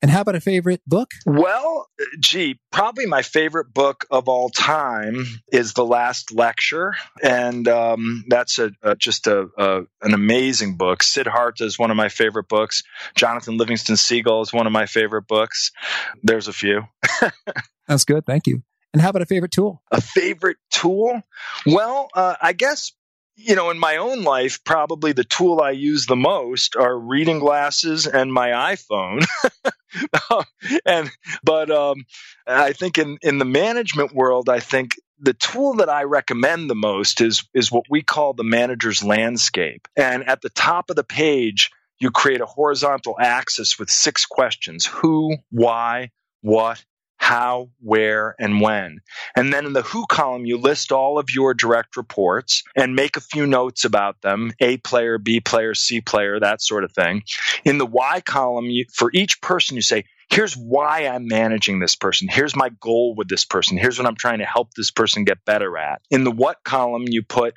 And 0.06 0.12
how 0.12 0.22
about 0.22 0.36
a 0.36 0.40
favorite 0.40 0.82
book? 0.86 1.14
Well, 1.26 1.88
gee, 2.20 2.60
probably 2.72 3.08
my 3.08 3.24
favorite 3.24 3.74
book 3.74 4.06
of 4.12 4.30
all 4.30 4.52
time 4.52 5.26
is 5.52 5.74
The 5.74 5.84
Last 5.84 6.32
Lecture. 6.32 6.94
And 7.24 7.68
um, 7.68 8.24
that's 8.28 8.60
a, 8.60 8.70
a 8.84 8.96
just 8.96 9.26
a, 9.26 9.48
a, 9.58 9.80
an 10.04 10.14
amazing 10.14 10.78
book. 10.78 11.02
Sid 11.02 11.26
Siddhartha 11.26 11.64
is 11.64 11.80
one 11.80 11.90
of 11.90 11.98
my 11.98 12.10
favorite 12.10 12.48
books. 12.48 12.84
Jonathan 13.16 13.58
Livingston 13.58 13.98
Seagull 13.98 14.44
is 14.44 14.54
one 14.54 14.68
of 14.68 14.72
my 14.72 14.86
favorite 14.86 15.26
books. 15.26 15.72
There's 16.22 16.48
a 16.48 16.54
few. 16.54 16.84
that's 17.88 18.06
good. 18.06 18.28
Thank 18.28 18.46
you. 18.46 18.62
And 18.94 19.02
how 19.02 19.10
about 19.10 19.24
a 19.24 19.26
favorite 19.26 19.54
tool? 19.54 19.82
A 19.90 20.02
favorite 20.02 20.58
tool? 20.70 21.20
Well, 21.66 22.10
uh, 22.14 22.36
I 22.40 22.54
guess 22.54 22.92
you 23.36 23.56
know, 23.56 23.70
in 23.70 23.80
my 23.80 23.98
own 23.98 24.24
life, 24.24 24.64
probably 24.64 25.12
the 25.12 25.24
tool 25.24 25.62
I 25.62 25.72
use 25.72 26.06
the 26.06 26.16
most 26.16 26.76
are 26.76 26.98
reading 26.98 27.40
glasses 27.40 28.08
and 28.08 28.32
my 28.32 28.50
iPhone. 28.50 29.26
and 30.86 31.10
but 31.44 31.70
um, 31.70 32.06
I 32.48 32.74
think 32.74 32.98
in 32.98 33.18
in 33.22 33.38
the 33.38 33.46
management 33.46 34.14
world, 34.14 34.50
I 34.50 34.60
think 34.60 34.96
the 35.20 35.34
tool 35.34 35.76
that 35.76 35.90
I 35.90 36.04
recommend 36.04 36.70
the 36.70 36.76
most 36.76 37.22
is 37.22 37.44
is 37.54 37.72
what 37.72 37.86
we 37.90 38.02
call 38.02 38.34
the 38.34 38.44
manager's 38.44 39.04
landscape. 39.04 39.88
And 39.96 40.28
at 40.28 40.42
the 40.42 40.50
top 40.50 40.90
of 40.90 40.96
the 40.96 41.04
page, 41.04 41.72
you 42.00 42.12
create 42.12 42.42
a 42.42 42.46
horizontal 42.46 43.16
axis 43.20 43.78
with 43.78 43.90
six 43.90 44.26
questions: 44.26 44.86
who, 44.86 45.38
why, 45.52 46.12
what, 46.42 46.84
how, 47.26 47.72
where, 47.82 48.36
and 48.38 48.62
when. 48.62 49.00
And 49.36 49.52
then 49.52 49.66
in 49.66 49.74
the 49.74 49.82
who 49.82 50.06
column, 50.06 50.46
you 50.46 50.58
list 50.58 50.92
all 50.92 51.18
of 51.18 51.26
your 51.34 51.56
direct 51.56 51.98
reports 51.98 52.62
and 52.76 52.96
make 52.96 53.18
a 53.18 53.22
few 53.22 53.48
notes 53.48 53.84
about 53.84 54.22
them 54.22 54.52
A 54.60 54.78
player, 54.78 55.18
B 55.18 55.40
player, 55.40 55.74
C 55.74 56.02
player, 56.02 56.40
that 56.40 56.62
sort 56.62 56.84
of 56.84 56.92
thing. 56.92 57.24
In 57.64 57.80
the 57.80 57.86
why 57.88 58.22
column, 58.22 58.66
you, 58.66 58.86
for 58.94 59.10
each 59.12 59.42
person, 59.42 59.76
you 59.76 59.82
say, 59.82 60.04
here's 60.30 60.54
why 60.54 61.08
I'm 61.08 61.28
managing 61.28 61.80
this 61.80 61.96
person. 61.96 62.28
Here's 62.28 62.56
my 62.56 62.70
goal 62.80 63.16
with 63.18 63.28
this 63.28 63.44
person. 63.44 63.76
Here's 63.76 63.98
what 63.98 64.08
I'm 64.08 64.16
trying 64.16 64.40
to 64.40 64.46
help 64.46 64.76
this 64.76 64.92
person 64.92 65.24
get 65.24 65.44
better 65.46 65.80
at. 65.80 66.02
In 66.12 66.26
the 66.26 66.32
what 66.32 66.64
column, 66.64 67.06
you 67.08 67.24
put 67.24 67.56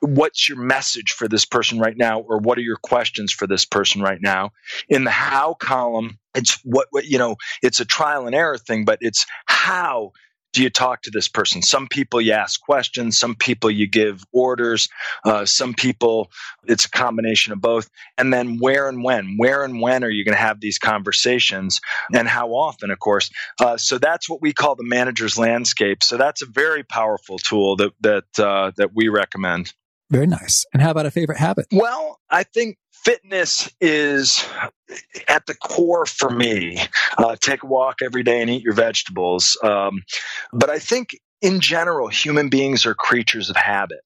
what's 0.00 0.48
your 0.48 0.58
message 0.58 1.12
for 1.12 1.28
this 1.28 1.44
person 1.44 1.78
right 1.78 1.96
now 1.96 2.20
or 2.20 2.38
what 2.38 2.58
are 2.58 2.62
your 2.62 2.76
questions 2.76 3.32
for 3.32 3.46
this 3.46 3.64
person 3.64 4.02
right 4.02 4.20
now? 4.20 4.52
In 4.88 5.04
the 5.04 5.10
how 5.10 5.54
column 5.54 6.18
it's 6.34 6.60
what, 6.64 6.88
what 6.90 7.06
you 7.06 7.18
know 7.18 7.36
it's 7.62 7.80
a 7.80 7.84
trial 7.84 8.26
and 8.26 8.34
error 8.34 8.58
thing 8.58 8.84
but 8.84 8.98
it's 9.00 9.26
how 9.46 10.12
do 10.52 10.62
you 10.62 10.70
talk 10.70 11.02
to 11.02 11.10
this 11.10 11.28
person? 11.28 11.62
Some 11.62 11.88
people 11.88 12.20
you 12.20 12.32
ask 12.32 12.60
questions, 12.60 13.18
some 13.18 13.34
people 13.34 13.70
you 13.70 13.86
give 13.86 14.24
orders, 14.32 14.88
uh, 15.24 15.44
some 15.44 15.74
people 15.74 16.30
it's 16.64 16.86
a 16.86 16.90
combination 16.90 17.52
of 17.52 17.60
both. 17.60 17.88
And 18.16 18.32
then 18.32 18.58
where 18.58 18.88
and 18.88 19.02
when? 19.02 19.36
Where 19.36 19.64
and 19.64 19.80
when 19.80 20.04
are 20.04 20.10
you 20.10 20.24
going 20.24 20.36
to 20.36 20.40
have 20.40 20.60
these 20.60 20.78
conversations, 20.78 21.80
and 22.12 22.28
how 22.28 22.48
often? 22.50 22.90
Of 22.90 22.98
course. 22.98 23.30
Uh, 23.60 23.76
so 23.76 23.98
that's 23.98 24.28
what 24.28 24.42
we 24.42 24.52
call 24.52 24.74
the 24.74 24.84
manager's 24.84 25.38
landscape. 25.38 26.02
So 26.02 26.16
that's 26.16 26.42
a 26.42 26.46
very 26.46 26.82
powerful 26.82 27.38
tool 27.38 27.76
that 27.76 27.92
that 28.00 28.38
uh, 28.38 28.72
that 28.76 28.90
we 28.94 29.08
recommend. 29.08 29.72
Very 30.10 30.26
nice. 30.26 30.64
And 30.72 30.80
how 30.80 30.90
about 30.90 31.04
a 31.04 31.10
favorite 31.10 31.38
habit? 31.38 31.66
Well, 31.70 32.18
I 32.30 32.42
think 32.42 32.78
fitness 33.04 33.70
is 33.80 34.44
at 35.28 35.46
the 35.46 35.54
core 35.54 36.06
for 36.06 36.30
me. 36.30 36.78
Uh, 37.16 37.36
take 37.40 37.62
a 37.62 37.66
walk 37.66 37.96
every 38.04 38.22
day 38.22 38.40
and 38.40 38.50
eat 38.50 38.62
your 38.62 38.74
vegetables. 38.74 39.56
Um, 39.62 40.02
but 40.52 40.70
I 40.70 40.78
think 40.78 41.10
in 41.40 41.60
general, 41.60 42.08
human 42.08 42.48
beings 42.48 42.86
are 42.86 42.94
creatures 42.94 43.50
of 43.50 43.56
habit. 43.56 44.00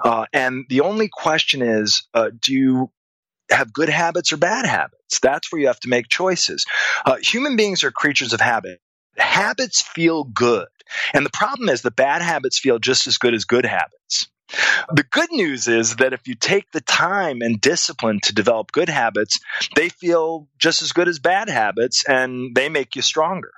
Uh, 0.00 0.26
and 0.32 0.64
the 0.68 0.80
only 0.80 1.08
question 1.12 1.62
is 1.62 2.04
uh, 2.14 2.30
do 2.40 2.52
you 2.52 2.90
have 3.50 3.72
good 3.72 3.88
habits 3.88 4.32
or 4.32 4.36
bad 4.36 4.66
habits? 4.66 5.20
That's 5.20 5.50
where 5.52 5.60
you 5.60 5.68
have 5.68 5.80
to 5.80 5.88
make 5.88 6.08
choices. 6.08 6.64
Uh, 7.04 7.16
human 7.16 7.56
beings 7.56 7.84
are 7.84 7.90
creatures 7.90 8.32
of 8.32 8.40
habit. 8.40 8.80
Habits 9.16 9.82
feel 9.82 10.24
good. 10.24 10.68
And 11.14 11.24
the 11.26 11.30
problem 11.30 11.68
is 11.68 11.82
the 11.82 11.90
bad 11.90 12.22
habits 12.22 12.58
feel 12.58 12.78
just 12.78 13.06
as 13.06 13.18
good 13.18 13.34
as 13.34 13.44
good 13.44 13.64
habits. 13.64 14.28
The 14.92 15.04
good 15.10 15.32
news 15.32 15.66
is 15.66 15.96
that 15.96 16.12
if 16.12 16.28
you 16.28 16.34
take 16.34 16.70
the 16.70 16.80
time 16.80 17.40
and 17.40 17.60
discipline 17.60 18.20
to 18.22 18.34
develop 18.34 18.72
good 18.72 18.88
habits, 18.88 19.40
they 19.74 19.88
feel 19.88 20.48
just 20.58 20.82
as 20.82 20.92
good 20.92 21.08
as 21.08 21.18
bad 21.18 21.48
habits 21.48 22.04
and 22.06 22.54
they 22.54 22.68
make 22.68 22.96
you 22.96 23.02
stronger. 23.02 23.50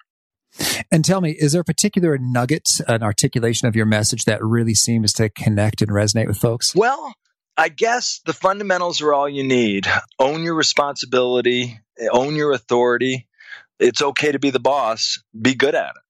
And 0.90 1.04
tell 1.04 1.20
me, 1.20 1.32
is 1.32 1.52
there 1.52 1.60
a 1.60 1.64
particular 1.64 2.16
nugget, 2.18 2.68
an 2.88 3.02
articulation 3.02 3.68
of 3.68 3.76
your 3.76 3.86
message 3.86 4.24
that 4.24 4.42
really 4.42 4.74
seems 4.74 5.12
to 5.14 5.28
connect 5.28 5.82
and 5.82 5.90
resonate 5.90 6.26
with 6.26 6.38
folks? 6.38 6.74
Well, 6.74 7.12
I 7.56 7.68
guess 7.68 8.20
the 8.24 8.32
fundamentals 8.32 9.02
are 9.02 9.12
all 9.12 9.28
you 9.28 9.44
need. 9.44 9.86
Own 10.18 10.42
your 10.42 10.54
responsibility, 10.54 11.78
own 12.10 12.34
your 12.34 12.52
authority. 12.52 13.26
It's 13.78 14.00
okay 14.00 14.32
to 14.32 14.38
be 14.38 14.50
the 14.50 14.60
boss, 14.60 15.22
be 15.38 15.54
good 15.54 15.74
at 15.74 15.90
it. 15.90 16.02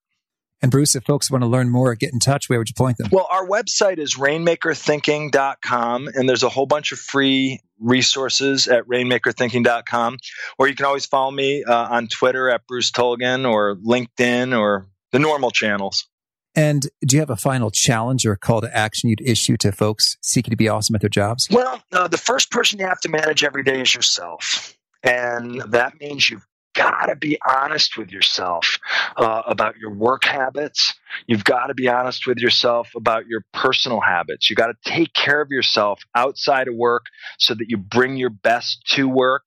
And 0.61 0.71
Bruce, 0.71 0.97
if 0.97 1.05
folks 1.05 1.31
want 1.31 1.43
to 1.43 1.49
learn 1.49 1.71
more, 1.71 1.93
or 1.93 1.95
get 1.95 2.13
in 2.13 2.19
touch, 2.19 2.49
where 2.49 2.59
would 2.59 2.69
you 2.69 2.75
point 2.75 2.99
them? 2.99 3.09
Well, 3.13 3.29
our 3.31 3.47
website 3.47 3.99
is 3.99 4.17
rainmakerthinking.com, 4.17 6.09
and 6.15 6.29
there's 6.29 6.43
a 6.43 6.49
whole 6.49 6.67
bunch 6.67 6.91
of 6.91 6.99
free 6.99 7.61
resources 7.79 8.67
at 8.67 8.85
rainmakerthinking.com. 8.87 10.19
Or 10.59 10.69
you 10.69 10.75
can 10.75 10.87
always 10.87 11.07
follow 11.07 11.31
me 11.31 11.63
uh, 11.63 11.89
on 11.89 12.09
Twitter 12.09 12.51
at 12.51 12.67
Bruce 12.67 12.91
Tulgan 12.91 13.49
or 13.49 13.77
LinkedIn 13.77 14.59
or 14.59 14.89
the 15.13 15.21
normal 15.21 15.51
channels. 15.51 16.09
And 16.55 16.89
do 17.07 17.15
you 17.15 17.21
have 17.21 17.31
a 17.31 17.37
final 17.37 17.71
challenge 17.71 18.27
or 18.27 18.35
call 18.35 18.61
to 18.63 18.77
action 18.77 19.09
you'd 19.09 19.21
issue 19.21 19.57
to 19.59 19.71
folks 19.71 20.17
seeking 20.23 20.51
to 20.51 20.57
be 20.57 20.69
awesome 20.69 20.97
at 20.97 21.01
their 21.01 21.09
jobs? 21.09 21.47
Well, 21.51 21.81
uh, 21.93 22.09
the 22.09 22.19
first 22.19 22.51
person 22.51 22.81
you 22.81 22.87
have 22.87 23.01
to 23.03 23.09
manage 23.09 23.45
every 23.45 23.63
day 23.63 23.81
is 23.81 23.95
yourself. 23.95 24.77
And 25.05 25.61
that 25.69 26.01
means 26.01 26.29
you've 26.29 26.47
got 26.79 27.07
to 27.07 27.17
be 27.17 27.37
honest 27.47 27.99
with 27.99 28.13
yourself 28.13 28.79
uh, 29.17 29.43
about 29.47 29.77
your 29.79 29.91
work 29.91 30.25
habits. 30.25 30.95
You've 31.27 31.43
got 31.43 31.67
to 31.67 31.75
be 31.75 31.89
honest 31.89 32.27
with 32.27 32.39
yourself 32.39 32.91
about 32.95 33.27
your 33.27 33.45
personal 33.53 34.01
habits. 34.01 34.49
You 34.49 34.55
got 34.55 34.69
to 34.69 34.77
take 34.85 35.13
care 35.13 35.41
of 35.41 35.51
yourself 35.51 36.01
outside 36.15 36.69
of 36.69 36.77
work 36.77 37.07
so 37.39 37.55
that 37.55 37.69
you 37.69 37.79
bring 37.79 38.17
your 38.17 38.31
best 38.31 38.85
to 38.95 39.09
work. 39.09 39.43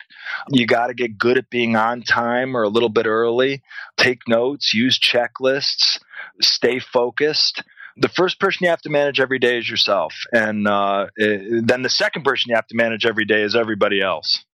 You 0.49 0.67
got 0.67 0.87
to 0.87 0.93
get 0.93 1.17
good 1.17 1.37
at 1.37 1.49
being 1.49 1.77
on 1.77 2.01
time 2.01 2.57
or 2.57 2.63
a 2.63 2.69
little 2.69 2.89
bit 2.89 3.05
early. 3.05 3.61
Take 3.95 4.27
notes, 4.27 4.73
use 4.73 4.99
checklists, 4.99 5.99
stay 6.41 6.79
focused 6.79 7.63
the 7.97 8.07
first 8.07 8.39
person 8.39 8.63
you 8.63 8.69
have 8.69 8.81
to 8.81 8.89
manage 8.89 9.19
every 9.19 9.37
day 9.37 9.57
is 9.57 9.69
yourself 9.69 10.13
and 10.31 10.65
uh, 10.65 11.07
then 11.17 11.81
the 11.81 11.89
second 11.89 12.23
person 12.23 12.47
you 12.47 12.55
have 12.55 12.65
to 12.65 12.75
manage 12.75 13.05
every 13.05 13.25
day 13.25 13.41
is 13.41 13.53
everybody 13.53 14.01
else 14.01 14.45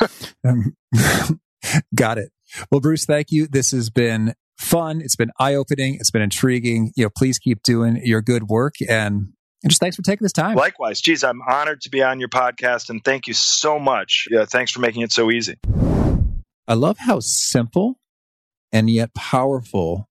um, 0.44 0.76
Got 1.94 2.18
it. 2.18 2.30
Well, 2.70 2.80
Bruce, 2.80 3.04
thank 3.04 3.30
you. 3.30 3.46
This 3.46 3.70
has 3.70 3.90
been 3.90 4.34
fun. 4.58 5.00
It's 5.00 5.16
been 5.16 5.30
eye 5.38 5.54
opening. 5.54 5.96
It's 5.96 6.10
been 6.10 6.22
intriguing. 6.22 6.92
You 6.96 7.04
know, 7.04 7.10
please 7.16 7.38
keep 7.38 7.62
doing 7.62 8.00
your 8.04 8.22
good 8.22 8.44
work 8.44 8.74
and 8.88 9.32
and 9.64 9.70
just 9.70 9.80
thanks 9.80 9.94
for 9.94 10.02
taking 10.02 10.24
this 10.24 10.32
time. 10.32 10.56
Likewise. 10.56 11.00
Geez, 11.00 11.22
I'm 11.22 11.40
honored 11.40 11.82
to 11.82 11.90
be 11.90 12.02
on 12.02 12.18
your 12.18 12.28
podcast 12.28 12.90
and 12.90 13.02
thank 13.04 13.28
you 13.28 13.34
so 13.34 13.78
much. 13.78 14.26
Yeah, 14.28 14.44
thanks 14.44 14.72
for 14.72 14.80
making 14.80 15.02
it 15.02 15.12
so 15.12 15.30
easy. 15.30 15.56
I 16.66 16.74
love 16.74 16.98
how 16.98 17.20
simple 17.20 18.00
and 18.72 18.90
yet 18.90 19.14
powerful 19.14 20.08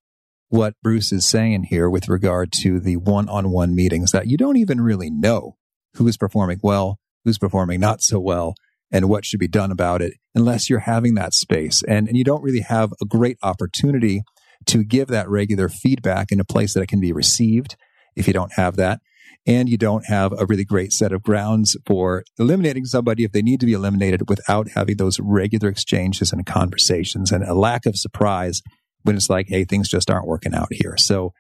what 0.47 0.75
Bruce 0.81 1.11
is 1.11 1.25
saying 1.25 1.63
here 1.63 1.89
with 1.89 2.07
regard 2.07 2.51
to 2.61 2.79
the 2.79 2.97
one 2.97 3.27
on 3.27 3.51
one 3.51 3.75
meetings 3.75 4.11
that 4.11 4.27
you 4.27 4.37
don't 4.37 4.57
even 4.57 4.79
really 4.79 5.09
know 5.09 5.57
who 5.95 6.07
is 6.07 6.17
performing 6.17 6.59
well, 6.63 6.99
who's 7.25 7.37
performing 7.37 7.79
not 7.79 8.01
so 8.01 8.19
well 8.19 8.55
and 8.91 9.07
what 9.07 9.25
should 9.25 9.39
be 9.39 9.47
done 9.47 9.71
about 9.71 10.01
it 10.01 10.13
unless 10.35 10.69
you're 10.69 10.79
having 10.79 11.15
that 11.15 11.33
space. 11.33 11.83
And, 11.87 12.07
and 12.07 12.17
you 12.17 12.23
don't 12.23 12.43
really 12.43 12.61
have 12.61 12.91
a 13.01 13.05
great 13.05 13.37
opportunity 13.41 14.21
to 14.67 14.83
give 14.83 15.07
that 15.07 15.29
regular 15.29 15.69
feedback 15.69 16.31
in 16.31 16.39
a 16.39 16.45
place 16.45 16.73
that 16.73 16.81
it 16.81 16.87
can 16.87 16.99
be 16.99 17.13
received 17.13 17.75
if 18.15 18.27
you 18.27 18.33
don't 18.33 18.53
have 18.53 18.75
that. 18.75 18.99
And 19.47 19.67
you 19.67 19.77
don't 19.77 20.05
have 20.05 20.33
a 20.33 20.45
really 20.45 20.65
great 20.65 20.93
set 20.93 21.11
of 21.11 21.23
grounds 21.23 21.75
for 21.87 22.23
eliminating 22.37 22.85
somebody 22.85 23.23
if 23.23 23.31
they 23.31 23.41
need 23.41 23.59
to 23.61 23.65
be 23.65 23.73
eliminated 23.73 24.29
without 24.29 24.67
having 24.75 24.97
those 24.97 25.19
regular 25.19 25.69
exchanges 25.69 26.31
and 26.31 26.45
conversations 26.45 27.31
and 27.31 27.43
a 27.43 27.55
lack 27.55 27.87
of 27.87 27.97
surprise 27.97 28.61
when 29.01 29.15
it's 29.15 29.31
like, 29.31 29.47
hey, 29.49 29.65
things 29.65 29.89
just 29.89 30.11
aren't 30.11 30.27
working 30.27 30.53
out 30.53 30.67
here. 30.69 30.95
So, 30.95 31.33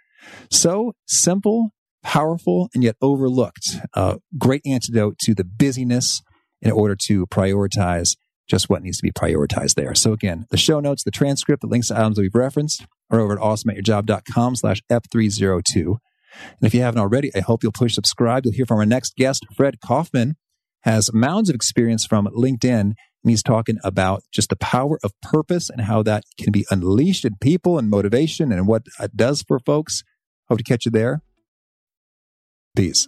so 0.49 0.93
simple, 1.07 1.75
powerful, 2.01 2.69
and 2.73 2.83
yet 2.83 2.95
overlooked. 3.03 3.77
Uh, 3.93 4.15
great 4.35 4.61
antidote 4.65 5.19
to 5.19 5.35
the 5.35 5.43
busyness 5.43 6.23
in 6.61 6.71
order 6.71 6.95
to 6.95 7.25
prioritize 7.27 8.15
just 8.47 8.69
what 8.69 8.83
needs 8.83 8.97
to 8.97 9.03
be 9.03 9.11
prioritized 9.11 9.75
there. 9.75 9.95
So 9.95 10.13
again, 10.13 10.45
the 10.49 10.57
show 10.57 10.79
notes, 10.79 11.03
the 11.03 11.11
transcript, 11.11 11.61
the 11.61 11.67
links 11.67 11.87
to 11.87 11.97
items 11.97 12.17
that 12.17 12.23
we've 12.23 12.35
referenced 12.35 12.85
are 13.09 13.19
over 13.19 13.33
at 13.33 13.39
awesomeatyourjob.com 13.39 14.55
slash 14.55 14.81
F302. 14.91 15.75
And 15.85 15.97
if 16.61 16.73
you 16.73 16.81
haven't 16.81 16.99
already, 16.99 17.31
I 17.35 17.39
hope 17.39 17.63
you'll 17.63 17.71
push 17.71 17.93
subscribe. 17.93 18.45
You'll 18.45 18.53
hear 18.53 18.65
from 18.65 18.79
our 18.79 18.85
next 18.85 19.15
guest, 19.15 19.45
Fred 19.55 19.77
Kofman, 19.83 20.33
has 20.81 21.13
mounds 21.13 21.49
of 21.49 21.55
experience 21.55 22.05
from 22.05 22.27
LinkedIn. 22.27 22.93
And 23.23 23.29
he's 23.29 23.43
talking 23.43 23.77
about 23.83 24.23
just 24.31 24.49
the 24.49 24.55
power 24.55 24.99
of 25.03 25.13
purpose 25.21 25.69
and 25.69 25.81
how 25.81 26.01
that 26.03 26.23
can 26.39 26.51
be 26.51 26.65
unleashed 26.71 27.23
in 27.23 27.35
people 27.39 27.77
and 27.77 27.89
motivation 27.89 28.51
and 28.51 28.67
what 28.67 28.83
it 28.99 29.15
does 29.15 29.43
for 29.43 29.59
folks. 29.59 30.03
Hope 30.49 30.57
to 30.57 30.63
catch 30.63 30.85
you 30.85 30.91
there. 30.91 31.21
Peace. 32.75 33.07